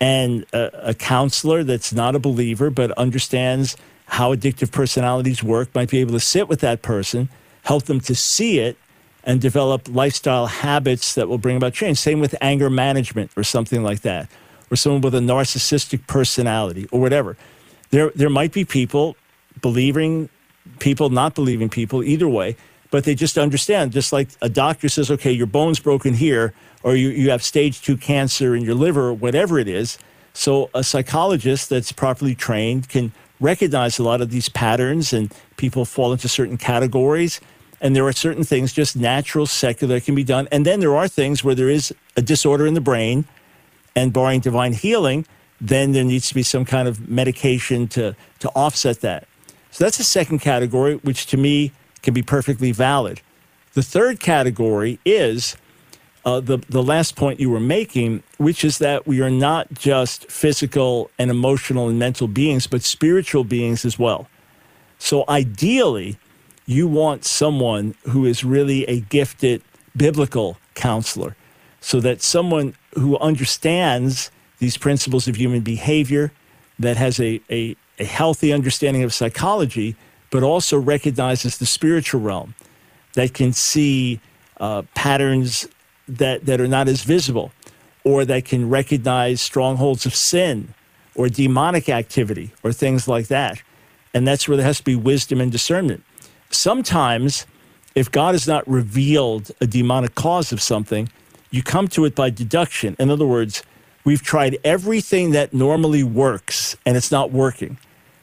and 0.00 0.44
a, 0.52 0.90
a 0.90 0.94
counselor 0.94 1.64
that's 1.64 1.92
not 1.92 2.14
a 2.14 2.18
believer 2.18 2.68
but 2.70 2.90
understands 2.92 3.76
how 4.16 4.34
addictive 4.34 4.72
personalities 4.72 5.42
work 5.42 5.74
might 5.74 5.90
be 5.90 5.98
able 5.98 6.12
to 6.12 6.20
sit 6.20 6.48
with 6.48 6.60
that 6.60 6.80
person, 6.80 7.28
help 7.64 7.82
them 7.82 8.00
to 8.00 8.14
see 8.14 8.58
it, 8.58 8.78
and 9.24 9.42
develop 9.42 9.86
lifestyle 9.90 10.46
habits 10.46 11.14
that 11.16 11.28
will 11.28 11.36
bring 11.36 11.54
about 11.54 11.74
change. 11.74 11.98
Same 11.98 12.18
with 12.18 12.34
anger 12.40 12.70
management 12.70 13.30
or 13.36 13.44
something 13.44 13.82
like 13.82 14.00
that, 14.00 14.26
or 14.70 14.76
someone 14.76 15.02
with 15.02 15.14
a 15.14 15.18
narcissistic 15.18 16.06
personality 16.06 16.88
or 16.90 16.98
whatever. 16.98 17.36
There, 17.90 18.10
there 18.14 18.30
might 18.30 18.54
be 18.54 18.64
people 18.64 19.16
believing 19.60 20.30
people, 20.78 21.10
not 21.10 21.34
believing 21.34 21.68
people, 21.68 22.02
either 22.02 22.26
way, 22.26 22.56
but 22.90 23.04
they 23.04 23.14
just 23.14 23.36
understand. 23.36 23.92
Just 23.92 24.14
like 24.14 24.30
a 24.40 24.48
doctor 24.48 24.88
says, 24.88 25.10
okay, 25.10 25.30
your 25.30 25.46
bone's 25.46 25.78
broken 25.78 26.14
here, 26.14 26.54
or 26.82 26.96
you, 26.96 27.10
you 27.10 27.28
have 27.28 27.42
stage 27.42 27.82
two 27.82 27.98
cancer 27.98 28.56
in 28.56 28.62
your 28.62 28.76
liver, 28.76 29.12
whatever 29.12 29.58
it 29.58 29.68
is. 29.68 29.98
So 30.32 30.70
a 30.74 30.82
psychologist 30.82 31.68
that's 31.68 31.92
properly 31.92 32.34
trained 32.34 32.88
can 32.88 33.12
recognize 33.40 33.98
a 33.98 34.02
lot 34.02 34.20
of 34.20 34.30
these 34.30 34.48
patterns 34.48 35.12
and 35.12 35.32
people 35.56 35.84
fall 35.84 36.12
into 36.12 36.28
certain 36.28 36.56
categories. 36.56 37.40
And 37.80 37.94
there 37.94 38.06
are 38.06 38.12
certain 38.12 38.44
things, 38.44 38.72
just 38.72 38.96
natural, 38.96 39.46
secular, 39.46 40.00
can 40.00 40.14
be 40.14 40.24
done. 40.24 40.48
And 40.50 40.64
then 40.64 40.80
there 40.80 40.96
are 40.96 41.08
things 41.08 41.44
where 41.44 41.54
there 41.54 41.68
is 41.68 41.94
a 42.16 42.22
disorder 42.22 42.66
in 42.66 42.74
the 42.74 42.80
brain, 42.80 43.26
and 43.96 44.12
barring 44.12 44.40
divine 44.40 44.74
healing, 44.74 45.26
then 45.60 45.92
there 45.92 46.04
needs 46.04 46.28
to 46.28 46.34
be 46.34 46.42
some 46.42 46.64
kind 46.64 46.86
of 46.86 47.08
medication 47.08 47.88
to, 47.88 48.14
to 48.38 48.48
offset 48.50 49.00
that. 49.00 49.26
So 49.70 49.84
that's 49.84 49.96
the 49.96 50.04
second 50.04 50.40
category, 50.40 50.96
which 50.96 51.26
to 51.28 51.36
me 51.36 51.72
can 52.02 52.14
be 52.14 52.22
perfectly 52.22 52.72
valid. 52.72 53.22
The 53.72 53.82
third 53.82 54.20
category 54.20 55.00
is 55.04 55.56
uh, 56.26 56.40
the, 56.40 56.58
the 56.68 56.82
last 56.82 57.14
point 57.14 57.38
you 57.38 57.48
were 57.48 57.60
making, 57.60 58.22
which 58.36 58.64
is 58.64 58.78
that 58.78 59.06
we 59.06 59.20
are 59.20 59.30
not 59.30 59.72
just 59.72 60.28
physical 60.30 61.08
and 61.20 61.30
emotional 61.30 61.88
and 61.88 61.98
mental 62.00 62.26
beings, 62.26 62.66
but 62.66 62.82
spiritual 62.82 63.44
beings 63.44 63.84
as 63.84 63.96
well. 63.96 64.26
So 64.98 65.24
ideally, 65.28 66.18
you 66.66 66.88
want 66.88 67.24
someone 67.24 67.94
who 68.08 68.26
is 68.26 68.42
really 68.42 68.84
a 68.86 69.00
gifted 69.00 69.62
biblical 69.96 70.58
counselor, 70.74 71.36
so 71.80 72.00
that 72.00 72.20
someone 72.22 72.74
who 72.94 73.16
understands 73.18 74.32
these 74.58 74.76
principles 74.76 75.28
of 75.28 75.36
human 75.36 75.60
behavior, 75.60 76.32
that 76.80 76.96
has 76.96 77.20
a, 77.20 77.40
a, 77.48 77.76
a 78.00 78.04
healthy 78.04 78.52
understanding 78.52 79.04
of 79.04 79.14
psychology, 79.14 79.94
but 80.30 80.42
also 80.42 80.76
recognizes 80.76 81.58
the 81.58 81.66
spiritual 81.66 82.20
realm, 82.20 82.54
that 83.14 83.32
can 83.32 83.52
see 83.52 84.20
uh, 84.58 84.82
patterns 84.94 85.68
that, 86.08 86.46
that 86.46 86.60
are 86.60 86.68
not 86.68 86.88
as 86.88 87.02
visible 87.02 87.52
or 88.04 88.24
that 88.24 88.44
can 88.44 88.68
recognize 88.68 89.40
strongholds 89.40 90.06
of 90.06 90.14
sin 90.14 90.74
or 91.14 91.28
demonic 91.28 91.88
activity 91.88 92.52
or 92.62 92.72
things 92.72 93.08
like 93.08 93.28
that. 93.28 93.62
And 94.14 94.26
that's 94.26 94.46
where 94.46 94.56
there 94.56 94.66
has 94.66 94.78
to 94.78 94.84
be 94.84 94.94
wisdom 94.94 95.40
and 95.40 95.50
discernment. 95.50 96.04
Sometimes, 96.50 97.46
if 97.94 98.10
God 98.10 98.34
has 98.34 98.46
not 98.46 98.66
revealed 98.68 99.50
a 99.60 99.66
demonic 99.66 100.14
cause 100.14 100.52
of 100.52 100.62
something, 100.62 101.08
you 101.50 101.62
come 101.62 101.88
to 101.88 102.04
it 102.04 102.14
by 102.14 102.30
deduction. 102.30 102.96
In 102.98 103.10
other 103.10 103.26
words, 103.26 103.62
we've 104.04 104.22
tried 104.22 104.58
everything 104.62 105.32
that 105.32 105.52
normally 105.52 106.02
works 106.02 106.76
and 106.86 106.96
it's 106.96 107.10
not 107.10 107.32
working. 107.32 107.78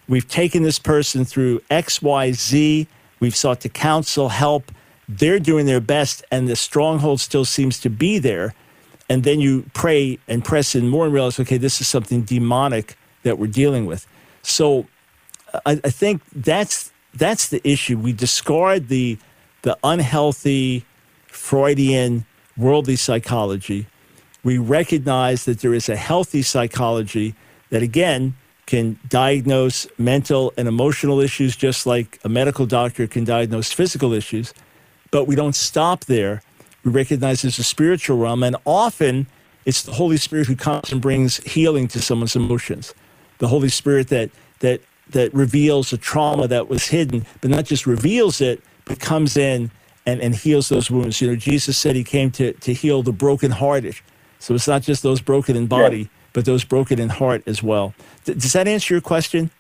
We've 0.08 0.28
taken 0.28 0.64
this 0.64 0.80
person 0.80 1.26
through 1.26 1.62
X, 1.70 2.02
Y, 2.02 2.32
Z. 2.34 2.88
We've 3.20 3.36
sought 3.36 3.62
to 3.62 3.70
counsel, 3.70 4.30
help, 4.30 4.72
they're 5.08 5.40
doing 5.40 5.66
their 5.66 5.82
best 5.82 6.24
and 6.32 6.48
the 6.48 6.56
stronghold 6.56 7.20
still 7.20 7.46
seems 7.46 7.80
to 7.80 7.90
be 7.90 8.20
there. 8.20 8.54
And 9.10 9.24
then 9.24 9.40
you 9.40 9.66
pray 9.74 10.20
and 10.28 10.44
press 10.44 10.76
in 10.76 10.88
more 10.88 11.06
and 11.06 11.14
realize, 11.14 11.40
okay, 11.40 11.58
this 11.58 11.82
is 11.82 11.88
something 11.88 12.22
demonic 12.24 12.98
that 13.24 13.38
we're 13.38 13.48
dealing 13.48 13.86
with. 13.86 14.08
So 14.42 14.88
I, 15.66 15.80
I 15.84 15.90
think 15.90 16.22
that's 16.34 16.92
that's 17.14 17.50
the 17.50 17.66
issue. 17.68 17.98
We 17.98 18.14
discard 18.14 18.88
the 18.88 19.18
the 19.62 19.78
unhealthy 19.84 20.86
Freudian 21.28 22.26
worldly 22.58 22.96
psychology. 22.96 23.88
We 24.44 24.58
recognize 24.58 25.46
that 25.46 25.60
there 25.60 25.74
is 25.74 25.90
a 25.90 25.96
healthy 25.96 26.42
psychology 26.42 27.36
that 27.70 27.82
again 27.82 28.36
can 28.66 28.98
diagnose 29.08 29.88
mental 29.98 30.54
and 30.58 30.68
emotional 30.68 31.20
issues 31.20 31.56
just 31.56 31.86
like 31.86 32.20
a 32.24 32.30
medical 32.30 32.66
doctor 32.66 33.08
can 33.08 33.24
diagnose 33.24 33.72
physical 33.72 34.14
issues. 34.14 34.54
But 35.14 35.28
we 35.28 35.36
don't 35.36 35.56
stop 35.56 36.06
there. 36.06 36.42
We 36.84 36.92
recognize 36.92 37.44
there's 37.44 37.60
a 37.60 37.64
spiritual 37.64 38.18
realm, 38.18 38.42
and 38.42 38.56
often 38.66 39.28
it's 39.64 39.84
the 39.84 39.94
Holy 39.94 40.18
Spirit 40.18 40.48
who 40.48 40.56
comes 40.56 40.92
and 40.92 41.00
brings 41.00 41.38
healing 41.38 41.88
to 41.90 42.02
someone's 42.02 42.36
emotions. 42.36 42.96
The 43.38 43.48
Holy 43.48 43.70
Spirit 43.70 44.08
that 44.08 44.32
that 44.62 44.82
that 45.12 45.32
reveals 45.32 45.94
a 45.94 45.98
trauma 45.98 46.48
that 46.48 46.68
was 46.68 46.88
hidden, 46.88 47.28
but 47.42 47.52
not 47.52 47.66
just 47.66 47.86
reveals 47.86 48.42
it, 48.42 48.64
but 48.86 49.00
comes 49.00 49.38
in 49.38 49.70
and, 50.08 50.20
and 50.20 50.34
heals 50.34 50.70
those 50.70 50.90
wounds. 50.90 51.22
You 51.22 51.28
know, 51.28 51.36
Jesus 51.36 51.78
said 51.78 51.96
he 51.96 52.04
came 52.04 52.32
to, 52.32 52.54
to 52.54 52.74
heal 52.74 53.04
the 53.04 53.12
brokenhearted. 53.12 53.96
So 54.40 54.56
it's 54.56 54.68
not 54.68 54.82
just 54.82 55.04
those 55.04 55.22
broken 55.22 55.56
in 55.56 55.68
body, 55.68 56.00
yeah. 56.00 56.08
but 56.34 56.46
those 56.46 56.64
broken 56.64 57.00
in 57.00 57.10
heart 57.10 57.44
as 57.46 57.62
well. 57.62 57.94
D- 58.26 58.34
does 58.34 58.54
that 58.54 58.68
answer 58.68 58.96
your 58.96 59.02
question? 59.02 59.52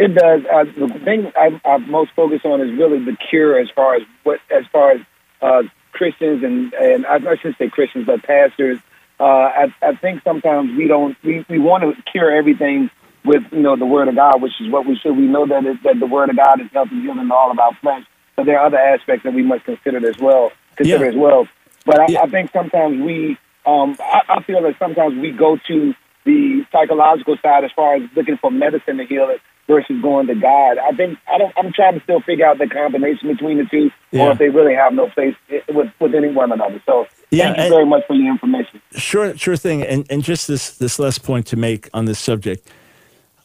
It 0.00 0.14
does. 0.14 0.40
Uh, 0.50 0.64
the 0.64 0.98
thing 1.04 1.30
I, 1.36 1.60
I'm 1.62 1.90
most 1.90 2.12
focused 2.16 2.46
on 2.46 2.62
is 2.62 2.72
really 2.72 3.04
the 3.04 3.14
cure, 3.28 3.58
as 3.58 3.68
far 3.68 3.96
as 3.96 4.02
what, 4.22 4.40
as 4.50 4.64
far 4.72 4.92
as 4.92 5.00
uh, 5.42 5.62
Christians 5.92 6.42
and 6.42 6.72
and 6.72 7.06
I, 7.06 7.18
shouldn't 7.36 7.58
say 7.58 7.68
Christians, 7.68 8.06
but 8.06 8.22
pastors. 8.22 8.78
Uh, 9.20 9.24
I, 9.24 9.74
I 9.82 9.94
think 9.96 10.22
sometimes 10.22 10.74
we 10.74 10.88
don't 10.88 11.22
we, 11.22 11.44
we 11.50 11.58
want 11.58 11.82
to 11.82 12.02
cure 12.10 12.34
everything 12.34 12.88
with 13.26 13.44
you 13.52 13.60
know 13.60 13.76
the 13.76 13.84
Word 13.84 14.08
of 14.08 14.16
God, 14.16 14.40
which 14.40 14.58
is 14.58 14.70
what 14.70 14.86
we 14.86 14.96
should. 14.96 15.14
We 15.14 15.26
know 15.26 15.46
that 15.46 15.66
it, 15.66 15.82
that 15.82 16.00
the 16.00 16.06
Word 16.06 16.30
of 16.30 16.36
God 16.38 16.62
is 16.62 16.68
helping 16.72 17.02
healing 17.02 17.30
all 17.30 17.50
of 17.50 17.58
our 17.58 17.74
flesh, 17.74 18.06
but 18.36 18.46
there 18.46 18.58
are 18.58 18.68
other 18.68 18.78
aspects 18.78 19.24
that 19.24 19.34
we 19.34 19.42
must 19.42 19.66
consider 19.66 20.08
as 20.08 20.16
well. 20.16 20.50
Consider 20.76 21.04
yeah. 21.04 21.10
as 21.10 21.16
well. 21.16 21.46
But 21.84 22.00
I, 22.00 22.06
yeah. 22.08 22.22
I 22.22 22.26
think 22.26 22.52
sometimes 22.52 23.02
we, 23.02 23.36
um, 23.66 23.98
I, 24.00 24.22
I 24.30 24.42
feel 24.44 24.62
that 24.62 24.78
sometimes 24.78 25.18
we 25.20 25.30
go 25.30 25.58
to 25.68 25.94
the 26.24 26.64
psychological 26.72 27.36
side 27.42 27.64
as 27.64 27.72
far 27.72 27.96
as 27.96 28.02
looking 28.16 28.38
for 28.38 28.50
medicine 28.50 28.96
to 28.96 29.04
heal 29.04 29.28
it 29.28 29.42
versus 29.70 30.02
going 30.02 30.26
to 30.26 30.34
God. 30.34 30.78
I 30.78 30.90
think 30.90 31.16
I 31.28 31.38
don't. 31.38 31.52
I'm 31.56 31.72
trying 31.72 31.94
to 31.94 32.02
still 32.02 32.20
figure 32.20 32.44
out 32.44 32.58
the 32.58 32.66
combination 32.66 33.28
between 33.28 33.58
the 33.58 33.64
two, 33.64 33.90
yeah. 34.10 34.24
or 34.24 34.32
if 34.32 34.38
they 34.38 34.48
really 34.48 34.74
have 34.74 34.92
no 34.92 35.08
place 35.08 35.34
with 35.68 35.88
with 36.00 36.14
any 36.14 36.32
one 36.32 36.52
another. 36.52 36.82
So 36.84 37.06
yeah, 37.30 37.54
thank 37.54 37.58
you 37.58 37.70
very 37.70 37.86
much 37.86 38.02
for 38.06 38.14
your 38.14 38.32
information. 38.32 38.82
Sure, 38.92 39.36
sure 39.36 39.56
thing. 39.56 39.82
And 39.82 40.04
and 40.10 40.22
just 40.22 40.48
this 40.48 40.76
this 40.76 40.98
last 40.98 41.22
point 41.22 41.46
to 41.46 41.56
make 41.56 41.88
on 41.94 42.04
this 42.04 42.18
subject. 42.18 42.68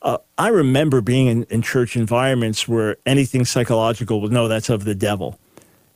Uh, 0.02 0.18
I 0.38 0.50
remember 0.50 1.02
being 1.02 1.28
in, 1.28 1.44
in 1.46 1.62
church 1.64 1.96
environments 1.96 2.68
where 2.68 2.98
anything 3.08 3.44
psychological 3.44 4.22
was 4.22 4.30
no, 4.30 4.48
that's 4.48 4.70
of 4.70 4.84
the 4.84 4.94
devil. 4.96 5.40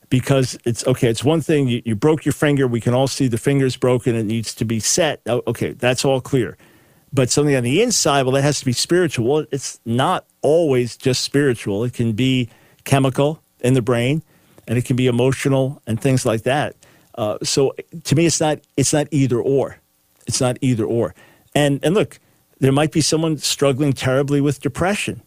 Because 0.09 0.57
it's 0.65 0.87
okay, 0.87 1.07
it's 1.07 1.23
one 1.23 1.41
thing, 1.41 1.67
you, 1.67 1.83
you 1.85 1.95
broke 1.95 2.25
your 2.25 2.33
finger, 2.33 2.65
we 2.67 2.81
can 2.81 2.95
all 2.95 3.05
see 3.05 3.27
the 3.27 3.37
finger's 3.37 3.77
broken, 3.77 4.15
it 4.15 4.23
needs 4.23 4.55
to 4.55 4.65
be 4.65 4.79
set. 4.79 5.21
Oh, 5.27 5.43
okay, 5.45 5.73
that's 5.73 6.03
all 6.03 6.19
clear 6.19 6.57
but 7.11 7.29
something 7.29 7.55
on 7.55 7.63
the 7.63 7.81
inside, 7.81 8.23
well, 8.23 8.33
that 8.33 8.43
has 8.43 8.59
to 8.59 8.65
be 8.65 8.73
spiritual. 8.73 9.45
It's 9.51 9.79
not 9.85 10.25
always 10.41 10.95
just 10.95 11.23
spiritual. 11.23 11.83
It 11.83 11.93
can 11.93 12.13
be 12.13 12.49
chemical 12.83 13.41
in 13.61 13.73
the 13.73 13.81
brain, 13.81 14.23
and 14.67 14.77
it 14.77 14.85
can 14.85 14.95
be 14.95 15.07
emotional 15.07 15.81
and 15.87 15.99
things 15.99 16.25
like 16.25 16.43
that. 16.43 16.75
Uh, 17.15 17.37
so 17.43 17.73
to 18.03 18.15
me, 18.15 18.25
it's 18.25 18.39
not 18.39 18.59
it's 18.77 18.93
not 18.93 19.07
either 19.11 19.39
or. 19.39 19.77
It's 20.27 20.39
not 20.39 20.57
either 20.61 20.85
or. 20.85 21.15
And 21.55 21.79
and 21.83 21.95
look, 21.95 22.19
there 22.59 22.71
might 22.71 22.91
be 22.91 23.01
someone 23.01 23.37
struggling 23.37 23.93
terribly 23.93 24.41
with 24.41 24.61
depression, 24.61 25.21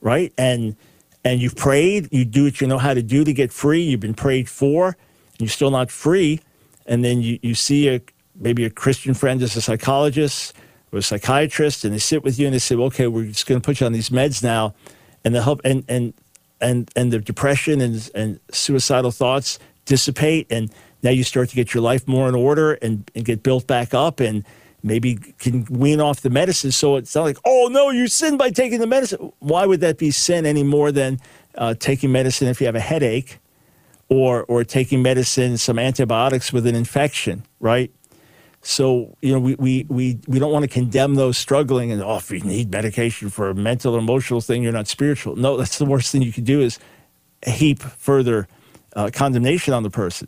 right? 0.00 0.32
And 0.38 0.76
and 1.24 1.40
you've 1.40 1.56
prayed, 1.56 2.08
you 2.12 2.24
do 2.24 2.44
what 2.44 2.60
you 2.60 2.68
know 2.68 2.78
how 2.78 2.94
to 2.94 3.02
do 3.02 3.24
to 3.24 3.32
get 3.32 3.52
free. 3.52 3.82
You've 3.82 4.00
been 4.00 4.14
prayed 4.14 4.48
for, 4.48 4.86
and 4.86 5.40
you're 5.40 5.48
still 5.48 5.72
not 5.72 5.90
free. 5.90 6.40
And 6.86 7.04
then 7.04 7.20
you, 7.20 7.40
you 7.42 7.56
see 7.56 7.88
a 7.88 8.00
maybe 8.38 8.64
a 8.64 8.70
Christian 8.70 9.12
friend 9.12 9.42
as 9.42 9.56
a 9.56 9.60
psychologist 9.60 10.54
or 10.92 10.98
a 10.98 11.02
psychiatrist, 11.02 11.84
and 11.84 11.92
they 11.92 11.98
sit 11.98 12.22
with 12.22 12.38
you 12.38 12.46
and 12.46 12.54
they 12.54 12.58
say, 12.58 12.74
well, 12.76 12.86
"Okay, 12.86 13.06
we're 13.06 13.26
just 13.26 13.46
going 13.46 13.60
to 13.60 13.64
put 13.64 13.80
you 13.80 13.86
on 13.86 13.92
these 13.92 14.10
meds 14.10 14.42
now," 14.42 14.74
and 15.24 15.34
the 15.34 15.42
help 15.42 15.60
and 15.64 15.84
and 15.88 16.14
and 16.60 16.90
and 16.96 17.12
the 17.12 17.18
depression 17.18 17.80
and 17.80 18.10
and 18.14 18.40
suicidal 18.50 19.10
thoughts 19.10 19.58
dissipate, 19.84 20.46
and 20.50 20.70
now 21.02 21.10
you 21.10 21.24
start 21.24 21.48
to 21.48 21.56
get 21.56 21.74
your 21.74 21.82
life 21.82 22.06
more 22.08 22.28
in 22.28 22.34
order 22.34 22.72
and, 22.74 23.08
and 23.14 23.24
get 23.24 23.42
built 23.42 23.66
back 23.66 23.94
up, 23.94 24.20
and 24.20 24.44
maybe 24.82 25.16
can 25.38 25.64
wean 25.70 26.00
off 26.00 26.20
the 26.20 26.30
medicine. 26.30 26.72
So 26.72 26.96
it's 26.96 27.14
not 27.14 27.22
like, 27.22 27.38
"Oh 27.44 27.68
no, 27.70 27.90
you 27.90 28.06
sinned 28.08 28.38
by 28.38 28.50
taking 28.50 28.80
the 28.80 28.86
medicine." 28.86 29.32
Why 29.38 29.66
would 29.66 29.80
that 29.80 29.98
be 29.98 30.10
sin 30.10 30.46
any 30.46 30.62
more 30.62 30.92
than 30.92 31.20
uh, 31.56 31.74
taking 31.78 32.12
medicine 32.12 32.48
if 32.48 32.60
you 32.60 32.66
have 32.66 32.76
a 32.76 32.80
headache, 32.80 33.38
or 34.08 34.44
or 34.44 34.64
taking 34.64 35.02
medicine, 35.02 35.58
some 35.58 35.78
antibiotics 35.78 36.52
with 36.52 36.66
an 36.66 36.74
infection, 36.74 37.44
right? 37.60 37.90
So 38.66 39.16
you 39.22 39.32
know 39.32 39.38
we 39.38 39.54
we 39.54 39.86
we, 39.88 40.18
we 40.26 40.40
don't 40.40 40.50
want 40.50 40.64
to 40.64 40.68
condemn 40.68 41.14
those 41.14 41.38
struggling 41.38 41.92
and 41.92 42.02
oh 42.02 42.16
if 42.16 42.32
you 42.32 42.40
need 42.40 42.72
medication 42.72 43.30
for 43.30 43.48
a 43.48 43.54
mental 43.54 43.94
or 43.94 44.00
emotional 44.00 44.40
thing 44.40 44.64
you're 44.64 44.72
not 44.72 44.88
spiritual. 44.88 45.36
No, 45.36 45.56
that's 45.56 45.78
the 45.78 45.84
worst 45.84 46.10
thing 46.10 46.22
you 46.22 46.32
can 46.32 46.42
do 46.42 46.60
is 46.60 46.80
heap 47.46 47.80
further 47.80 48.48
uh, 48.96 49.10
condemnation 49.12 49.72
on 49.72 49.84
the 49.84 49.90
person. 49.90 50.26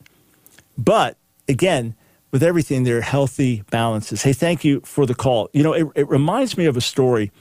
But 0.76 1.16
again, 1.49 1.97
with 2.30 2.45
everything, 2.45 2.84
there 2.84 2.99
are 2.99 3.01
healthy 3.01 3.64
balances. 3.70 4.22
Hey, 4.22 4.34
thank 4.34 4.64
you 4.64 4.82
for 4.84 5.05
the 5.05 5.16
call. 5.16 5.51
You 5.53 5.64
know, 5.64 5.72
it, 5.72 5.89
it 5.97 6.09
reminds 6.09 6.57
me 6.57 6.66
of 6.66 6.76
a 6.76 6.80
story 6.80 7.32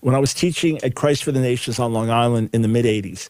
when 0.00 0.14
I 0.14 0.18
was 0.20 0.32
teaching 0.32 0.78
at 0.84 0.94
Christ 0.94 1.24
for 1.24 1.32
the 1.32 1.40
Nations 1.40 1.80
on 1.80 1.92
Long 1.92 2.10
Island 2.10 2.50
in 2.52 2.62
the 2.62 2.68
mid 2.68 2.84
80s. 2.84 3.28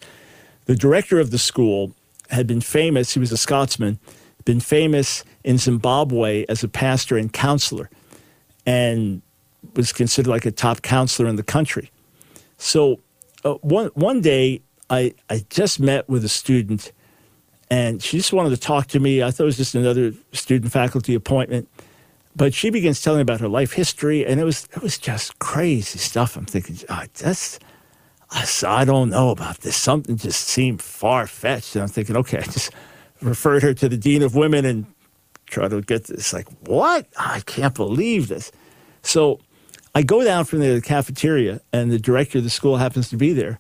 The 0.67 0.77
director 0.77 1.19
of 1.21 1.31
the 1.31 1.39
school 1.39 1.95
had 2.29 2.47
been 2.47 2.61
famous, 2.61 3.15
he 3.15 3.21
was 3.21 3.33
a 3.33 3.39
Scotsman, 3.39 3.99
been 4.45 4.61
famous 4.61 5.25
in 5.45 5.59
Zimbabwe 5.59 6.45
as 6.49 6.63
a 6.63 6.69
pastor 6.69 7.17
and 7.17 7.33
counselor, 7.33 7.91
and 8.67 9.23
was 9.75 9.93
considered 9.93 10.31
like 10.31 10.47
a 10.47 10.51
top 10.51 10.83
counselor 10.83 11.29
in 11.29 11.37
the 11.37 11.43
country. 11.43 11.91
So 12.59 13.01
uh, 13.45 13.55
one, 13.55 13.89
one 13.95 14.21
day, 14.21 14.63
I, 14.91 15.15
I 15.29 15.45
just 15.51 15.81
met 15.81 16.09
with 16.09 16.25
a 16.25 16.29
student 16.29 16.93
and 17.71 18.03
she 18.03 18.17
just 18.17 18.33
wanted 18.33 18.51
to 18.51 18.57
talk 18.57 18.87
to 18.89 19.01
me. 19.01 19.23
I 19.23 19.31
thought 19.31 19.45
it 19.45 19.47
was 19.47 19.57
just 19.57 19.75
another 19.75 20.13
student 20.33 20.73
faculty 20.73 21.15
appointment. 21.15 21.69
But 22.35 22.55
she 22.55 22.71
begins 22.71 23.03
telling 23.03 23.21
about 23.21 23.41
her 23.41 23.49
life 23.49 23.73
history, 23.73 24.25
and 24.25 24.39
it 24.39 24.45
was 24.45 24.69
it 24.75 24.81
was 24.81 24.97
just 24.97 25.39
crazy 25.39 25.99
stuff. 25.99 26.37
I'm 26.37 26.45
thinking, 26.45 26.79
oh, 26.89 27.05
that's 27.15 27.59
I 28.65 28.85
don't 28.85 29.11
know 29.11 29.31
about 29.31 29.59
this. 29.59 29.77
Something 29.77 30.17
just 30.17 30.47
seemed 30.47 30.81
far 30.81 31.27
fetched, 31.27 31.75
and 31.75 31.83
I'm 31.83 31.89
thinking, 31.89 32.17
okay, 32.17 32.39
I 32.43 32.43
just 32.43 32.71
referred 33.21 33.63
her 33.65 33.75
to 33.75 33.89
the 33.89 33.97
dean 33.97 34.23
of 34.23 34.37
women 34.37 34.65
and 34.65 34.87
try 35.49 35.69
to 35.69 35.81
get 35.81 36.05
this. 36.05 36.33
Like, 36.33 36.49
what? 36.67 37.07
I 37.19 37.41
can't 37.47 37.75
believe 37.75 38.29
this. 38.29 38.53
So 39.03 39.41
I 39.95 40.03
go 40.03 40.23
down 40.25 40.45
from 40.45 40.61
the 40.61 40.81
cafeteria, 40.81 41.61
and 41.73 41.91
the 41.91 41.99
director 41.99 42.39
of 42.39 42.45
the 42.45 42.51
school 42.51 42.77
happens 42.77 43.09
to 43.11 43.17
be 43.17 43.33
there, 43.33 43.59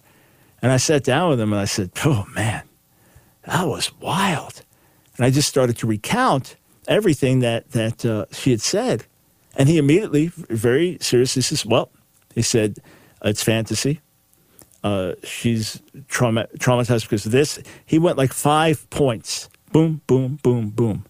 and 0.62 0.72
I 0.72 0.76
sat 0.76 1.04
down 1.04 1.30
with 1.30 1.40
him, 1.40 1.52
and 1.52 1.60
I 1.60 1.66
said, 1.66 1.90
oh 2.04 2.26
man 2.34 2.62
that 3.48 3.66
was 3.66 3.92
wild. 4.00 4.62
And 5.16 5.24
I 5.24 5.30
just 5.30 5.48
started 5.48 5.76
to 5.78 5.86
recount 5.86 6.56
everything 6.86 7.40
that, 7.40 7.70
that 7.72 8.04
uh, 8.04 8.26
she 8.30 8.50
had 8.50 8.60
said. 8.60 9.04
And 9.56 9.68
he 9.68 9.78
immediately, 9.78 10.30
very 10.50 10.98
seriously, 11.00 11.42
says, 11.42 11.66
Well, 11.66 11.90
he 12.34 12.42
said, 12.42 12.78
it's 13.24 13.42
fantasy. 13.42 14.00
Uh, 14.84 15.14
she's 15.24 15.82
trauma- 16.06 16.46
traumatized 16.58 17.02
because 17.02 17.26
of 17.26 17.32
this. 17.32 17.58
He 17.84 17.98
went 17.98 18.16
like 18.16 18.32
five 18.32 18.88
points 18.90 19.48
boom, 19.72 20.00
boom, 20.06 20.38
boom, 20.42 20.70
boom. 20.70 21.04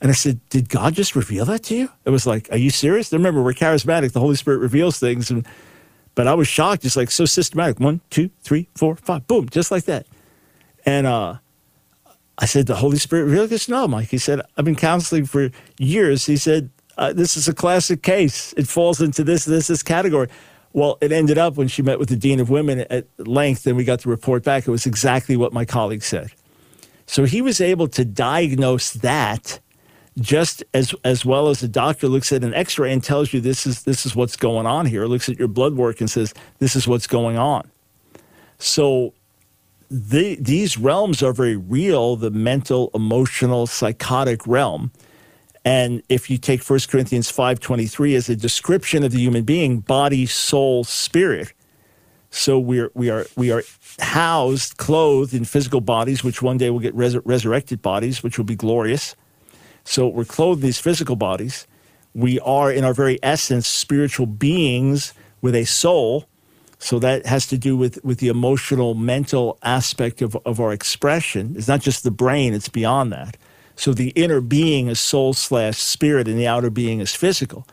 And 0.00 0.10
I 0.10 0.14
said, 0.14 0.40
Did 0.48 0.68
God 0.68 0.94
just 0.94 1.16
reveal 1.16 1.44
that 1.46 1.64
to 1.64 1.76
you? 1.76 1.90
It 2.04 2.10
was 2.10 2.26
like, 2.26 2.48
Are 2.50 2.58
you 2.58 2.70
serious? 2.70 3.12
Remember, 3.12 3.42
we're 3.42 3.52
charismatic. 3.52 4.12
The 4.12 4.20
Holy 4.20 4.36
Spirit 4.36 4.58
reveals 4.58 4.98
things. 4.98 5.30
And, 5.30 5.46
but 6.14 6.26
I 6.26 6.34
was 6.34 6.48
shocked, 6.48 6.82
just 6.82 6.96
like 6.96 7.10
so 7.10 7.24
systematic. 7.24 7.80
One, 7.80 8.00
two, 8.10 8.30
three, 8.42 8.68
four, 8.74 8.96
five, 8.96 9.26
boom, 9.26 9.48
just 9.48 9.70
like 9.70 9.84
that. 9.84 10.06
And 10.86 11.06
uh, 11.06 11.38
I 12.38 12.46
said, 12.46 12.66
The 12.66 12.76
Holy 12.76 12.98
Spirit 12.98 13.24
really 13.24 13.48
goes, 13.48 13.68
No, 13.68 13.88
Mike. 13.88 14.08
He 14.08 14.18
said, 14.18 14.40
I've 14.56 14.64
been 14.64 14.76
counseling 14.76 15.26
for 15.26 15.50
years. 15.78 16.26
He 16.26 16.36
said, 16.36 16.70
uh, 16.96 17.12
This 17.12 17.36
is 17.36 17.48
a 17.48 17.54
classic 17.54 18.02
case. 18.02 18.52
It 18.56 18.68
falls 18.68 19.00
into 19.00 19.24
this, 19.24 19.44
this, 19.44 19.66
this 19.66 19.82
category. 19.82 20.28
Well, 20.72 20.98
it 21.00 21.12
ended 21.12 21.38
up 21.38 21.56
when 21.56 21.66
she 21.66 21.82
met 21.82 21.98
with 21.98 22.08
the 22.08 22.16
Dean 22.16 22.40
of 22.40 22.50
Women 22.50 22.80
at 22.90 23.06
length 23.18 23.66
and 23.66 23.76
we 23.76 23.84
got 23.84 24.02
the 24.02 24.10
report 24.10 24.44
back, 24.44 24.68
it 24.68 24.70
was 24.70 24.86
exactly 24.86 25.36
what 25.36 25.52
my 25.52 25.64
colleague 25.64 26.02
said. 26.02 26.30
So 27.06 27.24
he 27.24 27.40
was 27.40 27.60
able 27.60 27.88
to 27.88 28.04
diagnose 28.04 28.92
that 28.92 29.60
just 30.20 30.64
as 30.74 30.94
as 31.04 31.24
well 31.24 31.48
as 31.48 31.60
the 31.60 31.68
doctor 31.68 32.08
looks 32.08 32.32
at 32.32 32.44
an 32.44 32.54
x-ray 32.54 32.92
and 32.92 33.02
tells 33.02 33.32
you 33.32 33.40
this 33.40 33.66
is 33.66 33.84
this 33.84 34.04
is 34.04 34.16
what's 34.16 34.36
going 34.36 34.66
on 34.66 34.86
here, 34.86 35.06
looks 35.06 35.28
at 35.28 35.38
your 35.38 35.48
blood 35.48 35.74
work 35.74 36.00
and 36.00 36.10
says 36.10 36.34
this 36.58 36.76
is 36.76 36.88
what's 36.88 37.06
going 37.06 37.38
on. 37.38 37.70
So 38.58 39.14
the, 39.90 40.36
these 40.40 40.76
realms 40.76 41.22
are 41.22 41.32
very 41.32 41.56
real 41.56 42.16
the 42.16 42.30
mental, 42.30 42.90
emotional, 42.94 43.66
psychotic 43.66 44.46
realm. 44.46 44.90
And 45.64 46.02
if 46.08 46.30
you 46.30 46.38
take 46.38 46.62
1 46.62 46.80
Corinthians 46.88 47.30
5:23 47.30 48.14
as 48.14 48.28
a 48.28 48.36
description 48.36 49.02
of 49.04 49.12
the 49.12 49.18
human 49.18 49.44
being, 49.44 49.80
body, 49.80 50.26
soul, 50.26 50.84
spirit. 50.84 51.52
So 52.30 52.58
we're 52.58 52.90
we 52.94 53.10
are 53.10 53.26
we 53.36 53.50
are 53.50 53.62
housed, 54.00 54.76
clothed 54.76 55.34
in 55.34 55.44
physical 55.44 55.80
bodies, 55.80 56.22
which 56.22 56.42
one 56.42 56.58
day 56.58 56.70
will 56.70 56.80
get 56.80 56.94
res- 56.94 57.16
resurrected 57.24 57.82
bodies, 57.82 58.22
which 58.22 58.38
will 58.38 58.44
be 58.44 58.56
glorious. 58.56 59.16
So 59.88 60.06
we're 60.06 60.26
clothed 60.26 60.60
in 60.60 60.66
these 60.66 60.78
physical 60.78 61.16
bodies. 61.16 61.66
We 62.12 62.38
are, 62.40 62.70
in 62.70 62.84
our 62.84 62.92
very 62.92 63.18
essence, 63.22 63.66
spiritual 63.66 64.26
beings 64.26 65.14
with 65.40 65.54
a 65.54 65.64
soul 65.64 66.26
so 66.78 66.98
that 66.98 67.24
has 67.24 67.46
to 67.46 67.56
do 67.56 67.74
with, 67.74 67.98
with 68.04 68.18
the 68.18 68.28
emotional, 68.28 68.94
mental 68.94 69.58
aspect 69.62 70.20
of, 70.20 70.36
of 70.44 70.60
our 70.60 70.74
expression. 70.74 71.54
It's 71.56 71.68
not 71.68 71.80
just 71.80 72.04
the 72.04 72.10
brain, 72.10 72.52
it's 72.52 72.68
beyond 72.68 73.12
that. 73.12 73.38
So 73.76 73.94
the 73.94 74.10
inner 74.10 74.42
being 74.42 74.88
is 74.88 75.00
soul 75.00 75.32
slash 75.32 75.78
spirit, 75.78 76.28
and 76.28 76.38
the 76.38 76.46
outer 76.46 76.68
being 76.68 77.00
is 77.00 77.14
physical. 77.14 77.66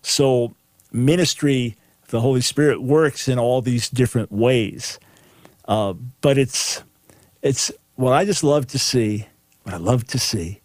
So 0.00 0.54
ministry, 0.90 1.76
the 2.08 2.22
Holy 2.22 2.40
Spirit 2.40 2.80
works 2.80 3.28
in 3.28 3.38
all 3.38 3.60
these 3.60 3.90
different 3.90 4.32
ways. 4.32 4.98
Uh, 5.68 5.92
but 6.22 6.38
it's, 6.38 6.82
it's 7.42 7.70
what 7.96 8.14
I 8.14 8.24
just 8.24 8.42
love 8.42 8.66
to 8.68 8.78
see, 8.78 9.26
what 9.64 9.74
I 9.74 9.78
love 9.78 10.06
to 10.06 10.18
see. 10.18 10.60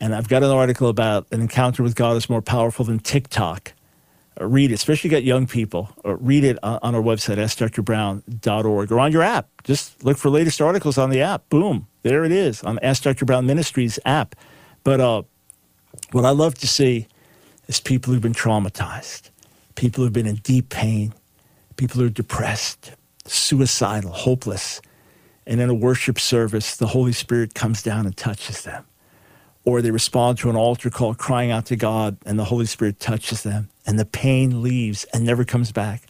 And 0.00 0.14
I've 0.14 0.28
got 0.28 0.42
an 0.42 0.50
article 0.50 0.88
about 0.88 1.26
an 1.30 1.40
encounter 1.40 1.82
with 1.82 1.94
God 1.94 2.16
is 2.16 2.30
more 2.30 2.42
powerful 2.42 2.84
than 2.84 2.98
TikTok 3.00 3.74
uh, 4.40 4.46
read 4.46 4.70
it, 4.70 4.74
especially 4.74 5.10
got 5.10 5.22
young 5.22 5.46
people. 5.46 5.90
Uh, 6.04 6.16
read 6.16 6.44
it 6.44 6.58
on 6.62 6.94
our 6.94 7.02
website, 7.02 7.36
askdrbrown.org, 7.36 8.92
or 8.92 9.00
on 9.00 9.12
your 9.12 9.22
app. 9.22 9.48
Just 9.64 10.02
look 10.04 10.16
for 10.16 10.30
latest 10.30 10.60
articles 10.60 10.96
on 10.96 11.10
the 11.10 11.20
app. 11.20 11.48
Boom, 11.48 11.86
there 12.02 12.24
it 12.24 12.32
is 12.32 12.62
on 12.62 12.78
Ask 12.80 13.02
Dr. 13.02 13.24
Brown 13.24 13.46
Ministries 13.46 13.98
app. 14.04 14.34
But 14.84 15.00
uh, 15.00 15.22
what 16.12 16.24
I 16.24 16.30
love 16.30 16.54
to 16.56 16.66
see 16.66 17.06
is 17.66 17.80
people 17.80 18.12
who've 18.12 18.22
been 18.22 18.32
traumatized, 18.32 19.30
people 19.74 20.04
who've 20.04 20.12
been 20.12 20.26
in 20.26 20.36
deep 20.36 20.70
pain, 20.70 21.12
people 21.76 22.00
who 22.00 22.06
are 22.06 22.10
depressed, 22.10 22.92
suicidal, 23.26 24.12
hopeless. 24.12 24.80
And 25.46 25.60
in 25.60 25.68
a 25.68 25.74
worship 25.74 26.18
service, 26.20 26.76
the 26.76 26.86
Holy 26.86 27.12
Spirit 27.12 27.54
comes 27.54 27.82
down 27.82 28.06
and 28.06 28.16
touches 28.16 28.62
them 28.62 28.84
or 29.64 29.82
they 29.82 29.90
respond 29.90 30.38
to 30.38 30.50
an 30.50 30.56
altar 30.56 30.90
call 30.90 31.14
crying 31.14 31.50
out 31.50 31.66
to 31.66 31.76
God 31.76 32.16
and 32.24 32.38
the 32.38 32.44
Holy 32.44 32.66
Spirit 32.66 32.98
touches 32.98 33.42
them 33.42 33.68
and 33.86 33.98
the 33.98 34.04
pain 34.04 34.62
leaves 34.62 35.04
and 35.12 35.24
never 35.24 35.44
comes 35.44 35.72
back. 35.72 36.02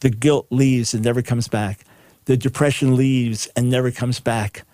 The 0.00 0.10
guilt 0.10 0.46
leaves 0.50 0.94
and 0.94 1.04
never 1.04 1.22
comes 1.22 1.48
back. 1.48 1.84
The 2.24 2.36
depression 2.36 2.96
leaves 2.96 3.48
and 3.56 3.70
never 3.70 3.90
comes 3.90 4.20
back. 4.20 4.64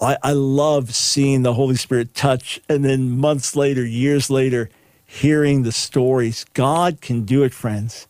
I, 0.00 0.16
I 0.22 0.32
love 0.32 0.94
seeing 0.94 1.42
the 1.42 1.54
Holy 1.54 1.76
Spirit 1.76 2.14
touch 2.14 2.60
and 2.68 2.84
then 2.84 3.10
months 3.10 3.54
later, 3.54 3.84
years 3.84 4.30
later, 4.30 4.70
hearing 5.06 5.62
the 5.62 5.72
stories. 5.72 6.44
God 6.54 7.00
can 7.00 7.24
do 7.24 7.42
it, 7.44 7.54
friends. 7.54 8.06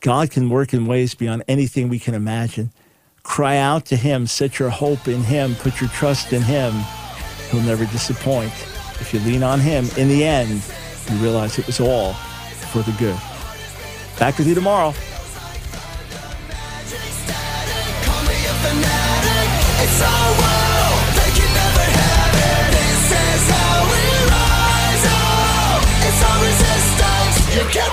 God 0.00 0.30
can 0.30 0.50
work 0.50 0.72
in 0.72 0.86
ways 0.86 1.14
beyond 1.14 1.42
anything 1.48 1.88
we 1.88 1.98
can 1.98 2.14
imagine. 2.14 2.70
Cry 3.22 3.56
out 3.56 3.86
to 3.86 3.96
Him, 3.96 4.26
set 4.26 4.58
your 4.58 4.70
hope 4.70 5.08
in 5.08 5.22
Him, 5.22 5.56
put 5.56 5.80
your 5.80 5.90
trust 5.90 6.32
in 6.32 6.42
Him. 6.42 6.72
He'll 7.50 7.62
never 7.62 7.86
disappoint 7.86 8.52
if 9.00 9.12
you 9.12 9.20
lean 9.20 9.42
on 9.42 9.60
Him, 9.60 9.86
in 9.96 10.08
the 10.08 10.24
end, 10.24 10.62
you 11.10 11.16
realize 11.18 11.58
it 11.58 11.66
was 11.66 11.80
all 11.80 12.14
for 12.72 12.82
the 12.82 12.92
good. 12.92 13.18
Back 14.18 14.38
with 14.38 14.46
you 14.46 14.54
tomorrow. 14.54 14.94
You 27.56 27.64
can 27.72 27.85